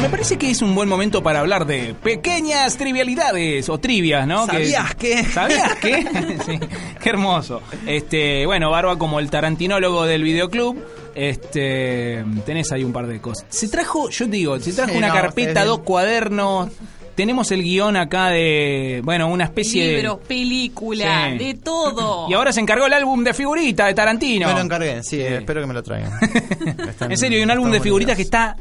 Me 0.04 0.10
parece 0.10 0.36
que 0.36 0.50
es 0.50 0.60
un 0.60 0.74
buen 0.74 0.86
momento 0.86 1.22
para 1.22 1.40
hablar 1.40 1.64
de 1.64 1.94
pequeñas 1.94 2.76
trivialidades 2.76 3.70
o 3.70 3.78
trivias, 3.78 4.26
¿no? 4.26 4.44
¿Sabías 4.44 4.94
qué? 4.96 5.24
¿Sabías 5.24 5.76
qué? 5.76 6.02
sí, 6.44 6.60
qué 7.02 7.08
hermoso. 7.08 7.62
Este, 7.86 8.44
bueno, 8.44 8.70
Barba 8.70 8.98
como 8.98 9.18
el 9.18 9.30
tarantinólogo 9.30 10.04
del 10.04 10.22
videoclub. 10.22 10.76
Este, 11.14 12.22
tenés 12.44 12.70
ahí 12.72 12.84
un 12.84 12.92
par 12.92 13.06
de 13.06 13.18
cosas. 13.18 13.46
Se 13.48 13.66
trajo, 13.68 14.10
yo 14.10 14.26
te 14.26 14.32
digo, 14.32 14.60
se 14.60 14.74
trajo 14.74 14.92
Sí, 14.92 14.98
una 14.98 15.08
no, 15.08 15.14
carpeta, 15.14 15.64
dos 15.64 15.78
cuadernos. 15.78 16.68
Tenemos 17.14 17.50
el 17.52 17.62
guion 17.62 17.96
acá 17.96 18.28
de, 18.28 19.00
bueno, 19.04 19.28
una 19.28 19.44
especie 19.44 19.94
Libros, 19.96 20.18
películas, 20.28 21.30
Sí. 21.32 21.38
de 21.38 21.54
todo. 21.54 22.26
de... 22.26 22.30
Y 22.32 22.34
ahora 22.34 22.52
se 22.52 22.60
encargó 22.60 22.84
el 22.84 22.92
álbum 22.92 23.24
de 23.24 23.32
figuritas 23.32 23.86
de 23.86 23.94
Tarantino. 23.94 24.48
Me 24.48 24.52
lo 24.52 24.60
encargué, 24.60 25.02
sí, 25.02 25.18
espero 25.22 25.62
que 25.62 25.66
me 25.66 25.72
lo 25.72 25.82
traigan. 25.82 26.12
En 27.00 27.16
serio, 27.16 27.38
hay 27.38 27.44
un 27.44 27.50
álbum 27.50 27.70
de 27.70 27.80
figuritas 27.80 28.16
que 28.16 28.22
está 28.22 28.54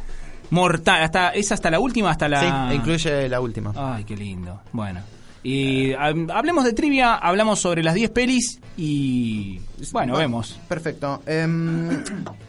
mortal. 0.50 1.04
Hasta, 1.04 1.30
¿Es 1.30 1.52
hasta 1.52 1.70
la 1.72 1.80
última? 1.80 2.12
Hasta 2.12 2.28
la... 2.30 2.70
Sí, 2.70 2.76
incluye 2.76 3.30
la 3.30 3.40
última. 3.40 3.74
Ay, 3.76 4.04
qué 4.04 4.16
lindo. 4.16 4.62
Bueno. 4.72 5.02
Y 5.44 5.92
hab- 5.92 6.32
hablemos 6.34 6.64
de 6.64 6.72
trivia, 6.74 7.16
hablamos 7.16 7.60
sobre 7.60 7.84
las 7.84 7.96
10 7.96 8.12
pelis 8.12 8.60
y... 8.78 9.60
Bueno, 9.92 10.16
vemos. 10.18 10.58
Perfecto. 10.70 11.22
Em, 11.26 12.02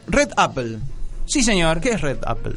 Red 0.07 0.31
Apple. 0.37 0.79
Sí, 1.27 1.43
señor. 1.43 1.81
¿Qué 1.81 1.91
es 1.91 2.01
Red 2.01 2.19
Apple? 2.27 2.55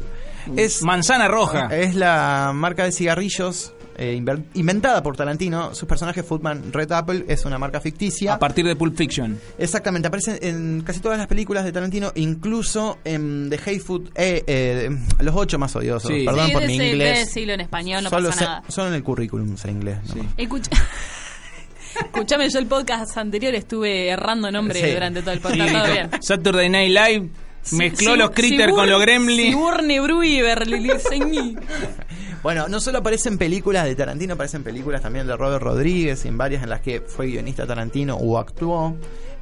Es, 0.56 0.82
Manzana 0.82 1.28
roja. 1.28 1.66
es 1.74 1.94
la 1.94 2.52
marca 2.54 2.84
de 2.84 2.92
cigarrillos 2.92 3.72
eh, 4.00 4.22
inventada 4.54 5.02
por 5.02 5.16
Tarantino. 5.16 5.74
Su 5.74 5.86
personaje 5.88 6.22
Footman 6.22 6.72
Red 6.72 6.92
Apple 6.92 7.24
es 7.26 7.44
una 7.44 7.58
marca 7.58 7.80
ficticia. 7.80 8.34
A 8.34 8.38
partir 8.38 8.64
de 8.64 8.76
Pulp 8.76 8.96
Fiction. 8.96 9.40
Exactamente, 9.58 10.06
aparece 10.06 10.38
en 10.48 10.82
casi 10.86 11.00
todas 11.00 11.18
las 11.18 11.26
películas 11.26 11.64
de 11.64 11.72
Tarantino, 11.72 12.12
incluso 12.14 12.98
en 13.04 13.50
The 13.50 13.58
Hayfoot, 13.70 14.10
eh, 14.14 14.44
eh, 14.46 14.90
los 15.20 15.34
ocho 15.34 15.58
más 15.58 15.74
odiosos. 15.74 16.12
Sí. 16.12 16.24
Perdón 16.24 16.46
Sí, 16.46 16.52
por 16.52 16.66
mi 16.66 16.74
inglés. 16.76 17.26
decilo 17.26 17.52
en 17.54 17.60
español, 17.60 18.04
no 18.04 18.10
solo, 18.10 18.28
pasa 18.30 18.44
nada. 18.44 18.62
solo 18.68 18.88
en 18.88 18.94
el 18.94 19.02
currículum 19.02 19.56
sé 19.56 19.70
inglés. 19.70 19.98
¿no? 20.14 20.24
Escucha... 20.36 20.70
Escuchame, 22.04 22.48
yo 22.48 22.58
el 22.60 22.66
podcast 22.66 23.16
anterior 23.16 23.54
estuve 23.56 24.08
errando 24.10 24.50
nombre 24.52 24.80
Sí. 24.80 24.92
durante 24.92 25.20
todo 25.22 25.32
el 25.32 25.38
Sí, 25.38 25.42
podcast. 25.42 25.72
todo 25.72 25.92
bien. 25.92 26.10
Saturday 26.20 26.68
Night 26.68 26.90
Live 26.92 27.28
mezcló 27.72 28.16
los 28.16 28.30
critters 28.30 28.72
con 28.72 28.88
los 28.88 29.00
gremlins. 29.00 29.54
Bueno, 32.42 32.68
no 32.68 32.78
solo 32.78 32.98
aparece 32.98 33.28
en 33.28 33.36
películas 33.36 33.84
de 33.84 33.96
Tarantino, 33.96 34.34
aparece 34.34 34.56
en 34.58 34.62
películas 34.62 35.02
también 35.02 35.26
de 35.26 35.36
Robert 35.36 35.60
Rodríguez 35.60 36.24
y 36.24 36.28
en 36.28 36.38
varias 36.38 36.62
en 36.62 36.70
las 36.70 36.80
que 36.80 37.00
fue 37.00 37.26
guionista 37.26 37.66
Tarantino 37.66 38.14
o 38.16 38.38
actuó. 38.38 38.94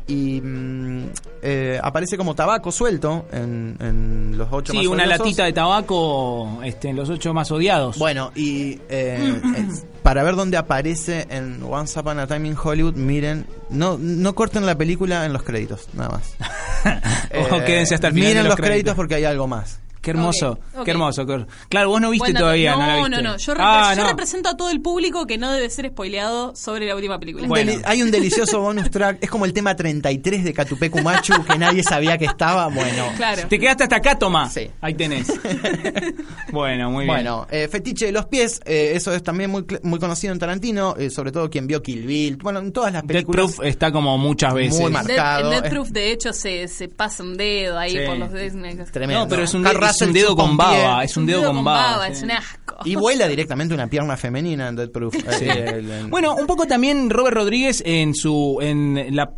Y 0.09 0.40
mm, 0.40 1.05
eh, 1.42 1.81
aparece 1.83 2.16
como 2.16 2.35
tabaco 2.37 2.71
suelto 2.71 3.27
en, 3.33 3.77
en 3.81 4.38
los 4.38 4.47
ocho 4.53 4.73
más 4.73 4.81
Sí, 4.83 4.87
una 4.87 5.03
odiosos. 5.05 5.19
latita 5.19 5.45
de 5.47 5.53
tabaco 5.53 6.61
este, 6.64 6.90
en 6.90 6.97
los 6.97 7.09
ocho 7.11 7.35
más 7.35 7.51
odiados. 7.51 7.99
Bueno, 7.99 8.31
y 8.37 8.79
eh, 8.88 9.40
es- 9.57 9.85
para 10.05 10.23
ver 10.23 10.37
dónde 10.37 10.57
aparece 10.57 11.27
en 11.31 11.61
Once 11.69 11.99
Upon 11.99 12.21
a 12.21 12.29
Time 12.29 12.47
in 12.49 12.57
Hollywood, 12.62 12.95
miren, 12.95 13.47
no, 13.71 13.99
no 13.99 14.35
corten 14.37 14.64
la 14.64 14.77
película 14.79 15.27
en 15.27 15.33
los 15.33 15.42
créditos, 15.42 15.88
nada 15.95 16.11
más. 16.11 16.37
Ojo, 17.40 17.64
quédense 17.64 17.97
hasta 17.97 18.07
el 18.07 18.14
final 18.14 18.29
Miren 18.29 18.42
de 18.45 18.49
los 18.49 18.51
los 18.51 18.57
créditos. 18.57 18.69
créditos 18.71 18.95
porque 18.95 19.14
hay 19.16 19.25
algo 19.25 19.49
más. 19.49 19.81
Qué 20.07 20.11
hermoso, 20.12 20.51
Ok, 20.53 20.79
ok. 20.79 20.85
qué 20.85 20.90
hermoso. 20.92 21.27
Claro, 21.69 21.88
vos 21.88 22.01
no 22.01 22.11
viste 22.11 22.33
todavía, 22.33 22.73
no, 22.73 22.79
no, 22.79 22.87
la 22.87 22.97
no, 22.97 23.07
viste. 23.09 23.23
no. 23.23 23.37
Yo, 23.38 23.55
repre- 23.55 23.59
Ah, 23.61 23.95
yo 23.97 24.03
no. 24.05 24.09
represento 24.11 24.49
a 24.49 24.57
todo 24.57 24.71
el 24.71 24.81
público 24.81 25.27
que 25.27 25.37
no 25.37 25.51
debe 25.53 25.69
ser 25.69 25.88
spoileado 25.90 26.55
sobre 26.55 26.87
la 26.87 26.95
última 26.95 27.19
película. 27.19 27.42
Un 27.42 27.49
Bueno. 27.49 27.73
hay 27.85 28.03
un 28.03 28.11
delicioso 28.12 28.61
bonus 28.61 28.88
track, 28.90 29.19
es 29.21 29.29
como 29.31 29.45
el 29.47 29.53
tema 29.53 29.75
33 29.75 30.45
de 30.45 30.53
Catupecu 30.53 31.01
Machu 31.03 31.33
que 31.45 31.59
nadie 31.59 31.83
sabía 31.83 32.16
que 32.19 32.27
estaba. 32.27 32.69
Bueno, 32.69 33.05
Claro. 33.16 33.42
Te 33.49 33.59
quedaste 33.59 33.83
hasta 33.85 33.97
acá, 33.97 34.16
toma. 34.19 34.49
Sí. 34.49 34.71
Ahí 34.81 34.95
tenés. 34.95 35.27
bueno, 36.53 36.90
muy 36.90 37.05
bien. 37.05 37.14
Bueno, 37.16 37.47
eh, 37.51 37.69
fetiche 37.71 38.07
de 38.07 38.12
los 38.12 38.27
pies, 38.27 38.61
eh, 38.64 38.92
eso 38.95 39.12
es 39.12 39.23
también 39.23 39.51
muy, 39.51 39.62
cl- 39.62 39.81
muy 39.83 39.99
conocido 39.99 40.33
en 40.33 40.38
Tarantino, 40.38 40.95
eh, 40.99 41.11
sobre 41.11 41.33
todo 41.33 41.51
quien 41.51 41.66
vio 41.66 41.83
Kill 41.83 42.07
Bill, 42.07 42.37
bueno, 42.37 42.61
en 42.61 42.73
todas 42.73 42.92
las 42.92 43.03
Death 43.03 43.09
películas. 43.27 43.55
Proof 43.57 43.66
está 43.66 43.92
como 43.92 44.16
muchas 44.19 44.55
veces. 44.55 44.81
Muy 44.81 44.90
Death- 44.92 44.95
marcado, 44.95 45.45
en 45.45 45.51
Death 45.51 45.64
es- 45.64 45.71
Proof, 45.71 45.88
de 45.90 46.12
hecho, 46.12 46.33
se, 46.33 46.69
se 46.69 46.88
pasa 46.88 47.23
un 47.23 47.37
dedo 47.37 47.79
ahí 47.79 47.92
Sí. 47.92 47.99
por 48.07 48.16
los 48.19 48.33
dedos. 48.33 48.47
Tremendo. 48.92 49.23
No, 49.25 49.29
pero 49.29 49.42
es 49.42 49.55
un, 49.55 49.62
Russell 49.97 50.09
un 50.09 50.15
dedo 50.15 50.37
con 50.37 50.57
baba. 50.57 51.05
Es 51.05 51.17
un 51.17 51.27
dedo 51.27 51.45
con 51.47 51.65
baba. 51.65 52.09
Es 52.09 52.19
sí. 52.19 52.25
un 52.25 52.31
asco. 52.33 52.77
Y 52.85 52.95
vuela 52.97 53.27
directamente 53.29 53.75
una 53.75 53.87
pierna 53.89 54.17
femenina 54.17 54.69
en 54.69 54.77
Dead 54.77 54.91
Proof. 54.91 55.15
El- 55.41 55.91
el- 55.91 56.07
Bueno, 56.09 56.35
un 56.35 56.47
poco 56.47 56.67
también 56.67 57.11
Robert 57.11 57.37
Rodríguez 57.37 57.83
en 57.87 58.15
su 58.15 58.59
en 58.61 59.15
la 59.17 59.31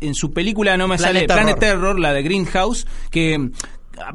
en 0.00 0.14
su 0.14 0.32
película 0.32 0.76
no 0.76 0.86
me 0.86 0.96
Planet 0.96 1.14
sale 1.16 1.26
Terror. 1.26 1.42
Planet 1.42 1.58
Terror, 1.60 1.98
la 2.00 2.12
de 2.12 2.22
Greenhouse, 2.22 2.86
que 3.10 3.50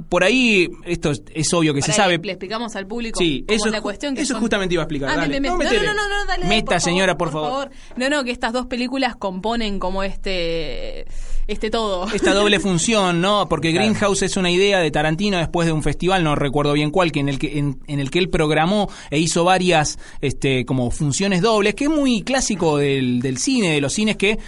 por 0.09 0.23
ahí 0.23 0.69
esto 0.85 1.11
es, 1.11 1.23
es 1.33 1.53
obvio 1.53 1.73
que 1.73 1.81
se 1.81 1.91
sabe. 1.93 2.17
Le, 2.23 2.31
explicamos 2.31 2.75
al 2.75 2.87
público 2.87 3.19
Sí, 3.19 3.43
cómo 3.47 3.55
eso 3.55 3.65
es 3.67 3.71
la 3.71 3.81
cuestión. 3.81 4.15
Que 4.15 4.21
eso 4.21 4.33
son- 4.33 4.41
justamente 4.41 4.73
iba 4.73 4.83
a 4.83 4.85
explicar, 4.85 5.09
Ah, 5.11 5.15
dale. 5.17 5.39
No, 5.39 5.57
no, 5.57 5.63
no, 5.63 5.71
no, 5.71 5.93
no, 5.93 6.25
dale. 6.27 6.45
Meta, 6.45 6.71
por 6.73 6.81
señora, 6.81 7.17
por 7.17 7.31
favor. 7.31 7.69
No, 7.95 8.09
no, 8.09 8.23
que 8.23 8.31
estas 8.31 8.53
dos 8.53 8.65
películas 8.67 9.15
componen 9.15 9.79
como 9.79 10.03
este 10.03 11.05
este 11.47 11.71
todo. 11.71 12.05
esta 12.13 12.33
doble 12.35 12.59
función, 12.59 13.21
¿no? 13.21 13.49
Porque 13.49 13.71
Greenhouse 13.71 14.21
es 14.21 14.37
una 14.37 14.51
idea 14.51 14.79
de 14.79 14.91
Tarantino 14.91 15.37
después 15.39 15.65
de 15.65 15.71
un 15.71 15.81
festival, 15.81 16.23
no 16.23 16.35
recuerdo 16.35 16.73
bien 16.73 16.91
cuál, 16.91 17.11
que 17.11 17.21
en 17.21 17.29
el 17.29 17.39
que 17.39 17.57
en, 17.57 17.79
en 17.87 17.99
el 17.99 18.11
que 18.11 18.19
él 18.19 18.29
programó 18.29 18.87
e 19.09 19.17
hizo 19.17 19.43
varias 19.43 19.97
este 20.21 20.63
como 20.65 20.91
funciones 20.91 21.41
dobles, 21.41 21.73
que 21.73 21.85
es 21.85 21.89
muy 21.89 22.21
clásico 22.21 22.77
del, 22.77 23.19
del 23.21 23.39
cine, 23.39 23.71
de 23.73 23.81
los 23.81 23.93
cines 23.93 24.15
que 24.15 24.31
eh, 24.31 24.39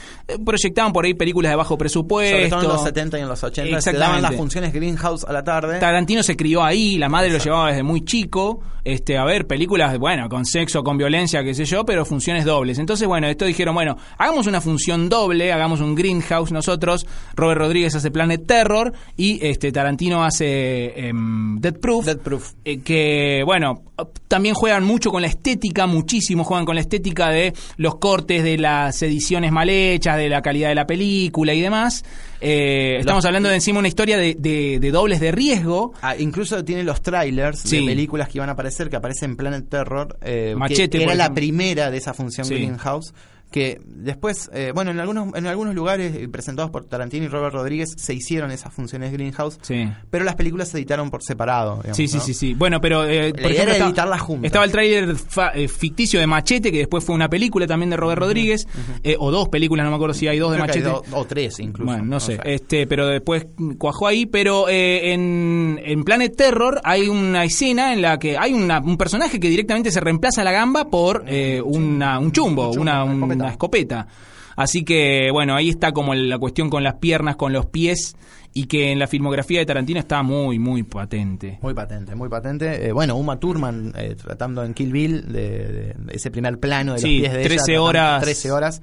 proyectaban 0.45 0.93
por 0.93 1.05
ahí 1.05 1.15
películas 1.15 1.51
de 1.51 1.55
bajo 1.55 1.75
presupuesto. 1.75 2.35
sobre 2.37 2.49
todo 2.49 2.61
en 2.61 2.67
los 2.67 2.83
70 2.83 3.17
y 3.17 3.21
en 3.21 3.27
los 3.27 3.43
80 3.43 3.61
se 3.69 3.75
Exactamente. 3.77 3.99
daban 3.99 4.21
las 4.21 4.35
funciones 4.35 4.71
Greenhouse 4.71 5.20
a 5.27 5.33
la 5.33 5.43
tarde. 5.43 5.79
Tarantino 5.79 6.23
se 6.23 6.35
crió 6.35 6.63
ahí, 6.63 6.97
la 6.97 7.09
madre 7.09 7.29
lo 7.29 7.37
llevaba 7.37 7.69
desde 7.69 7.83
muy 7.83 8.01
chico, 8.05 8.61
este, 8.83 9.17
a 9.17 9.25
ver 9.25 9.45
películas, 9.45 9.97
bueno, 9.97 10.27
con 10.27 10.45
sexo, 10.45 10.83
con 10.83 10.97
violencia, 10.97 11.43
qué 11.43 11.53
sé 11.53 11.65
yo, 11.65 11.85
pero 11.85 12.05
funciones 12.05 12.45
dobles. 12.45 12.79
Entonces, 12.79 13.07
bueno, 13.07 13.27
esto 13.27 13.45
dijeron, 13.45 13.75
bueno, 13.75 13.97
hagamos 14.17 14.47
una 14.47 14.61
función 14.61 15.09
doble, 15.09 15.51
hagamos 15.51 15.81
un 15.81 15.95
Greenhouse 15.95 16.51
nosotros, 16.51 17.05
Robert 17.35 17.59
Rodríguez 17.59 17.95
hace 17.95 18.11
Planet 18.11 18.45
Terror 18.45 18.93
y 19.17 19.45
este 19.45 19.71
Tarantino 19.71 20.23
hace 20.23 21.07
em, 21.07 21.59
Dead 21.59 21.77
Proof. 21.79 22.05
Dead 22.05 22.19
Proof. 22.19 22.53
eh, 22.65 22.79
que, 22.81 23.43
bueno, 23.45 23.83
también 24.27 24.55
juegan 24.55 24.83
mucho 24.83 25.11
con 25.11 25.21
la 25.21 25.27
estética, 25.27 25.85
muchísimo 25.85 26.43
juegan 26.43 26.65
con 26.65 26.75
la 26.75 26.81
estética 26.81 27.29
de 27.29 27.53
los 27.77 27.95
cortes, 27.95 28.43
de 28.43 28.57
las 28.57 29.01
ediciones 29.03 29.51
mal 29.51 29.69
hechas, 29.69 30.17
de 30.17 30.29
la 30.29 30.41
calidad 30.41 30.69
de 30.69 30.75
la 30.75 30.87
película 30.87 31.53
y 31.53 31.61
demás. 31.61 32.03
Eh, 32.41 32.97
estamos 32.99 33.23
hablando 33.25 33.49
de 33.49 33.55
encima 33.55 33.77
una 33.79 33.87
historia 33.87 34.17
de, 34.17 34.35
de- 34.37 34.79
de 34.79 34.91
dobles 34.91 35.19
de 35.19 35.31
riesgo. 35.31 35.93
Ah, 36.01 36.15
incluso 36.17 36.65
tiene 36.65 36.83
los 36.83 37.01
trailers 37.01 37.59
Sí. 37.59 37.79
de 37.81 37.85
películas 37.85 38.27
que 38.29 38.39
iban 38.39 38.49
a 38.49 38.53
aparecer, 38.53 38.89
que 38.89 38.95
aparecen 38.95 39.31
en 39.31 39.37
Planet 39.37 39.69
Terror, 39.69 40.17
eh, 40.21 40.55
Machete, 40.57 40.97
que 40.97 41.03
era 41.03 41.13
la 41.15 41.33
primera 41.33 41.91
de 41.91 41.97
esa 41.97 42.13
función 42.15 42.47
Sí. 42.47 42.55
Greenhouse, 42.55 43.13
que 43.51 43.81
después, 43.85 44.49
eh, 44.53 44.71
bueno, 44.73 44.91
en 44.91 44.99
algunos, 44.99 45.35
en 45.35 45.45
algunos 45.45 45.75
lugares 45.75 46.15
eh, 46.15 46.27
presentados 46.29 46.71
por 46.71 46.85
Tarantino 46.85 47.25
y 47.25 47.27
Robert 47.27 47.53
Rodríguez 47.53 47.89
se 47.97 48.13
hicieron 48.13 48.49
esas 48.51 48.73
funciones 48.73 49.11
Greenhouse, 49.11 49.59
Sí. 49.61 49.87
pero 50.09 50.23
las 50.23 50.35
películas 50.35 50.69
se 50.69 50.77
editaron 50.77 51.09
por 51.11 51.21
separado. 51.23 51.75
digamos, 51.77 51.97
Sí, 51.97 52.07
sí, 52.07 52.17
¿no? 52.17 52.23
sí, 52.23 52.33
sí. 52.33 52.53
Bueno, 52.53 52.79
pero 52.81 53.03
eh, 53.05 53.31
por 53.33 53.51
ejemplo, 53.51 53.75
era 53.75 53.85
editarlas 53.85 54.21
juntas. 54.21 54.45
estaba 54.45 54.65
el 54.65 54.71
tráiler 54.71 55.15
eh, 55.55 55.67
ficticio 55.67 56.19
de 56.19 56.27
Machete, 56.27 56.71
que 56.71 56.77
después 56.79 57.03
fue 57.03 57.13
una 57.13 57.29
película 57.29 57.67
también 57.67 57.89
de 57.89 57.97
Robert 57.97 58.19
Rodríguez, 58.21 58.67
eh, 59.03 59.15
o 59.19 59.31
dos 59.31 59.49
películas, 59.49 59.83
no 59.83 59.89
me 59.91 59.95
acuerdo 59.95 60.13
si 60.13 60.27
hay 60.27 60.39
dos 60.39 60.51
de 60.51 60.57
Creo 60.59 60.67
Machete. 60.67 61.15
o 61.15 61.25
tres 61.25 61.59
incluso. 61.59 61.85
Bueno, 61.91 62.05
no 62.05 62.19
sé, 62.19 62.39
este, 62.45 62.87
pero 62.87 63.07
después 63.07 63.47
cuajó 63.77 64.07
ahí, 64.07 64.25
pero 64.25 64.69
eh, 64.69 65.13
en, 65.13 65.79
en 65.83 66.03
Planet 66.03 66.35
Terror 66.35 66.79
hay 66.83 67.07
una 67.09 67.43
escena 67.43 67.93
en 67.93 68.01
la 68.01 68.17
que 68.17 68.37
hay 68.37 68.53
una- 68.53 68.79
un 68.79 68.97
personaje 68.97 69.39
que 69.39 69.49
directamente 69.49 69.91
se 69.91 69.99
reemplaza 69.99 70.43
la 70.43 70.51
gamba 70.51 70.89
por 70.89 71.23
eh, 71.27 71.61
una- 71.63 72.17
un 72.19 72.31
chumbo, 72.31 72.67
Un 72.67 72.73
chumbo, 72.75 72.81
una, 72.81 73.25
una 73.41 73.51
escopeta. 73.51 74.07
Así 74.55 74.83
que, 74.83 75.29
bueno, 75.31 75.55
ahí 75.55 75.69
está 75.69 75.91
como 75.91 76.13
la 76.13 76.37
cuestión 76.37 76.69
con 76.69 76.83
las 76.83 76.95
piernas, 76.95 77.35
con 77.37 77.53
los 77.53 77.67
pies, 77.67 78.15
y 78.53 78.65
que 78.65 78.91
en 78.91 78.99
la 78.99 79.07
filmografía 79.07 79.59
de 79.59 79.65
Tarantino 79.65 79.99
está 79.99 80.23
muy, 80.23 80.59
muy 80.59 80.83
patente. 80.83 81.57
Muy 81.61 81.73
patente, 81.73 82.15
muy 82.15 82.27
patente. 82.27 82.87
Eh, 82.87 82.91
bueno, 82.91 83.15
Uma 83.15 83.39
Thurman 83.39 83.93
eh, 83.95 84.15
tratando 84.21 84.63
en 84.65 84.73
Kill 84.73 84.91
Bill 84.91 85.31
de, 85.31 85.95
de 85.97 86.13
ese 86.13 86.31
primer 86.31 86.59
plano 86.59 86.93
de 86.93 86.99
Sí, 86.99 87.19
los 87.19 87.29
pies 87.29 87.33
de 87.33 87.43
13 87.43 87.71
ella, 87.71 87.81
horas. 87.81 88.21
13 88.23 88.51
horas 88.51 88.81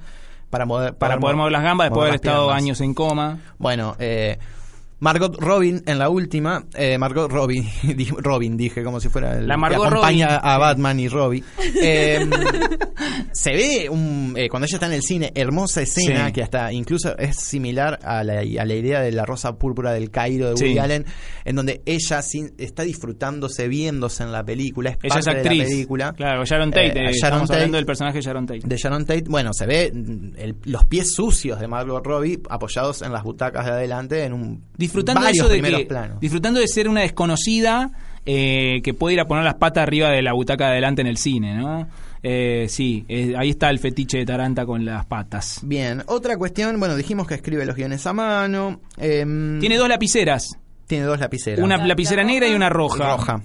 para 0.49 0.65
Para 0.65 1.19
poder 1.19 1.35
mover 1.35 1.51
las 1.51 1.61
gambas 1.61 1.85
después 1.85 2.05
de 2.05 2.09
haber 2.09 2.15
estado 2.15 2.45
piernas. 2.47 2.63
años 2.63 2.81
en 2.81 2.93
coma. 2.95 3.39
Bueno, 3.59 3.95
eh, 3.99 4.39
Margot 5.01 5.35
Robin 5.39 5.81
en 5.85 5.97
la 5.97 6.09
última, 6.09 6.65
eh, 6.75 6.97
Margot 6.97 7.31
Robin, 7.31 7.65
Robin 8.17 8.57
dije 8.57 8.83
como 8.83 8.99
si 8.99 9.07
fuera 9.09 9.37
el 9.37 9.47
La 9.47 9.55
que 9.55 9.61
Margot 9.61 9.87
acompaña 9.87 10.27
Robin. 10.27 10.39
a 10.43 10.57
Batman 10.57 10.99
y 10.99 11.07
Robin. 11.07 11.43
Eh, 11.81 12.29
se 13.31 13.51
ve 13.51 13.89
un, 13.89 14.33
eh, 14.35 14.49
cuando 14.49 14.65
ella 14.65 14.75
está 14.75 14.87
en 14.87 14.93
el 14.93 15.01
cine 15.01 15.31
hermosa 15.35 15.81
escena 15.81 16.27
Sí. 16.27 16.33
que 16.33 16.43
hasta 16.43 16.71
incluso 16.73 17.17
es 17.17 17.37
similar 17.37 17.99
a 18.03 18.23
la, 18.23 18.39
a 18.41 18.65
la 18.65 18.73
idea 18.73 19.01
de 19.01 19.11
la 19.11 19.25
rosa 19.25 19.57
púrpura 19.57 19.93
del 19.93 20.11
Cairo 20.11 20.47
de 20.49 20.53
Woody. 20.55 20.77
Allen, 20.79 21.05
en 21.45 21.55
donde 21.55 21.81
ella 21.85 22.21
sin- 22.21 22.53
está 22.57 22.83
disfrutándose, 22.83 23.67
viéndose 23.67 24.23
en 24.23 24.31
la 24.31 24.43
película, 24.43 24.89
es 24.91 24.97
Ella 25.03 25.19
es 25.19 25.25
parte 25.25 25.39
de 25.39 25.45
la 25.45 25.51
actriz. 25.51 25.69
película. 25.69 26.13
Claro, 26.13 26.43
Sharon 26.45 26.71
Tate. 26.71 26.87
Eh, 26.87 26.91
eh, 26.91 26.93
Sharon 26.95 27.13
estamos 27.13 27.47
Tate. 27.47 27.53
hablando 27.59 27.77
del 27.77 27.85
personaje 27.85 28.17
de 28.17 28.21
Sharon 28.21 28.45
Tate. 28.45 28.61
de 28.65 28.77
Sharon 28.77 29.05
Tate, 29.05 29.23
bueno, 29.29 29.53
se 29.53 29.65
ve 29.65 29.91
mm, 29.93 30.31
el- 30.37 30.55
los 30.65 30.83
pies 30.85 31.13
sucios 31.13 31.59
de 31.59 31.67
Margot 31.67 32.05
Robbie 32.05 32.39
apoyados 32.49 33.01
en 33.01 33.13
las 33.13 33.23
butacas 33.23 33.65
de 33.65 33.71
adelante 33.71 34.23
en 34.23 34.33
un 34.33 34.63
disfrutando 34.89 35.21
de 35.21 35.31
eso 35.31 35.49
que 35.49 35.85
planos. 35.87 36.19
disfrutando 36.19 36.59
de 36.59 36.67
ser 36.67 36.89
una 36.89 37.01
desconocida 37.01 37.91
eh, 38.25 38.81
que 38.83 38.93
puede 38.93 39.13
ir 39.15 39.19
a 39.21 39.25
poner 39.27 39.43
las 39.43 39.55
patas 39.55 39.83
arriba 39.83 40.09
de 40.09 40.21
la 40.21 40.33
butaca 40.33 40.65
de 40.65 40.71
adelante 40.71 41.01
en 41.01 41.07
el 41.07 41.17
cine, 41.17 41.55
¿no? 41.55 41.87
Eh, 42.21 42.65
sí, 42.69 43.05
eh, 43.07 43.33
ahí 43.37 43.49
está 43.51 43.69
el 43.69 43.79
fetiche 43.79 44.17
de 44.17 44.25
Taranta 44.25 44.65
con 44.65 44.83
las 44.83 45.05
patas. 45.05 45.61
Bien, 45.63 46.03
otra 46.07 46.37
cuestión, 46.37 46.77
bueno, 46.79 46.95
dijimos 46.97 47.25
que 47.27 47.35
escribe 47.35 47.65
los 47.65 47.75
guiones 47.75 48.05
a 48.05 48.11
mano. 48.13 48.81
em, 48.97 49.59
Tiene 49.59 49.77
dos 49.77 49.87
lapiceras, 49.87 50.57
tiene 50.85 51.05
dos 51.05 51.19
lapiceras. 51.19 51.63
una 51.63 51.77
lapicera 51.77 52.23
negra 52.23 52.47
y 52.47 52.53
una 52.53 52.69
roja. 52.69 53.15
roja. 53.15 53.41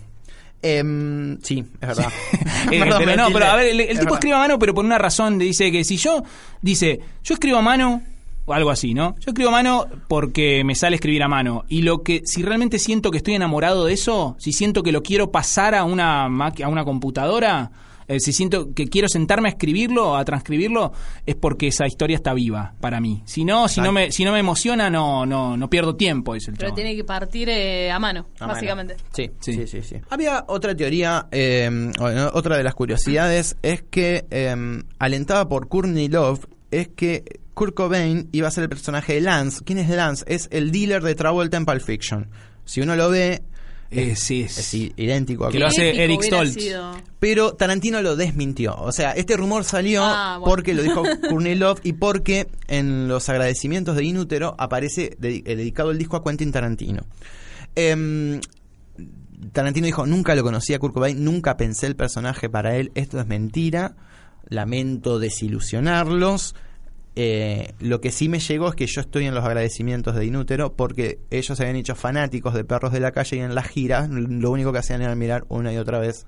Em, 0.61 1.39
sí, 1.43 1.65
es 1.81 1.89
verdad. 1.89 2.09
Eh, 2.73 2.79
Perdón, 2.81 3.03
pero 3.05 3.17
no, 3.17 3.31
pero 3.31 3.45
a 3.45 3.57
ver, 3.57 3.67
el, 3.69 3.79
tipo 3.89 3.95
verdad. 3.99 4.15
escribe 4.15 4.35
a 4.37 4.39
mano, 4.39 4.59
pero 4.59 4.73
por 4.75 4.85
una 4.85 4.97
razón. 4.99 5.39
Dice 5.39 5.71
que 5.71 5.85
si 5.85 5.97
yo, 5.99 6.25
dice, 6.63 6.99
yo 7.23 7.35
escribo 7.35 7.59
a 7.59 7.63
mano, 7.63 8.03
o 8.47 8.53
algo 8.53 8.71
así, 8.71 8.95
¿no? 8.95 9.15
Yo 9.21 9.31
escribo 9.31 9.49
a 9.49 9.53
mano 9.53 9.87
porque 10.09 10.63
me 10.65 10.75
sale 10.75 10.97
escribir 10.97 11.23
a 11.23 11.29
mano. 11.29 11.65
Y 11.69 11.83
lo 11.83 12.03
que, 12.03 12.23
si 12.25 12.43
realmente 12.43 12.79
siento 12.79 13.11
que 13.11 13.19
estoy 13.19 13.35
enamorado 13.35 13.85
de 13.87 13.95
eso, 13.95 14.37
si 14.39 14.53
siento 14.53 14.83
que 14.83 14.93
lo 14.93 15.03
quiero 15.03 15.31
pasar 15.31 15.75
a 15.75 15.85
una, 15.85 16.25
a 16.27 16.69
una 16.69 16.85
computadora, 16.85 17.71
eh, 18.07 18.21
si 18.21 18.35
siento 18.35 18.75
que 18.75 18.87
quiero 18.89 19.09
sentarme 19.09 19.49
a 19.49 19.53
escribirlo, 19.53 20.15
a 20.15 20.27
transcribirlo, 20.27 20.93
es 21.25 21.37
porque 21.37 21.69
esa 21.69 21.87
historia 21.87 22.17
está 22.17 22.35
viva 22.35 22.75
para 22.79 23.01
mí. 23.01 23.23
Si 23.25 23.47
no, 23.47 23.67
si 23.67 23.81
no 23.81 23.93
me, 23.93 24.13
si 24.13 24.27
no 24.27 24.33
me 24.33 24.41
emociona, 24.41 24.91
no, 24.91 25.25
no, 25.25 25.57
no 25.57 25.71
pierdo 25.71 25.97
tiempo, 25.97 26.35
es 26.35 26.47
el 26.49 26.53
Pero 26.55 26.69
chabón. 26.69 26.75
tiene 26.75 26.97
que 26.97 27.05
partir 27.05 27.49
eh, 27.49 27.91
a 27.91 27.99
mano, 27.99 28.27
A 28.41 28.41
mano. 28.43 28.53
básicamente. 28.53 28.97
Sí, 29.15 29.31
Sí. 29.41 29.55
sí, 29.55 29.67
sí, 29.67 29.83
sí. 29.83 29.97
Había 30.11 30.45
otra 30.49 30.75
teoría, 30.77 31.29
eh, 31.33 31.71
bueno, 31.99 32.31
otra 32.35 32.59
de 32.59 32.63
las 32.65 32.75
curiosidades 32.75 33.57
es 33.63 33.83
que, 33.85 34.27
eh, 34.31 34.55
alentada 34.99 35.49
por 35.49 35.69
Courtney 35.69 36.09
Love, 36.09 36.45
es 36.71 36.89
que 36.89 37.25
Kurt 37.55 37.75
Cobain 37.75 38.29
iba 38.33 38.49
a 38.49 38.51
ser 38.51 38.65
el 38.65 38.69
personaje 38.69 39.15
de 39.15 39.21
Lance. 39.21 39.63
¿Quién 39.65 39.79
es 39.79 39.89
Lance? 39.89 40.25
Es 40.29 40.49
el 40.51 40.71
dealer 40.73 41.03
de 41.03 41.15
Travolta 41.15 41.57
en 41.57 41.65
Pulp 41.65 41.81
Fiction. 41.83 42.29
Si 42.65 42.81
uno 42.81 42.97
lo 42.97 43.11
ve, 43.11 43.43
Eh, 43.91 44.17
sí, 44.17 44.43
es- 44.43 44.59
es 44.59 44.75
i- 44.75 44.93
idéntico 44.97 45.45
a 45.47 45.51
Que 45.53 45.61
lo 45.61 45.67
hace 45.69 46.03
Eric 46.03 46.23
Stoltz. 46.23 46.55
sido. 46.55 46.97
Pero 47.21 47.53
Tarantino 47.55 48.03
lo 48.03 48.17
desmintió. 48.17 48.75
O 48.77 48.91
sea, 48.91 49.13
este 49.13 49.37
rumor 49.37 49.63
salió 49.63 50.03
Ah, 50.03 50.39
bueno. 50.41 50.51
porque 50.51 50.75
lo 50.75 50.83
dijo 50.83 51.03
Courtney 51.31 51.55
Love 51.55 51.79
y 51.85 51.93
porque 51.93 52.49
en 52.67 53.07
los 53.07 53.29
agradecimientos 53.29 53.95
de 53.97 54.05
Inútero 54.05 54.57
aparece 54.59 55.17
eh, 55.23 55.43
dedicado 55.55 55.93
el 55.93 55.99
disco 55.99 56.17
a 56.17 56.25
Quentin 56.25 56.51
Tarantino. 56.51 57.05
Em, 57.77 58.41
Tarantino 59.53 59.87
dijo, 59.87 60.07
nunca 60.07 60.35
lo 60.35 60.43
conocí 60.43 60.75
a 60.75 60.79
Kurt 60.81 60.95
Cobain, 60.95 61.23
nunca 61.23 61.57
pensé 61.57 61.87
el 61.87 61.95
personaje 61.97 62.49
para 62.49 62.77
él, 62.77 62.91
esto 62.95 63.21
es 63.21 63.27
mentira, 63.27 63.95
lamento 64.49 65.19
desilusionarlos. 65.21 66.55
Eh, 67.17 67.75
lo 67.79 68.01
que 68.01 68.11
sí 68.11 68.29
me 68.29 68.41
llegó 68.41 68.69
es 68.69 68.75
que 68.75 68.87
yo 68.87 69.01
estoy 69.01 69.27
en 69.27 69.35
los 69.35 69.45
agradecimientos 69.45 70.17
de 70.17 70.27
Inútero 70.27 70.75
porque 70.75 71.21
ellos 71.31 71.57
se 71.57 71.63
habían 71.63 71.77
hecho 71.77 71.95
fanáticos 71.95 72.55
de 72.55 72.65
perros 72.65 72.93
de 72.93 72.99
la 72.99 73.13
calle 73.13 73.37
y 73.37 73.41
en 73.41 73.55
las 73.55 73.69
giras 73.69 74.11
lo 74.11 74.51
único 74.51 74.73
que 74.73 74.79
hacían 74.79 75.01
era 75.01 75.15
mirar 75.15 75.45
una 75.49 75.73
y 75.73 75.77
otra 75.77 76.01
vez 76.01 76.27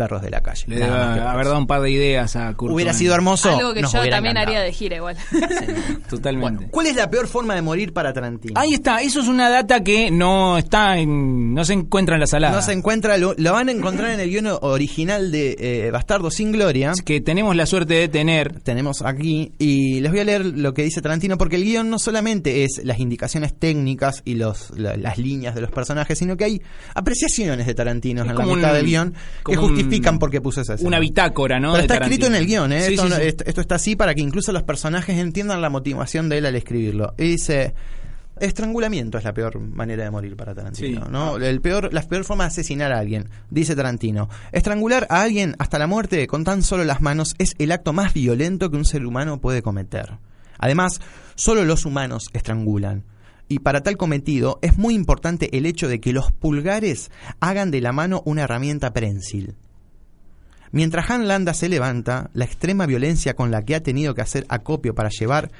perros 0.00 0.22
de 0.22 0.30
la 0.30 0.40
calle. 0.40 0.64
Le 0.66 0.76
que 0.76 0.84
haber 0.84 1.46
dado 1.46 1.58
un 1.58 1.66
par 1.66 1.82
de 1.82 1.90
ideas 1.90 2.34
a 2.36 2.54
Kurt 2.54 2.72
Hubiera 2.72 2.90
Cobain. 2.92 2.98
sido 2.98 3.14
hermoso. 3.14 3.50
Algo 3.56 3.74
que 3.74 3.82
nos 3.82 3.92
yo 3.92 3.98
también 4.00 4.36
encantado. 4.36 4.46
haría 4.56 4.60
de 4.62 4.72
gira 4.72 4.96
igual. 4.96 5.16
Totalmente. 6.08 6.56
Bueno, 6.56 6.68
¿cuál 6.70 6.86
es 6.86 6.96
la 6.96 7.10
peor 7.10 7.26
forma 7.28 7.54
de 7.54 7.62
morir 7.62 7.92
para 7.92 8.12
Tarantino? 8.12 8.58
Ahí 8.60 8.74
está, 8.74 9.00
eso 9.02 9.20
es 9.20 9.28
una 9.28 9.48
data 9.50 9.82
que 9.82 10.10
no 10.10 10.58
está 10.58 10.98
en, 10.98 11.54
no 11.54 11.64
se 11.64 11.74
encuentra 11.74 12.16
en 12.16 12.20
la 12.20 12.26
salada. 12.26 12.56
No 12.56 12.62
se 12.62 12.72
encuentra, 12.72 13.16
lo, 13.18 13.34
lo 13.36 13.52
van 13.52 13.68
a 13.68 13.72
encontrar 13.72 14.10
en 14.10 14.20
el 14.20 14.30
guion 14.30 14.46
original 14.62 15.30
de 15.30 15.56
eh, 15.58 15.90
Bastardo 15.90 16.30
sin 16.30 16.52
Gloria. 16.52 16.92
que 17.04 17.20
tenemos 17.20 17.54
la 17.56 17.66
suerte 17.66 17.94
de 17.94 18.08
tener. 18.08 18.60
tenemos 18.62 19.02
aquí 19.02 19.52
y 19.58 20.00
les 20.00 20.10
voy 20.10 20.20
a 20.20 20.24
leer 20.24 20.44
lo 20.46 20.74
que 20.74 20.82
dice 20.82 21.00
Tarantino 21.02 21.36
porque 21.38 21.56
el 21.56 21.64
guion 21.64 21.90
no 21.90 21.98
solamente 21.98 22.64
es 22.64 22.80
las 22.84 22.98
indicaciones 22.98 23.54
técnicas 23.58 24.22
y 24.24 24.34
los, 24.34 24.70
la- 24.78 24.96
las 24.96 25.18
líneas 25.18 25.54
de 25.54 25.60
los 25.60 25.70
personajes, 25.70 26.18
sino 26.18 26.36
que 26.36 26.44
hay 26.44 26.62
apreciaciones 26.94 27.66
de 27.66 27.74
Tarantino 27.74 28.22
Es 28.22 28.28
en 28.30 28.36
la 28.36 28.44
mitad 28.44 28.70
un- 28.70 28.76
del 28.76 28.86
guion 28.86 29.14
que 29.44 29.56
justifican 29.56 29.89
por 30.18 30.30
qué 30.30 30.40
puso 30.40 30.60
esa 30.60 30.74
escena. 30.74 30.88
Una 30.88 30.98
bitácora, 31.00 31.58
¿no? 31.60 31.72
Pero 31.72 31.82
está 31.82 31.94
escrito 31.96 32.26
en 32.26 32.34
el 32.34 32.46
guion, 32.46 32.72
¿eh? 32.72 32.82
Sí, 32.82 32.92
esto, 32.94 33.04
sí, 33.04 33.08
no- 33.10 33.16
sí. 33.16 33.22
esto- 33.24 33.44
esto 33.46 33.60
está 33.60 33.74
así 33.76 33.96
para 33.96 34.14
que 34.14 34.20
incluso 34.22 34.52
los 34.52 34.62
personajes 34.62 35.18
entiendan 35.18 35.60
la 35.60 35.70
motivación 35.70 36.28
de 36.28 36.38
él 36.38 36.46
al 36.46 36.56
escribirlo. 36.56 37.14
Y 37.18 37.24
dice, 37.24 37.74
estrangulamiento 38.38 39.18
es 39.18 39.24
la 39.24 39.34
peor 39.34 39.58
manera 39.60 40.04
de 40.04 40.10
morir 40.10 40.36
para 40.36 40.54
Tarantino. 40.54 41.36
El 41.36 41.60
peor, 41.60 41.92
la 41.92 42.02
peor 42.02 42.24
forma 42.24 42.44
de 42.44 42.48
asesinar 42.48 42.92
a 42.92 42.98
alguien, 42.98 43.28
dice 43.50 43.76
Tarantino. 43.76 44.28
Estrangular 44.52 45.06
a 45.10 45.22
alguien 45.22 45.54
hasta 45.58 45.78
la 45.78 45.86
muerte 45.86 46.26
con 46.26 46.44
tan 46.44 46.62
solo 46.62 46.84
las 46.84 47.00
manos 47.00 47.34
es 47.38 47.54
el 47.58 47.72
acto 47.72 47.92
más 47.92 48.14
violento 48.14 48.70
que 48.70 48.76
un 48.76 48.84
ser 48.84 49.04
humano 49.04 49.40
puede 49.40 49.62
cometer. 49.62 50.18
Además, 50.58 51.00
solo 51.34 51.64
los 51.64 51.84
humanos 51.86 52.28
estrangulan. 52.32 53.04
Y 53.48 53.58
para 53.60 53.82
tal 53.82 53.96
cometido 53.96 54.58
es 54.62 54.78
muy 54.78 54.94
importante 54.94 55.56
el 55.56 55.66
hecho 55.66 55.88
de 55.88 56.00
que 56.00 56.12
los 56.12 56.30
pulgares 56.30 57.10
hagan 57.40 57.70
de 57.72 57.80
la 57.80 57.92
mano 57.92 58.22
una 58.24 58.42
herramienta 58.42 58.92
prensil. 58.92 59.56
Mientras 60.72 61.10
Han 61.10 61.26
Landa 61.26 61.54
se 61.54 61.68
levanta, 61.68 62.30
la 62.32 62.44
extrema 62.44 62.86
violencia 62.86 63.34
con 63.34 63.50
la 63.50 63.64
que 63.64 63.74
ha 63.74 63.82
tenido 63.82 64.14
que 64.14 64.22
hacer 64.22 64.46
acopio 64.48 64.94
para 64.94 65.08
llevar 65.08 65.50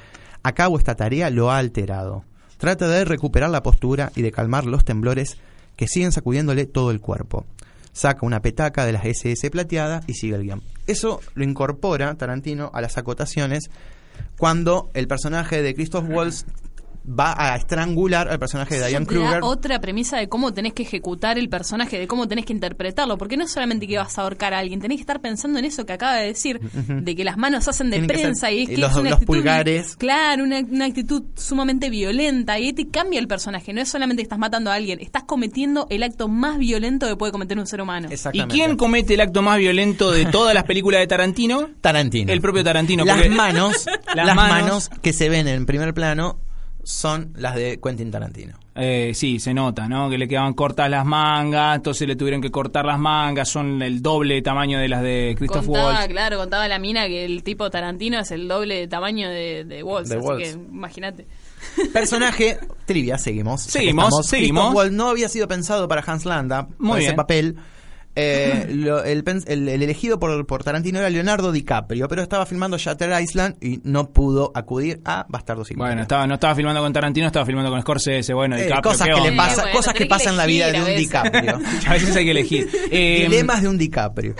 a 0.43 0.53
cabo 0.53 0.77
esta 0.77 0.95
tarea 0.95 1.29
lo 1.29 1.51
ha 1.51 1.57
alterado. 1.57 2.23
Trata 2.57 2.87
de 2.87 3.05
recuperar 3.05 3.49
la 3.49 3.63
postura 3.63 4.11
y 4.15 4.21
de 4.21 4.31
calmar 4.31 4.65
los 4.65 4.85
temblores 4.85 5.37
que 5.75 5.87
siguen 5.87 6.11
sacudiéndole 6.11 6.65
todo 6.65 6.91
el 6.91 7.01
cuerpo. 7.01 7.45
Saca 7.91 8.25
una 8.25 8.41
petaca 8.41 8.85
de 8.85 8.93
las 8.93 9.05
SS 9.05 9.49
plateada 9.49 10.01
y 10.07 10.13
sigue 10.13 10.35
el 10.35 10.43
guion. 10.43 10.61
Eso 10.87 11.19
lo 11.33 11.43
incorpora 11.43 12.15
Tarantino 12.15 12.71
a 12.73 12.81
las 12.81 12.97
acotaciones 12.97 13.69
cuando 14.37 14.89
el 14.93 15.07
personaje 15.07 15.61
de 15.61 15.73
Christoph 15.73 16.09
Waltz 16.09 16.45
va 17.03 17.33
a 17.35 17.55
estrangular 17.55 18.27
al 18.29 18.37
personaje 18.37 18.79
de 18.79 18.87
Diane 18.87 19.05
Kruger. 19.07 19.39
otra 19.41 19.81
premisa 19.81 20.17
de 20.17 20.29
cómo 20.29 20.53
tenés 20.53 20.73
que 20.73 20.83
ejecutar 20.83 21.39
el 21.39 21.49
personaje, 21.49 21.97
de 21.97 22.07
cómo 22.07 22.27
tenés 22.27 22.45
que 22.45 22.53
interpretarlo, 22.53 23.17
porque 23.17 23.37
no 23.37 23.43
es 23.45 23.51
solamente 23.51 23.87
que 23.87 23.97
vas 23.97 24.17
a 24.19 24.21
ahorcar 24.21 24.53
a 24.53 24.59
alguien, 24.59 24.79
tenés 24.79 24.97
que 24.97 25.01
estar 25.01 25.19
pensando 25.19 25.57
en 25.57 25.65
eso 25.65 25.85
que 25.85 25.93
acaba 25.93 26.15
de 26.17 26.27
decir, 26.27 26.59
de 26.61 27.15
que 27.15 27.23
las 27.23 27.37
manos 27.37 27.67
hacen 27.67 27.89
de 27.89 27.97
Tienen 27.99 28.07
prensa 28.07 28.51
y 28.51 28.63
es 28.63 28.69
que 28.69 28.77
los- 28.77 28.91
es 28.91 28.97
una 28.97 29.03
los 29.09 29.13
actitud, 29.13 29.33
pulgares. 29.33 29.95
claro, 29.97 30.43
una, 30.43 30.59
una 30.59 30.85
actitud 30.85 31.23
sumamente 31.35 31.89
violenta 31.89 32.59
y 32.59 32.71
te 32.73 32.87
cambia 32.89 33.19
el 33.19 33.27
personaje, 33.27 33.73
no 33.73 33.81
es 33.81 33.89
solamente 33.89 34.21
que 34.21 34.25
estás 34.25 34.39
matando 34.39 34.69
a 34.69 34.75
alguien, 34.75 34.99
estás 35.01 35.23
cometiendo 35.23 35.87
el 35.89 36.03
acto 36.03 36.27
más 36.27 36.57
violento 36.59 37.07
que 37.07 37.15
puede 37.15 37.31
cometer 37.31 37.57
un 37.57 37.65
ser 37.67 37.81
humano. 37.81 38.09
¿Y 38.33 38.41
quién 38.43 38.77
comete 38.77 39.15
el 39.15 39.21
acto 39.21 39.41
más 39.41 39.57
violento 39.57 40.11
de 40.11 40.25
todas 40.31 40.53
las 40.53 40.65
películas 40.65 40.99
de 41.01 41.07
Tarantino? 41.07 41.69
Tarantino. 41.81 42.31
El 42.31 42.41
propio 42.41 42.63
Tarantino. 42.63 43.03
Las 43.05 43.15
porque- 43.15 43.29
manos, 43.31 43.85
Las 44.15 44.27
las, 44.27 44.35
manos. 44.35 44.61
manos. 44.61 44.89
que 45.01 45.13
se 45.13 45.29
ven 45.29 45.47
en 45.47 45.65
primer 45.65 45.93
plano 45.95 46.37
son 46.83 47.33
las 47.35 47.55
de 47.55 47.79
Quentin 47.81 48.11
Tarantino. 48.11 48.57
Eh, 48.73 49.11
sí, 49.13 49.39
se 49.39 49.53
nota, 49.53 49.87
¿no? 49.89 50.09
Que 50.09 50.17
le 50.17 50.27
quedaban 50.29 50.53
cortas 50.53 50.89
las 50.89 51.05
mangas, 51.05 51.75
entonces 51.75 52.07
le 52.07 52.15
tuvieron 52.15 52.41
que 52.41 52.49
cortar 52.51 52.85
las 52.85 52.97
mangas, 52.97 53.49
son 53.49 53.81
el 53.81 54.01
doble 54.01 54.35
de 54.35 54.41
tamaño 54.41 54.79
de 54.79 54.87
las 54.87 55.01
de 55.03 55.35
Christoph 55.37 55.65
contaba, 55.65 55.93
Waltz. 55.93 56.07
claro, 56.07 56.37
contaba 56.37 56.67
la 56.69 56.79
mina 56.79 57.07
que 57.07 57.25
el 57.25 57.43
tipo 57.43 57.69
Tarantino 57.69 58.19
es 58.19 58.31
el 58.31 58.47
doble 58.47 58.75
de 58.79 58.87
tamaño 58.87 59.29
de, 59.29 59.65
de 59.65 59.83
Waltz, 59.83 60.09
De 60.09 60.15
así 60.17 60.25
Waltz. 60.25 60.43
que 60.43 60.51
imagínate. 60.51 61.27
Personaje, 61.93 62.59
trivia, 62.85 63.17
seguimos. 63.17 63.61
Seguimos, 63.61 64.25
seguimos. 64.25 64.61
Christoph 64.63 64.75
Waltz 64.77 64.93
no 64.93 65.09
había 65.09 65.29
sido 65.29 65.47
pensado 65.47 65.87
para 65.87 66.01
Hans 66.05 66.25
Landa, 66.25 66.67
Muy 66.79 66.89
para 66.89 66.99
ese 66.99 67.07
bien. 67.09 67.15
papel. 67.15 67.55
Eh, 68.15 68.67
lo- 68.73 69.03
el, 69.03 69.23
el- 69.47 69.69
el 69.69 69.83
elegido 69.83 70.19
por, 70.19 70.45
por 70.45 70.63
Tarantino 70.63 70.99
era 70.99 71.09
Leonardo 71.09 71.51
DiCaprio, 71.51 72.07
pero 72.07 72.21
estaba 72.21 72.45
filmando 72.45 72.77
Shutter 72.77 73.11
Island 73.21 73.55
y 73.61 73.79
no 73.83 74.09
pudo 74.09 74.51
acudir 74.53 74.99
a 75.05 75.25
Bastardo 75.29 75.63
sin 75.63 75.77
Bueno, 75.77 76.01
estaba, 76.01 76.27
no 76.27 76.33
estaba 76.35 76.53
filmando 76.55 76.81
con 76.81 76.91
Tarantino, 76.91 77.27
estaba 77.27 77.45
filmando 77.45 77.69
con 77.71 77.81
Scorsese, 77.81 78.33
bueno, 78.33 78.55
Eh, 78.57 78.63
DiCaprio, 78.63 78.91
cosas 78.91 79.07
¿qué 79.07 79.13
que 79.13 79.21
le 79.29 79.35
pasa, 79.37 79.61
bueno, 79.61 79.77
cosas 79.77 79.93
que 79.93 80.05
pasan 80.07 80.33
en 80.33 80.37
la 80.37 80.45
vida 80.45 80.71
de 80.71 80.79
un. 80.81 80.97
DiCaprio. 80.97 81.59
A 81.87 81.93
veces 81.93 82.15
hay 82.15 82.25
que 82.25 82.31
elegir. 82.31 82.69
Eh, 82.91 83.27
Dilemas 83.29 83.61
de 83.61 83.67
un 83.69 83.77
DiCaprio. 83.77 84.35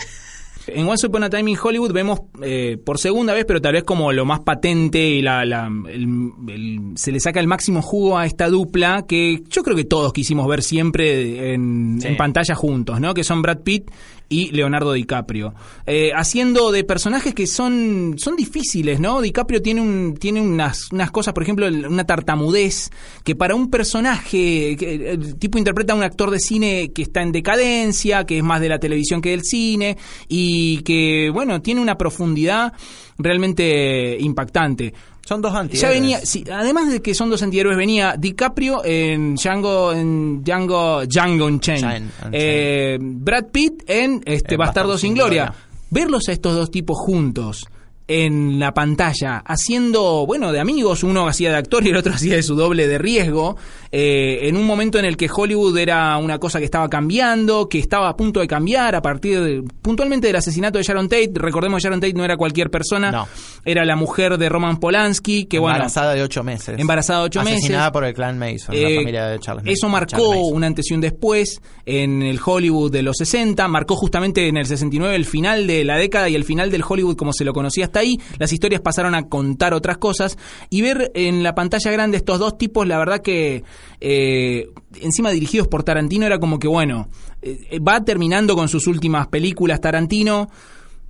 En 0.67 0.87
Once 0.87 1.07
Upon 1.07 1.23
a 1.23 1.29
Time 1.29 1.51
in 1.51 1.57
Hollywood 1.61 1.91
vemos 1.91 2.19
eh, 2.43 2.77
por 2.83 2.97
segunda 2.99 3.33
vez, 3.33 3.45
pero 3.45 3.61
tal 3.61 3.73
vez 3.73 3.83
como 3.83 4.11
lo 4.11 4.25
más 4.25 4.41
patente 4.41 4.99
y 5.09 5.21
la, 5.21 5.45
la- 5.45 5.69
el- 5.89 6.31
el- 6.47 6.79
se 6.95 7.11
le 7.11 7.19
saca 7.19 7.39
el 7.39 7.47
máximo 7.47 7.81
jugo 7.81 8.17
a 8.17 8.25
esta 8.25 8.47
dupla 8.49 9.05
que 9.07 9.43
yo 9.49 9.63
creo 9.63 9.75
que 9.75 9.85
todos 9.85 10.13
quisimos 10.13 10.47
ver 10.47 10.61
siempre 10.63 11.53
en, 11.53 11.97
Sí. 12.01 12.07
en 12.07 12.17
pantalla 12.17 12.55
juntos, 12.55 12.99
¿no? 12.99 13.13
Que 13.13 13.23
son 13.23 13.41
Brad 13.41 13.59
Pitt 13.63 13.89
y 14.31 14.49
Leonardo 14.51 14.93
DiCaprio. 14.93 15.53
Eh, 15.85 16.11
haciendo 16.15 16.71
de 16.71 16.85
personajes 16.85 17.35
que 17.35 17.45
son, 17.45 18.15
son 18.17 18.37
difíciles, 18.37 18.99
¿no? 18.99 19.21
DiCaprio 19.21 19.61
tiene, 19.61 19.81
un, 19.81 20.15
tiene 20.17 20.39
unas, 20.41 20.91
unas 20.91 21.11
cosas, 21.11 21.33
por 21.33 21.43
ejemplo, 21.43 21.67
una 21.67 22.05
tartamudez, 22.05 22.89
que 23.25 23.35
para 23.35 23.55
un 23.55 23.69
personaje, 23.69 24.71
el 25.11 25.37
tipo 25.37 25.57
interpreta 25.57 25.91
a 25.91 25.97
un 25.97 26.03
actor 26.03 26.31
de 26.31 26.39
cine 26.39 26.91
que 26.93 27.01
está 27.01 27.21
en 27.21 27.33
decadencia, 27.33 28.25
que 28.25 28.37
es 28.37 28.43
más 28.43 28.61
de 28.61 28.69
la 28.69 28.79
televisión 28.79 29.21
que 29.21 29.31
del 29.31 29.43
cine, 29.43 29.97
y 30.29 30.81
que, 30.83 31.29
bueno, 31.29 31.61
tiene 31.61 31.81
una 31.81 31.97
profundidad 31.97 32.71
realmente 33.17 34.17
impactante. 34.17 34.93
Son 35.25 35.41
dos 35.41 35.53
antihéroes. 35.53 35.81
Ya 35.81 35.89
venía, 35.89 36.19
sí, 36.25 36.43
además 36.51 36.91
de 36.91 37.01
que 37.01 37.13
son 37.13 37.29
dos 37.29 37.41
antihéroes, 37.43 37.77
venía 37.77 38.15
DiCaprio 38.17 38.83
en 38.83 39.35
Django, 39.35 39.93
en 39.93 40.43
Django, 40.43 41.05
Django 41.05 41.45
Unchained. 41.45 41.81
Chain, 41.81 42.03
Unchained. 42.03 42.33
Eh, 42.33 42.97
Brad 42.99 43.45
Pitt 43.51 43.83
en 43.87 44.21
este 44.25 44.55
En 44.55 44.59
Bastardo 44.59 44.97
sin 44.97 45.13
Gloria. 45.13 45.53
Verlos 45.89 46.29
a 46.29 46.31
estos 46.31 46.55
dos 46.55 46.71
tipos 46.71 46.97
juntos 46.97 47.65
en 48.13 48.59
la 48.59 48.73
pantalla, 48.73 49.37
haciendo, 49.45 50.25
bueno, 50.25 50.51
de 50.51 50.59
amigos, 50.59 51.03
uno 51.03 51.27
hacía 51.27 51.49
de 51.51 51.55
actor 51.57 51.85
y 51.85 51.89
el 51.89 51.95
otro 51.95 52.13
hacía 52.15 52.35
de 52.35 52.43
su 52.43 52.55
doble 52.55 52.87
de 52.87 52.97
riesgo, 52.97 53.55
eh, 53.91 54.39
en 54.49 54.57
un 54.57 54.65
momento 54.65 54.99
en 54.99 55.05
el 55.05 55.15
que 55.15 55.29
Hollywood 55.33 55.77
era 55.77 56.17
una 56.17 56.37
cosa 56.39 56.59
que 56.59 56.65
estaba 56.65 56.89
cambiando, 56.89 57.69
que 57.69 57.79
estaba 57.79 58.09
a 58.09 58.15
punto 58.17 58.39
de 58.41 58.47
cambiar 58.47 58.95
a 58.95 59.01
partir 59.01 59.39
de, 59.41 59.63
puntualmente 59.81 60.27
del 60.27 60.35
asesinato 60.35 60.77
de 60.77 60.83
Sharon 60.83 61.07
Tate. 61.07 61.31
Recordemos 61.35 61.77
que 61.79 61.83
Sharon 61.85 61.99
Tate 62.01 62.13
no 62.13 62.25
era 62.25 62.35
cualquier 62.37 62.69
persona, 62.69 63.11
No. 63.11 63.27
era 63.63 63.85
la 63.85 63.95
mujer 63.95 64.37
de 64.37 64.49
Roman 64.49 64.77
Polanski, 64.79 65.45
que 65.45 65.59
bueno, 65.59 65.75
embarazada 65.77 66.13
de 66.13 66.21
ocho 66.23 66.43
meses. 66.43 66.79
Embarazada 66.79 67.19
de 67.21 67.25
ocho 67.27 67.43
meses. 67.43 67.59
Asesinada 67.59 67.91
por 67.91 68.03
el 68.03 68.13
clan 68.13 68.37
Mason, 68.37 68.75
Eh, 68.75 68.81
la 68.89 68.95
familia 68.99 69.25
de 69.27 69.39
Charles 69.39 69.63
Eso 69.67 69.87
Manson. 69.87 70.19
marcó 70.19 70.29
un 70.47 70.63
antes 70.63 70.89
y 70.91 70.93
un 70.93 71.01
después 71.01 71.61
en 71.85 72.23
el 72.23 72.39
Hollywood 72.43 72.91
de 72.91 73.03
los 73.03 73.15
60, 73.17 73.67
marcó 73.67 73.95
justamente 73.95 74.47
en 74.47 74.57
el 74.57 74.65
69 74.65 75.15
el 75.15 75.25
final 75.25 75.65
de 75.67 75.83
la 75.85 75.97
década 75.97 76.27
y 76.29 76.35
el 76.35 76.43
final 76.43 76.71
del 76.71 76.83
Hollywood 76.87 77.15
como 77.15 77.33
se 77.33 77.43
lo 77.45 77.53
conocía 77.53 77.85
hasta 77.85 78.00
ahí. 78.01 78.19
Las 78.37 78.51
historias 78.53 78.81
pasaron 78.81 79.15
a 79.15 79.23
contar 79.29 79.73
otras 79.73 79.97
cosas 79.97 80.37
y 80.69 80.81
ver 80.81 81.11
en 81.15 81.43
la 81.43 81.55
pantalla 81.55 81.91
grande 81.91 82.17
estos 82.17 82.37
dos 82.39 82.57
tipos, 82.57 82.85
la 82.87 82.97
verdad 82.97 83.21
que 83.21 83.63
eh, 83.99 84.67
encima 84.99 85.29
dirigidos 85.31 85.67
por 85.67 85.83
Tarantino 85.83 86.25
era 86.25 86.39
como 86.39 86.59
que 86.59 86.67
bueno, 86.67 87.09
eh, 87.41 87.79
va 87.79 88.03
terminando 88.03 88.55
con 88.55 88.67
sus 88.69 88.87
últimas 88.87 89.27
películas 89.27 89.79
Tarantino. 89.81 90.49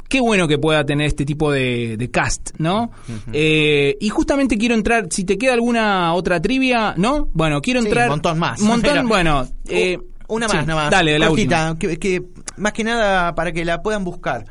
Qué 0.07 0.19
bueno 0.19 0.45
que 0.45 0.57
pueda 0.57 0.85
tener 0.85 1.07
este 1.07 1.23
tipo 1.23 1.53
de, 1.53 1.95
de 1.95 2.11
cast, 2.11 2.49
¿no? 2.57 2.91
Eh, 3.31 3.95
y 4.01 4.09
justamente 4.09 4.57
quiero 4.57 4.75
entrar, 4.75 5.07
si 5.09 5.23
te 5.23 5.37
queda 5.37 5.53
alguna 5.53 6.13
otra 6.13 6.41
trivia, 6.41 6.93
¿no? 6.97 7.29
Bueno, 7.33 7.61
quiero 7.61 7.79
Sí, 7.81 7.87
entrar... 7.87 8.07
un 8.07 8.15
montón 8.15 8.37
más. 8.37 8.59
Un 8.61 8.67
montón, 8.67 8.91
Pero- 8.93 9.07
bueno. 9.07 9.47
eh, 9.69 9.97
Una 10.27 10.49
sí, 10.49 10.57
más, 10.57 10.67
nada 10.67 10.81
más. 10.83 10.91
Dale, 10.91 11.17
la 11.17 11.31
última. 11.31 11.77
que, 11.79 11.97
que 11.97 12.23
más 12.57 12.73
que 12.73 12.83
nada 12.83 13.33
para 13.35 13.53
que 13.53 13.63
la 13.63 13.81
puedan 13.81 14.03
buscar. 14.03 14.43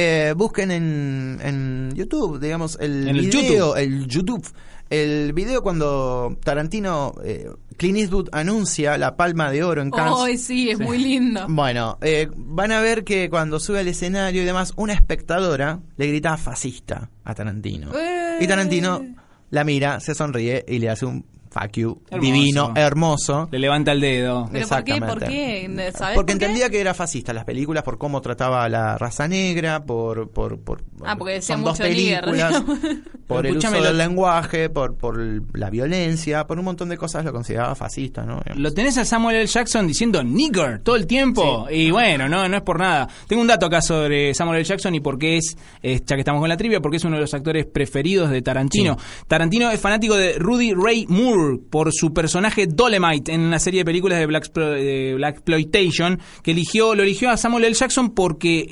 Eh, 0.00 0.32
busquen 0.36 0.70
en, 0.70 1.40
en 1.42 1.92
YouTube, 1.92 2.38
digamos, 2.38 2.78
el 2.80 3.08
En 3.08 3.16
el 3.16 3.26
video, 3.26 3.74
el 3.74 4.06
YouTube. 4.06 4.46
El 4.90 5.32
video 5.32 5.60
cuando 5.60 6.38
Tarantino, 6.44 7.16
eh, 7.24 7.50
Clint 7.76 7.98
Eastwood 7.98 8.28
anuncia 8.30 8.96
la 8.96 9.16
palma 9.16 9.50
de 9.50 9.64
oro 9.64 9.82
en 9.82 9.90
Cannes. 9.90 10.14
Ay, 10.16 10.38
sí, 10.38 10.70
es 10.70 10.78
muy 10.78 10.98
lindo. 10.98 11.46
Bueno, 11.48 11.98
eh, 12.00 12.28
van 12.36 12.70
a 12.70 12.80
ver 12.80 13.02
que 13.02 13.28
cuando 13.28 13.58
sube 13.58 13.80
al 13.80 13.88
escenario 13.88 14.42
y 14.42 14.44
demás, 14.44 14.72
una 14.76 14.92
espectadora 14.92 15.80
le 15.96 16.06
grita 16.06 16.36
fascista 16.36 17.10
a 17.24 17.34
Tarantino. 17.34 17.90
Eh. 17.98 18.38
Y 18.40 18.46
Tarantino 18.46 19.04
la 19.50 19.64
mira, 19.64 19.98
se 19.98 20.14
sonríe 20.14 20.64
y 20.68 20.78
le 20.78 20.90
hace 20.90 21.06
un 21.06 21.24
fuck 21.60 21.72
you 21.76 22.00
Hermoso. 22.10 22.20
divino, 22.32 22.72
hermoso. 22.76 23.48
Le 23.50 23.58
levanta 23.58 23.92
el 23.92 24.00
dedo. 24.00 24.48
¿Pero 24.52 24.68
por 24.68 24.84
qué? 24.84 24.92
¿Por 24.96 25.22
Exactamente. 25.22 25.26
qué? 25.28 25.92
¿Sabés 25.92 26.14
Porque 26.14 26.14
por 26.14 26.26
qué? 26.26 26.32
entendía 26.32 26.70
que 26.70 26.80
era 26.80 26.94
fascista 26.94 27.32
las 27.32 27.44
películas 27.44 27.82
por 27.82 27.98
cómo 27.98 28.20
trataba 28.20 28.64
a 28.64 28.68
la 28.68 28.98
raza 28.98 29.28
negra, 29.28 29.84
por... 29.84 30.30
por, 30.30 30.58
por 30.60 30.82
Ah, 31.04 31.16
porque 31.16 31.34
decía 31.34 31.54
son 31.56 31.64
dos 31.64 31.78
mucho 31.78 31.88
nigger, 31.90 32.24
películas, 32.24 32.64
digamos. 32.64 32.78
por 33.26 33.46
el 33.46 33.56
uso 33.56 33.70
del 33.70 33.96
lenguaje, 33.98 34.68
por, 34.70 34.96
por 34.96 35.18
la 35.56 35.70
violencia, 35.70 36.46
por 36.46 36.58
un 36.58 36.64
montón 36.64 36.88
de 36.88 36.96
cosas 36.96 37.24
lo 37.24 37.32
consideraba 37.32 37.74
fascista, 37.74 38.24
¿no? 38.24 38.40
Lo 38.56 38.72
tenés 38.72 38.98
a 38.98 39.04
Samuel 39.04 39.36
L. 39.36 39.46
Jackson 39.46 39.86
diciendo 39.86 40.22
nigger 40.22 40.80
todo 40.80 40.96
el 40.96 41.06
tiempo. 41.06 41.66
Y 41.70 41.90
bueno, 41.90 42.28
no, 42.28 42.48
no 42.48 42.56
es 42.56 42.62
por 42.62 42.78
nada. 42.80 43.08
Tengo 43.26 43.42
un 43.42 43.48
dato 43.48 43.66
acá 43.66 43.80
sobre 43.80 44.34
Samuel 44.34 44.58
L. 44.58 44.64
Jackson 44.64 44.94
y 44.94 45.00
por 45.00 45.18
qué 45.18 45.36
es, 45.38 45.56
eh, 45.82 46.00
ya 46.04 46.16
que 46.16 46.20
estamos 46.20 46.40
con 46.40 46.48
la 46.48 46.56
trivia, 46.56 46.80
porque 46.80 46.96
es 46.96 47.04
uno 47.04 47.16
de 47.16 47.22
los 47.22 47.34
actores 47.34 47.66
preferidos 47.66 48.30
de 48.30 48.42
Tarantino. 48.42 48.96
Tarantino 49.26 49.70
es 49.70 49.80
fanático 49.80 50.16
de 50.16 50.34
Rudy 50.38 50.72
Ray 50.74 51.06
Moore 51.08 51.47
por 51.70 51.92
su 51.92 52.12
personaje 52.12 52.66
Dolemite 52.66 53.32
en 53.32 53.40
una 53.40 53.58
serie 53.58 53.80
de 53.80 53.84
películas 53.84 54.18
de 54.18 54.26
Black, 54.26 54.52
de 54.52 55.14
Black 55.16 55.36
Exploitation 55.36 56.20
que 56.42 56.52
eligió, 56.52 56.94
lo 56.94 57.02
eligió 57.02 57.30
a 57.30 57.36
Samuel 57.36 57.64
L. 57.64 57.74
Jackson 57.74 58.10
porque 58.10 58.66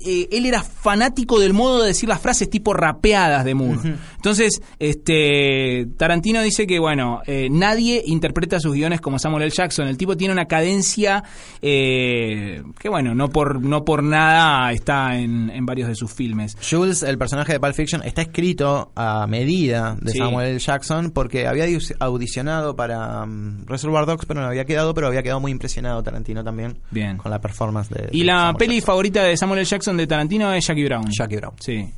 eh, 0.00 0.28
él 0.32 0.46
era 0.46 0.62
fanático 0.62 1.38
del 1.38 1.52
modo 1.52 1.80
de 1.82 1.88
decir 1.88 2.08
las 2.08 2.20
frases 2.20 2.48
tipo 2.50 2.72
rapeadas 2.74 3.44
de 3.44 3.54
Moore. 3.54 3.96
Entonces, 4.16 4.60
este 4.78 5.86
Tarantino 5.96 6.42
dice 6.42 6.66
que, 6.66 6.78
bueno, 6.78 7.20
eh, 7.26 7.48
nadie 7.50 8.02
interpreta 8.06 8.58
sus 8.60 8.74
guiones 8.74 9.00
como 9.00 9.18
Samuel 9.18 9.44
L. 9.44 9.50
Jackson. 9.52 9.86
El 9.88 9.96
tipo 9.96 10.16
tiene 10.16 10.32
una 10.32 10.46
cadencia 10.46 11.22
eh, 11.62 12.62
que, 12.78 12.88
bueno, 12.88 13.14
no 13.14 13.28
por, 13.28 13.62
no 13.62 13.84
por 13.84 14.02
nada 14.02 14.72
está 14.72 15.16
en, 15.16 15.50
en 15.50 15.66
varios 15.66 15.88
de 15.88 15.94
sus 15.94 16.12
filmes. 16.12 16.56
Jules, 16.68 17.02
el 17.02 17.18
personaje 17.18 17.52
de 17.52 17.60
Pulp 17.60 17.74
Fiction, 17.74 18.02
está 18.02 18.22
escrito 18.22 18.92
a 18.96 19.26
medida 19.26 19.96
de 20.00 20.12
Sí. 20.12 20.18
Samuel 20.18 20.48
L. 20.48 20.58
Jackson 20.58 21.10
porque 21.12 21.46
había 21.46 21.66
audi- 21.66 21.94
audicionado 22.00 22.74
para 22.76 23.22
um, 23.22 23.64
Reservoir 23.66 24.06
Dogs, 24.06 24.26
pero 24.26 24.40
no 24.40 24.48
había 24.48 24.64
quedado, 24.64 24.92
pero 24.94 25.06
había 25.06 25.22
quedado 25.22 25.40
muy 25.40 25.52
impresionado 25.52 26.02
Tarantino 26.02 26.42
también 26.42 26.78
Bien. 26.90 27.16
con 27.16 27.30
la 27.30 27.40
performance 27.40 27.88
de 27.90 28.08
Y 28.12 28.24
la 28.24 28.38
Samuel 28.38 28.56
peli 28.56 28.74
Jackson. 28.76 28.86
favorita 28.86 29.22
de 29.24 29.36
Samuel 29.36 29.58
L. 29.60 29.66
Jackson 29.66 29.89
de 29.96 30.06
Tarantino 30.06 30.52
es 30.52 30.66
Jackie 30.66 30.84
Brown. 30.84 31.10
Jackie 31.10 31.36
Brown. 31.36 31.54
Sí. 31.60 31.88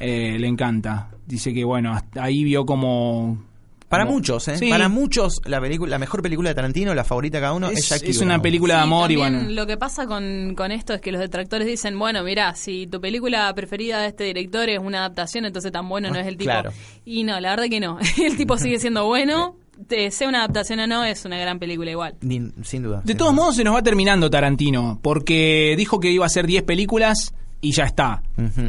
Eh, 0.00 0.36
le 0.38 0.46
encanta. 0.46 1.08
Dice 1.26 1.52
que, 1.54 1.64
bueno, 1.64 1.92
hasta 1.94 2.24
ahí 2.24 2.44
vio 2.44 2.64
como... 2.66 3.44
Para 3.88 4.04
como- 4.04 4.16
muchos, 4.16 4.48
¿eh? 4.48 4.56
Sí. 4.58 4.68
Para 4.68 4.88
muchos, 4.88 5.40
la 5.44 5.60
película, 5.60 5.90
la 5.90 5.98
mejor 6.00 6.20
película 6.20 6.48
de 6.48 6.56
Tarantino, 6.56 6.92
la 6.92 7.04
favorita 7.04 7.38
de 7.38 7.42
cada 7.42 7.52
uno, 7.52 7.68
es, 7.70 7.78
Es, 7.78 7.88
Jackie 7.90 8.10
es 8.10 8.20
una 8.20 8.42
película 8.42 8.74
de 8.74 8.80
Sí, 8.80 8.84
amor 8.84 9.12
y 9.12 9.16
bueno... 9.16 9.42
Lo 9.48 9.64
que 9.66 9.76
pasa 9.76 10.06
con, 10.06 10.54
con 10.56 10.72
esto 10.72 10.92
es 10.92 11.00
que 11.00 11.12
los 11.12 11.20
detractores 11.20 11.68
dicen, 11.68 11.96
bueno, 11.96 12.24
mira, 12.24 12.52
si 12.56 12.88
tu 12.88 13.00
película 13.00 13.52
preferida 13.54 14.00
de 14.00 14.08
este 14.08 14.24
director 14.24 14.68
es 14.68 14.80
una 14.80 14.98
adaptación, 14.98 15.44
entonces 15.44 15.70
tan 15.70 15.88
bueno 15.88 16.08
no 16.10 16.16
Ah, 16.16 16.20
es 16.22 16.26
el 16.26 16.36
tipo. 16.36 16.50
claro. 16.50 16.72
Y 17.04 17.22
no, 17.22 17.38
la 17.38 17.50
verdad 17.50 17.66
que 17.70 17.78
no. 17.78 17.98
El 18.18 18.36
tipo 18.36 18.58
sigue 18.58 18.80
siendo 18.80 19.06
bueno, 19.06 19.54
te- 19.88 20.10
sea 20.10 20.28
una 20.28 20.38
adaptación 20.38 20.80
o 20.80 20.86
no, 20.86 21.04
es 21.04 21.24
una 21.24 21.38
gran 21.38 21.58
película 21.58 21.90
igual. 21.90 22.14
Ni- 22.20 22.50
sin 22.62 22.82
duda. 22.82 23.00
De 23.04 23.12
sin 23.12 23.16
todos 23.18 23.32
duda. 23.32 23.42
modos 23.42 23.56
se 23.56 23.64
nos 23.64 23.74
va 23.74 23.82
terminando 23.82 24.30
Tarantino, 24.30 24.98
porque 25.02 25.74
dijo 25.76 26.00
que 26.00 26.10
iba 26.10 26.24
a 26.24 26.26
hacer 26.26 26.46
10 26.46 26.62
películas 26.64 27.34
y 27.60 27.72
ya 27.72 27.84
está. 27.84 28.22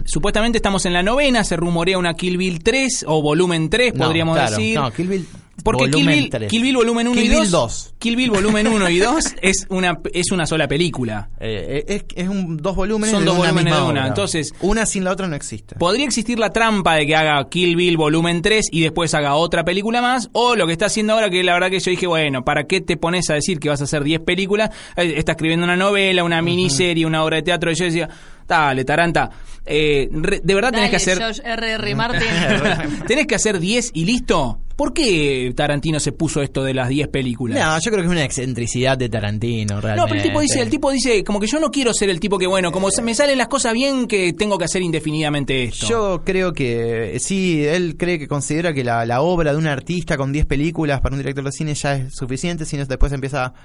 Supuestamente 0.05 0.57
estamos 0.57 0.85
en 0.85 0.93
la 0.93 1.03
novena, 1.03 1.43
se 1.43 1.55
rumorea 1.57 1.97
una 1.97 2.13
Kill 2.13 2.37
Bill 2.37 2.63
3 2.63 3.05
o 3.07 3.21
volumen 3.21 3.69
3, 3.69 3.93
No, 3.95 4.05
podríamos 4.05 4.35
claro, 4.37 4.51
decir. 4.57 4.75
No, 4.79 4.91
Kill 4.91 5.07
Bill. 5.07 5.27
Porque 5.63 5.89
Kill 5.89 6.07
Bill. 6.07 6.29
Kill 6.47 6.61
Bill 6.61 6.75
volumen 6.77 7.07
1 7.07 7.15
Kill 7.15 7.25
y 7.25 7.29
Bill 7.29 7.39
2. 7.39 7.51
2. 7.51 7.93
Kill 7.99 8.15
Bill 8.15 8.29
volumen 8.31 8.67
1 8.67 8.89
y 8.89 8.99
2 8.99 9.25
es 9.41 9.65
una 9.69 9.99
es 10.13 10.31
una 10.31 10.45
sola 10.45 10.67
película. 10.67 11.29
Eh, 11.39 11.83
es, 11.87 12.05
es 12.15 12.27
un, 12.29 12.57
dos 12.57 12.75
volúmenes 12.75 13.11
Son 13.11 13.21
de 13.21 13.25
dos 13.25 13.35
una 13.39 13.49
volúmenes 13.49 13.73
misma 13.73 13.77
de 13.85 13.91
una, 13.91 14.01
obra. 14.01 14.07
entonces- 14.09 14.53
Una 14.61 14.85
sin 14.85 15.03
la 15.03 15.11
otra 15.11 15.27
no 15.27 15.35
existe. 15.35 15.75
Podría 15.75 16.05
existir 16.05 16.37
la 16.39 16.51
trampa 16.53 16.95
de 16.95 17.07
que 17.07 17.15
haga 17.15 17.47
Kill 17.49 17.75
Bill 17.75 17.97
volumen 17.97 18.41
3 18.41 18.67
y 18.71 18.81
después 18.81 19.13
haga 19.13 19.35
otra 19.35 19.65
película 19.65 20.01
más, 20.01 20.29
o 20.33 20.55
lo 20.55 20.67
que 20.67 20.73
está 20.73 20.85
haciendo 20.85 21.13
ahora, 21.13 21.29
que 21.29 21.43
la 21.43 21.53
verdad 21.53 21.69
que 21.69 21.79
yo 21.79 21.91
dije, 21.91 22.07
bueno, 22.07 22.45
¿para 22.45 22.65
qué 22.65 22.79
te 22.81 22.95
pones 22.97 23.29
a 23.29 23.33
decir 23.33 23.59
que 23.59 23.69
vas 23.69 23.81
a 23.81 23.85
hacer 23.85 24.03
10 24.03 24.21
películas? 24.21 24.69
Eh, 24.95 25.15
Está 25.17 25.31
escribiendo 25.33 25.63
una 25.65 25.75
novela, 25.75 26.23
una 26.23 26.41
miniserie, 26.41 27.05
una 27.05 27.23
obra 27.23 27.37
de 27.37 27.43
teatro, 27.43 27.71
y 27.71 27.75
yo 27.75 27.85
decía, 27.85 28.09
dale, 28.47 28.85
Taranta, 28.85 29.29
eh, 29.65 30.07
re- 30.11 30.41
de 30.43 30.55
verdad 30.55 30.71
tenés 30.71 30.89
que 30.89 30.95
hacer... 30.95 31.17
George 31.17 31.41
R.R. 31.43 31.95
Martin. 31.95 32.21
¿Tenés 33.07 33.27
que 33.27 33.35
hacer 33.35 33.59
10 33.59 33.91
y 33.93 34.05
listo? 34.05 34.61
¿Por 34.77 34.93
qué 34.93 35.51
Tarantino 35.55 35.99
se 35.99 36.11
puso 36.11 36.43
esto 36.43 36.63
de 36.63 36.75
las 36.75 36.87
10 36.87 37.07
películas? 37.07 37.57
No, 37.59 37.79
yo 37.79 37.89
creo 37.89 38.03
que 38.03 38.05
es 38.05 38.11
una 38.11 38.23
excentricidad 38.23 38.95
de 38.95 39.09
Tarantino, 39.09 39.81
realmente. 39.81 40.01
No, 40.01 40.05
pero 40.07 40.21
el 40.21 40.21
tipo 40.21 40.39
dice, 40.39 40.61
el 40.61 40.69
tipo 40.69 40.91
dice, 40.91 41.23
como 41.23 41.39
que 41.39 41.47
yo 41.47 41.59
no 41.59 41.71
quiero 41.71 41.93
ser 41.93 42.11
el 42.11 42.19
tipo 42.19 42.37
que, 42.37 42.45
bueno, 42.45 42.71
como 42.71 42.91
se 42.91 43.01
me 43.01 43.15
salen 43.15 43.39
las 43.39 43.47
cosas 43.47 43.73
bien, 43.73 44.05
que 44.07 44.33
tengo 44.33 44.59
que 44.59 44.65
hacer 44.65 44.83
indefinidamente 44.83 45.63
esto. 45.63 45.87
Yo 45.87 46.21
creo 46.23 46.53
que 46.53 47.17
sí, 47.19 47.65
él 47.65 47.95
cree 47.97 48.19
que 48.19 48.27
considera 48.27 48.71
que 48.71 48.83
la, 48.83 49.03
la 49.07 49.21
obra 49.21 49.51
de 49.51 49.57
un 49.57 49.65
artista 49.65 50.15
con 50.15 50.31
10 50.31 50.45
películas 50.45 51.01
para 51.01 51.15
un 51.15 51.21
director 51.21 51.43
de 51.43 51.51
cine 51.51 51.73
ya 51.73 51.95
es 51.95 52.13
suficiente, 52.13 52.63
sino 52.63 52.85
después 52.85 53.11
empieza 53.11 53.55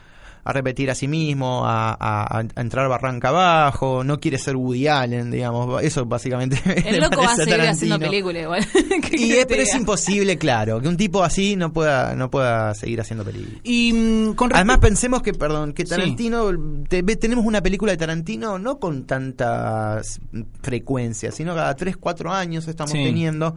a 0.45 0.53
repetir 0.53 0.91
a 0.91 0.95
sí 0.97 1.07
mismo, 1.07 1.65
a, 1.65 1.93
a- 1.93 2.39
a 2.39 2.61
entrar 2.61 2.89
barranca 2.89 3.29
abajo, 3.29 4.03
no 4.03 4.19
quiere 4.19 4.39
ser 4.39 4.57
Woody 4.57 4.89
Allen, 4.89 5.31
digamos, 5.31 5.83
eso 5.83 6.05
básicamente. 6.05 6.59
El 6.89 7.01
loco 7.01 7.19
va 7.23 7.33
a 7.33 7.37
seguir 7.37 7.51
Tarantino. 7.59 7.71
haciendo 7.95 7.99
películas 8.01 8.43
igual. 8.43 8.67
¿Qué 9.09 9.17
Y 9.17 9.31
es, 9.33 9.39
te 9.41 9.47
pero 9.47 9.63
es 9.63 9.75
imposible, 9.75 10.37
claro, 10.39 10.81
que 10.81 10.89
un 10.89 10.97
tipo 10.97 11.23
así 11.23 11.55
no 11.55 11.73
pueda, 11.73 12.15
no 12.17 12.29
pueda 12.31 12.75
seguir 12.75 13.01
haciendo 13.01 13.25
películas. 13.25 13.61
Y 13.63 13.93
mm, 13.93 14.35
con 14.35 14.53
Además 14.53 14.79
pensemos 14.79 15.23
que, 15.23 15.33
perdón, 15.33 15.73
que 15.75 15.85
Sí. 15.85 15.91
Tarantino, 15.91 16.51
te- 16.89 17.03
ve- 17.03 17.17
tenemos 17.17 17.45
una 17.47 17.63
película 17.63 17.93
de 17.93 17.99
Tarantino 17.99 18.59
no 18.59 18.79
con 18.81 19.05
tanta 19.07 20.03
frecuencia, 20.63 21.31
sino 21.33 21.55
cada 21.55 21.75
3, 21.75 21.97
4 21.97 22.33
años 22.33 22.67
estamos 22.69 22.93
Sí. 22.93 22.99
teniendo 23.03 23.57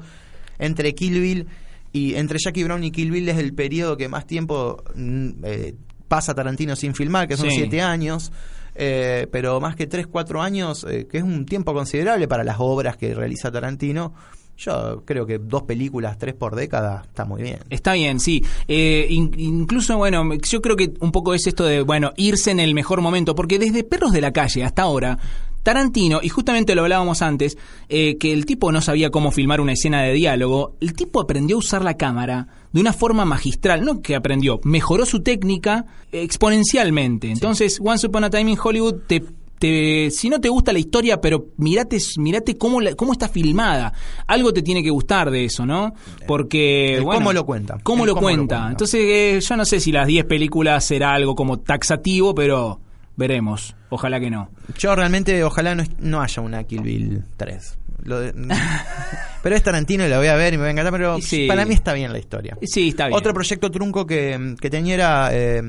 entre 0.60 0.94
Kill 0.96 1.20
Bill 1.20 1.48
y 1.92 2.16
entre 2.16 2.40
Jackie 2.40 2.64
Brown 2.64 2.84
y 2.84 2.92
Kill 2.92 3.12
Bill 3.12 3.30
es 3.30 3.38
el 3.38 3.54
periodo 3.54 3.98
que 3.98 4.08
más 4.10 4.26
tiempo 4.28 4.84
mm, 4.96 5.30
eh, 5.44 5.76
pasa 6.08 6.34
Tarantino 6.34 6.76
sin 6.76 6.94
filmar, 6.96 7.28
que 7.28 7.38
son 7.38 7.50
Sí. 7.50 7.58
7 7.58 7.82
años. 7.82 8.32
eh, 8.78 9.28
pero 9.32 9.62
más 9.62 9.74
que 9.78 9.88
3, 9.88 10.06
4 10.06 10.42
años, 10.42 10.86
eh, 10.90 11.08
que 11.10 11.20
es 11.20 11.24
un 11.24 11.46
tiempo 11.46 11.74
considerable 11.74 12.28
para 12.28 12.44
las 12.44 12.58
obras 12.60 12.98
que 12.98 13.14
realiza 13.16 13.50
Tarantino, 13.50 14.14
yo 14.58 15.04
creo 15.06 15.26
que 15.26 15.38
dos 15.38 15.64
películas, 15.64 16.18
tres 16.18 16.34
por 16.34 16.56
década, 16.58 17.04
está 17.08 17.24
muy 17.24 17.42
bien. 17.42 17.60
Está 17.70 17.94
bien, 17.94 18.20
sí. 18.20 18.44
Eh, 18.68 19.08
in- 19.10 19.32
incluso, 19.38 19.96
bueno, 19.98 20.24
yo 20.36 20.62
creo 20.62 20.76
que 20.76 20.94
un 21.00 21.14
poco 21.14 21.34
es 21.34 21.48
esto 21.48 21.64
de, 21.64 21.84
bueno, 21.84 22.12
irse 22.18 22.52
en 22.52 22.60
el 22.60 22.74
mejor 22.74 23.00
momento, 23.00 23.34
porque 23.34 23.60
desde 23.60 23.86
Perros 23.86 24.12
de 24.12 24.20
la 24.20 24.32
Calle 24.34 24.66
hasta 24.66 24.82
ahora, 24.82 25.20
Tarantino, 25.66 26.20
y 26.24 26.30
justamente 26.30 26.76
lo 26.76 26.84
hablábamos 26.84 27.22
antes, 27.22 27.58
eh, 27.90 28.18
que 28.18 28.32
el 28.32 28.46
tipo 28.46 28.72
no 28.72 28.80
sabía 28.82 29.10
cómo 29.10 29.32
filmar 29.32 29.60
una 29.60 29.74
escena 29.74 30.02
de 30.04 30.14
diálogo, 30.14 30.78
el 30.80 30.94
tipo 30.94 31.20
aprendió 31.20 31.58
a 31.58 31.60
usar 31.60 31.84
la 31.84 31.98
cámara 31.98 32.48
de 32.72 32.80
una 32.80 32.94
forma 32.94 33.26
magistral, 33.26 33.84
no 33.84 34.02
que 34.02 34.16
aprendió, 34.16 34.62
mejoró 34.64 35.06
su 35.06 35.22
técnica 35.24 35.86
exponencialmente. 36.12 37.32
Entonces, 37.32 37.80
Once 37.84 38.06
Upon 38.06 38.24
a 38.26 38.30
Time 38.30 38.52
in 38.52 38.58
Hollywood 38.62 38.96
te 39.08 39.24
te, 39.58 40.12
si 40.12 40.30
no 40.30 40.42
te 40.42 40.50
gusta 40.50 40.74
la 40.74 40.80
historia, 40.80 41.22
pero 41.22 41.46
mirate, 41.56 41.98
mirate 42.18 42.58
cómo, 42.58 42.82
la- 42.82 42.94
cómo 42.94 43.14
está 43.14 43.30
filmada. 43.30 43.94
Algo 44.28 44.52
te 44.52 44.62
tiene 44.62 44.84
que 44.84 44.90
gustar 44.90 45.32
de 45.32 45.46
eso, 45.46 45.66
¿no? 45.66 45.94
Porque. 46.28 46.98
El 46.98 47.04
bueno, 47.06 47.20
cómo 47.22 47.32
lo 47.34 47.46
cuenta. 47.46 47.78
¿Cómo, 47.82 48.06
lo, 48.06 48.14
cómo 48.16 48.28
lo 48.30 48.36
cuenta? 48.36 48.56
cuenta. 48.58 48.72
Entonces, 48.72 49.02
eh, 49.06 49.40
yo 49.42 49.56
no 49.56 49.64
sé 49.64 49.80
si 49.80 49.94
las 49.94 50.08
10 50.08 50.26
películas 50.26 50.84
será 50.86 51.14
algo 51.14 51.36
como 51.36 51.58
taxativo, 51.62 52.36
pero 52.36 52.82
veremos. 53.16 53.76
Ojalá 53.90 54.20
que 54.20 54.30
no. 54.30 54.50
Yo 54.78 54.96
realmente, 54.96 55.44
ojalá 55.44 55.76
no, 55.76 55.84
no 56.00 56.22
haya 56.22 56.42
una 56.42 56.64
Kill 56.64 56.82
Bill 56.82 57.24
3. 57.38 57.78
Lo 58.04 58.20
de- 58.20 58.34
pero 59.44 59.56
es 59.56 59.64
Tarantino 59.64 60.06
y 60.06 60.10
la 60.10 60.18
voy 60.18 60.28
a 60.28 60.36
ver 60.36 60.54
y 60.54 60.58
me 60.58 60.64
va 60.64 60.68
a 60.70 60.72
encantar, 60.72 60.92
pero 60.94 61.20
sí. 61.22 61.48
para 61.48 61.66
mí 61.66 61.74
está 61.74 61.94
bien 61.94 62.12
la 62.12 62.20
historia. 62.20 62.58
Sí, 62.64 62.90
está 62.90 63.08
bien. 63.08 63.18
Otro 63.18 63.34
proyecto 63.34 63.72
trunco 63.72 64.06
que, 64.06 64.56
que 64.60 64.70
tenía 64.70 64.94
era 64.96 65.30
eh, 65.32 65.62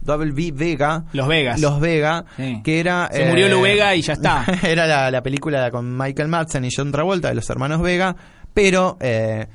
Double 0.00 0.32
V 0.32 0.52
Vega. 0.52 1.04
Los 1.12 1.28
Vegas. 1.28 1.60
Los 1.60 1.80
Vega, 1.80 2.24
Sí. 2.36 2.60
que 2.64 2.80
era... 2.80 3.08
eh, 3.12 3.16
Se 3.18 3.24
murió 3.28 3.48
Lou 3.48 3.62
Vega 3.62 3.94
y 3.94 4.02
ya 4.02 4.14
está. 4.14 4.44
era 4.62 4.86
la, 4.86 5.10
la 5.10 5.22
película 5.22 5.70
con 5.70 5.96
Michael 5.96 6.28
Madsen 6.28 6.64
y 6.64 6.68
John 6.76 6.90
Travolta 6.92 7.28
de 7.28 7.34
los 7.36 7.48
hermanos 7.48 7.80
Vega, 7.80 8.14
pero... 8.52 8.98
eh, 9.00 9.46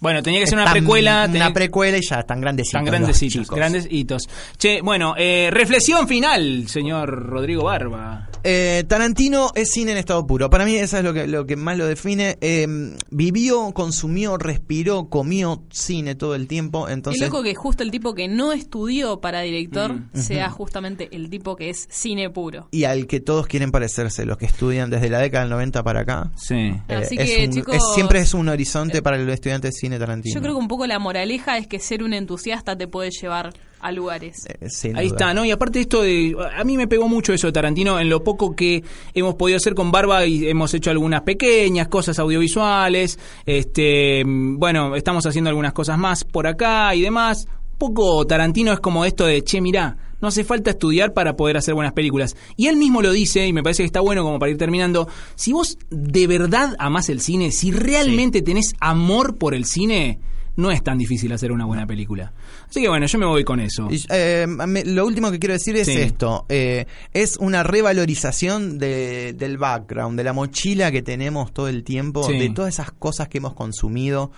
Bueno, 0.00 0.22
tenía 0.22 0.40
que 0.40 0.46
ser 0.46 0.54
una 0.56 0.64
están- 0.64 0.78
precuela. 0.78 1.28
Una 1.28 1.52
precuela 1.52 1.98
y 1.98 2.00
ya 2.02 2.20
están 2.20 2.40
grandecitos. 2.40 2.72
Tan 2.72 2.84
los 2.84 2.90
grandes 2.90 3.22
hitos, 3.22 3.42
chicos. 3.42 3.56
grandes 3.56 3.88
hitos. 3.90 4.22
Che, 4.56 4.80
bueno, 4.80 5.14
eh, 5.18 5.50
reflexión 5.52 6.08
final, 6.08 6.66
señor 6.68 7.10
Rodrigo 7.28 7.64
Barba. 7.64 8.26
Eh, 8.44 8.84
Tarantino 8.88 9.50
es 9.54 9.70
cine 9.70 9.92
en 9.92 9.98
estado 9.98 10.26
puro. 10.26 10.48
Para 10.50 10.64
mí 10.64 10.76
eso 10.76 10.98
es 10.98 11.04
lo 11.04 11.12
que, 11.12 11.26
lo 11.26 11.46
que 11.46 11.56
más 11.56 11.76
lo 11.76 11.86
define. 11.86 12.38
Eh, 12.40 12.66
vivió, 13.10 13.72
consumió, 13.72 14.36
respiró, 14.38 15.08
comió 15.08 15.62
cine 15.70 16.14
todo 16.14 16.34
el 16.34 16.46
tiempo. 16.46 16.88
Y 16.88 16.92
Entonces, 16.92 17.22
loco 17.22 17.42
que 17.42 17.54
justo 17.54 17.82
el 17.82 17.90
tipo 17.90 18.14
que 18.14 18.28
no 18.28 18.52
estudió 18.52 19.20
para 19.20 19.40
director 19.42 19.92
Mm. 19.94 20.08
sea 20.14 20.50
justamente 20.50 21.08
el 21.12 21.28
tipo 21.30 21.56
que 21.56 21.70
es 21.70 21.86
cine 21.90 22.30
puro. 22.30 22.68
y 22.70 22.84
al 22.84 23.06
que 23.06 23.20
todos 23.20 23.46
quieren 23.46 23.70
parecerse, 23.70 24.24
los 24.24 24.36
que 24.38 24.46
estudian 24.46 24.90
desde 24.90 25.10
la 25.10 25.18
década 25.18 25.44
del 25.44 25.50
90 25.50 25.82
para 25.82 26.00
acá. 26.00 26.30
Sí. 26.36 26.54
eh, 26.54 26.82
Así 26.94 27.16
es 27.18 27.30
que, 27.30 27.44
un- 27.46 27.52
chicos, 27.52 27.76
es- 27.76 27.82
siempre 27.94 28.20
es 28.20 28.34
un 28.34 28.48
horizonte 28.48 29.02
para 29.02 29.16
el 29.16 29.28
estudiante 29.28 29.68
de 29.68 29.72
cine 29.72 29.98
Tarantino. 29.98 30.34
Yo 30.34 30.40
creo 30.40 30.54
que 30.54 30.60
un 30.60 30.68
poco 30.68 30.86
la 30.86 30.98
moraleja 30.98 31.58
es 31.58 31.66
que 31.66 31.78
ser 31.78 32.02
un 32.02 32.12
entusiasta 32.14 32.76
te 32.76 32.86
puede 32.88 33.10
llevar 33.10 33.52
a 33.80 33.92
lugares. 33.92 34.46
Eh, 34.46 34.68
sin 34.68 34.96
Ahí 34.96 35.08
duda. 35.08 35.16
está, 35.16 35.34
¿no? 35.34 35.44
Y 35.44 35.50
aparte 35.50 35.80
esto 35.80 36.02
de... 36.02 36.36
A 36.56 36.64
mí 36.64 36.76
me 36.76 36.86
pegó 36.86 37.08
mucho 37.08 37.32
eso 37.32 37.46
de 37.46 37.52
Tarantino 37.52 37.98
en 37.98 38.08
lo 38.08 38.22
poco 38.22 38.54
que 38.54 38.84
hemos 39.14 39.34
podido 39.34 39.56
hacer 39.56 39.74
con 39.74 39.90
Barba 39.90 40.26
y 40.26 40.48
hemos 40.48 40.72
hecho 40.74 40.90
algunas 40.90 41.22
pequeñas 41.22 41.88
cosas 41.88 42.18
audiovisuales. 42.18 43.18
Este, 43.46 44.22
bueno, 44.26 44.94
estamos 44.96 45.26
haciendo 45.26 45.50
algunas 45.50 45.72
cosas 45.72 45.98
más 45.98 46.24
por 46.24 46.46
acá 46.46 46.94
y 46.94 47.02
demás. 47.02 47.46
Un 47.72 47.78
poco 47.78 48.26
Tarantino 48.26 48.72
es 48.72 48.80
como 48.80 49.04
esto 49.04 49.24
de, 49.24 49.42
che, 49.42 49.60
mirá, 49.60 49.96
no 50.20 50.28
hace 50.28 50.44
falta 50.44 50.70
estudiar 50.70 51.14
para 51.14 51.34
poder 51.34 51.56
hacer 51.56 51.74
buenas 51.74 51.94
películas. 51.94 52.36
Y 52.56 52.66
él 52.66 52.76
mismo 52.76 53.00
lo 53.02 53.10
dice, 53.10 53.46
y 53.46 53.52
me 53.52 53.62
parece 53.62 53.82
que 53.82 53.86
está 53.86 54.00
bueno 54.00 54.22
como 54.22 54.38
para 54.38 54.52
ir 54.52 54.58
terminando, 54.58 55.08
si 55.34 55.52
vos 55.52 55.78
de 55.88 56.26
verdad 56.26 56.76
amás 56.78 57.08
el 57.08 57.20
cine, 57.20 57.52
si 57.52 57.70
realmente 57.72 58.42
tenés 58.42 58.74
amor 58.80 59.38
por 59.38 59.54
el 59.54 59.64
cine, 59.64 60.20
no 60.56 60.70
es 60.70 60.82
tan 60.82 60.98
difícil 60.98 61.32
hacer 61.32 61.52
una 61.52 61.64
buena 61.64 61.86
película. 61.86 62.32
Así 62.68 62.80
que 62.82 62.88
bueno, 62.88 63.06
yo 63.06 63.18
me 63.18 63.26
voy 63.26 63.44
con 63.44 63.60
eso. 63.60 63.88
Y, 63.90 64.02
eh, 64.10 64.46
me- 64.48 64.84
lo 64.84 65.06
último 65.06 65.30
que 65.30 65.38
quiero 65.38 65.54
decir 65.54 65.76
es 65.76 65.86
Sí. 65.86 65.92
esto. 65.98 66.44
eh, 66.48 66.86
es 67.12 67.36
una 67.38 67.62
revalorización 67.62 68.78
de- 68.78 69.32
del 69.32 69.58
background, 69.58 70.16
de 70.18 70.24
la 70.24 70.32
mochila 70.32 70.90
que 70.92 71.02
tenemos 71.02 71.52
todo 71.52 71.68
el 71.68 71.84
tiempo, 71.84 72.24
Sí. 72.24 72.38
de 72.38 72.50
todas 72.50 72.74
esas 72.74 72.90
cosas 72.92 73.28
que 73.28 73.38
hemos 73.38 73.54
consumido, 73.54 74.30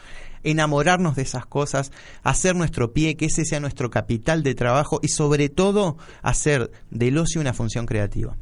enamorarnos 0.45 1.17
de 1.17 1.23
esas 1.23 1.47
cosas, 1.47 1.93
hacer 2.23 2.57
nuestro 2.57 2.93
pie, 2.93 3.17
que 3.17 3.27
ese 3.27 3.45
sea 3.45 3.61
nuestro 3.61 3.91
capital 3.91 4.43
de 4.43 4.55
trabajo 4.55 4.99
y 5.03 5.09
sobre 5.09 5.49
todo 5.49 5.97
hacer 6.23 6.71
del 6.91 7.19
ocio 7.19 7.41
una 7.41 7.53
función 7.53 7.87
creativa. 7.87 8.37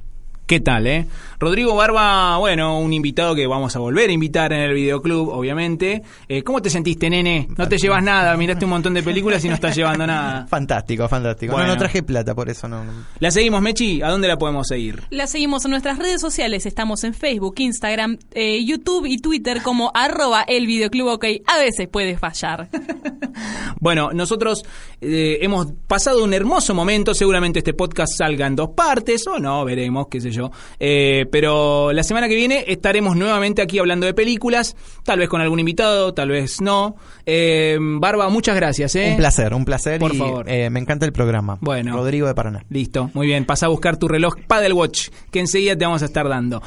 ¿Qué 0.50 0.58
tal, 0.58 0.88
eh? 0.88 1.06
Rodrigo 1.38 1.76
Barba, 1.76 2.36
bueno, 2.38 2.80
un 2.80 2.92
invitado 2.92 3.36
que 3.36 3.46
vamos 3.46 3.76
a 3.76 3.78
volver 3.78 4.10
a 4.10 4.12
invitar 4.12 4.52
en 4.52 4.62
el 4.62 4.74
videoclub, 4.74 5.28
obviamente. 5.28 6.02
Eh, 6.28 6.42
¿Cómo 6.42 6.60
te 6.60 6.68
sentiste, 6.68 7.08
nene? 7.08 7.46
No 7.56 7.68
te 7.68 7.78
llevas 7.78 8.02
nada, 8.02 8.36
miraste 8.36 8.64
un 8.64 8.72
montón 8.72 8.94
de 8.94 9.04
películas 9.04 9.44
y 9.44 9.48
no 9.48 9.54
estás 9.54 9.76
llevando 9.76 10.08
nada. 10.08 10.46
Fantástico, 10.50 11.08
fantástico. 11.08 11.52
Bueno. 11.52 11.68
No, 11.68 11.74
no 11.74 11.78
traje 11.78 12.02
plata, 12.02 12.34
por 12.34 12.50
eso 12.50 12.66
no. 12.66 12.82
no. 12.82 12.90
La 13.20 13.30
seguimos, 13.30 13.62
Mechi. 13.62 14.02
¿A 14.02 14.08
dónde 14.08 14.26
la 14.26 14.38
podemos 14.38 14.66
seguir? 14.66 15.04
La 15.10 15.28
seguimos 15.28 15.64
en 15.66 15.70
nuestras 15.70 15.98
redes 15.98 16.20
sociales. 16.20 16.66
Estamos 16.66 17.04
en 17.04 17.14
Facebook, 17.14 17.54
Instagram, 17.58 18.18
eh, 18.32 18.64
YouTube 18.64 19.06
y 19.06 19.18
Twitter 19.18 19.62
como 19.62 19.92
arroba 19.94 20.42
el 20.42 20.66
videoclub 20.66 21.10
ok. 21.10 21.26
A 21.46 21.58
veces 21.58 21.86
puede 21.88 22.18
fallar. 22.18 22.68
Bueno, 23.80 24.10
nosotros 24.12 24.62
eh, 25.00 25.38
hemos 25.40 25.68
pasado 25.86 26.22
un 26.22 26.34
hermoso 26.34 26.74
momento. 26.74 27.14
Seguramente 27.14 27.60
este 27.60 27.72
podcast 27.72 28.12
salga 28.18 28.46
en 28.46 28.54
dos 28.54 28.70
partes 28.76 29.26
o 29.26 29.38
no, 29.38 29.64
veremos, 29.64 30.08
qué 30.10 30.20
sé 30.20 30.30
yo. 30.30 30.39
Eh, 30.78 31.26
pero 31.30 31.92
la 31.92 32.02
semana 32.02 32.28
que 32.28 32.34
viene 32.34 32.64
estaremos 32.68 33.16
nuevamente 33.16 33.62
aquí 33.62 33.78
hablando 33.78 34.06
de 34.06 34.14
películas. 34.14 34.76
Tal 35.04 35.18
vez 35.18 35.28
con 35.28 35.40
algún 35.40 35.60
invitado, 35.60 36.14
tal 36.14 36.30
vez 36.30 36.60
no. 36.60 36.96
Eh, 37.26 37.76
Barba, 37.80 38.28
muchas 38.28 38.56
gracias. 38.56 38.94
¿eh? 38.96 39.08
Un 39.10 39.16
placer, 39.16 39.54
un 39.54 39.64
placer. 39.64 39.98
Por 40.00 40.14
y, 40.14 40.18
favor. 40.18 40.48
eh, 40.48 40.70
me 40.70 40.80
encanta 40.80 41.06
el 41.06 41.12
programa. 41.12 41.58
Bueno. 41.60 41.94
Rodrigo 41.96 42.26
de 42.26 42.34
Paraná. 42.34 42.64
Listo, 42.70 43.10
muy 43.14 43.26
bien. 43.26 43.44
Pasa 43.44 43.66
a 43.66 43.68
buscar 43.68 43.96
tu 43.96 44.08
reloj 44.08 44.34
Paddle 44.46 44.72
Watch, 44.72 45.08
que 45.30 45.40
enseguida 45.40 45.76
te 45.76 45.84
vamos 45.84 46.02
a 46.02 46.06
estar 46.06 46.28
dando. 46.28 46.62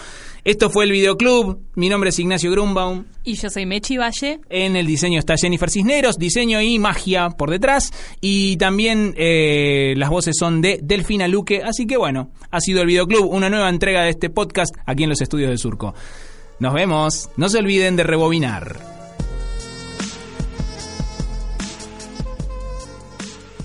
Esto 0.46 0.70
fue 0.70 0.84
el 0.84 0.92
Videoclub. 0.92 1.62
Mi 1.76 1.88
nombre 1.88 2.10
es 2.10 2.20
Ignacio 2.20 2.52
Grunbaum. 2.52 3.06
Y 3.24 3.36
yo 3.36 3.50
soy 3.50 3.66
Mechi 3.66 3.96
Valle. 3.96 4.42
En 4.50 4.76
el 4.76 4.86
diseño 4.86 5.18
está 5.18 5.36
Jennifer 5.38 5.70
Cisneros, 5.70 6.18
diseño 6.18 6.60
y 6.60 6.80
magia 6.80 7.30
por 7.30 7.50
detrás. 7.50 7.94
Y 8.20 8.58
también 8.58 9.14
eh, 9.18 9.94
las 9.96 10.10
voces 10.10 10.36
son 10.38 10.62
de 10.62 10.82
Delfina 10.84 11.30
Luque. 11.30 11.64
Así 11.64 11.88
que 11.88 11.96
bueno, 11.96 12.32
ha 12.52 12.60
sido 12.60 12.82
el 12.82 12.88
Videoclub, 12.88 13.32
una 13.32 13.50
nueva 13.50 13.70
entrega 13.70 14.04
de 14.04 14.10
este 14.10 14.30
podcast 14.30 14.76
aquí 14.86 15.04
en 15.04 15.12
los 15.12 15.22
estudios 15.22 15.50
de 15.50 15.58
Surco. 15.58 15.94
Nos 16.60 16.74
vemos. 16.74 17.30
No 17.38 17.48
se 17.48 17.60
olviden 17.60 17.96
de 17.96 18.04
rebobinar. 18.04 18.82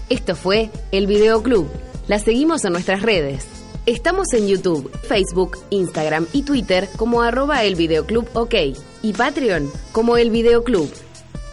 Esto 0.09 0.37
fue 0.37 0.70
El 0.93 1.09
Videoclub. 1.09 1.68
La 2.07 2.20
seguimos 2.20 2.64
en 2.64 2.72
nuestras 2.72 3.03
redes. 3.03 3.58
Estamos 3.89 4.34
en 4.34 4.47
YouTube, 4.47 4.91
Facebook, 5.09 5.57
Instagram 5.70 6.26
y 6.34 6.43
Twitter 6.43 6.91
como 6.99 7.22
arroba 7.22 7.64
el 7.64 7.74
videoclub 7.74 8.28
ok 8.34 8.55
y 9.01 9.14
Patreon 9.14 9.72
como 9.93 10.18
el 10.18 10.30
videoclub. 10.30 10.93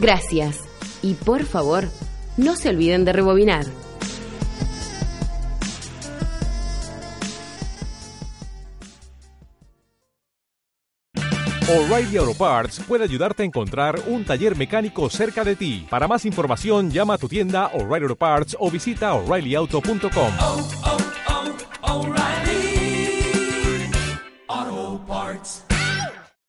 Gracias. 0.01 0.59
Y 1.01 1.13
por 1.13 1.45
favor, 1.45 1.86
no 2.36 2.57
se 2.57 2.67
olviden 2.67 3.05
de 3.05 3.13
rebobinar. 3.13 3.65
O'Reilly 11.69 12.17
Auto 12.17 12.33
Parts 12.33 12.81
puede 12.86 13.05
ayudarte 13.05 13.43
a 13.43 13.45
encontrar 13.45 14.01
un 14.07 14.25
taller 14.25 14.57
mecánico 14.57 15.09
cerca 15.09 15.45
de 15.45 15.55
ti. 15.55 15.88
Para 15.89 16.09
más 16.09 16.25
información, 16.25 16.91
llama 16.91 17.13
a 17.13 17.17
tu 17.17 17.29
tienda 17.29 17.67
O'Reilly 17.67 18.03
Auto 18.03 18.17
Parts 18.17 18.57
o 18.59 18.69
visita 18.69 19.13
oreillyauto.com. 19.13 21.14
Auto 24.48 25.00
Parts. 25.08 25.64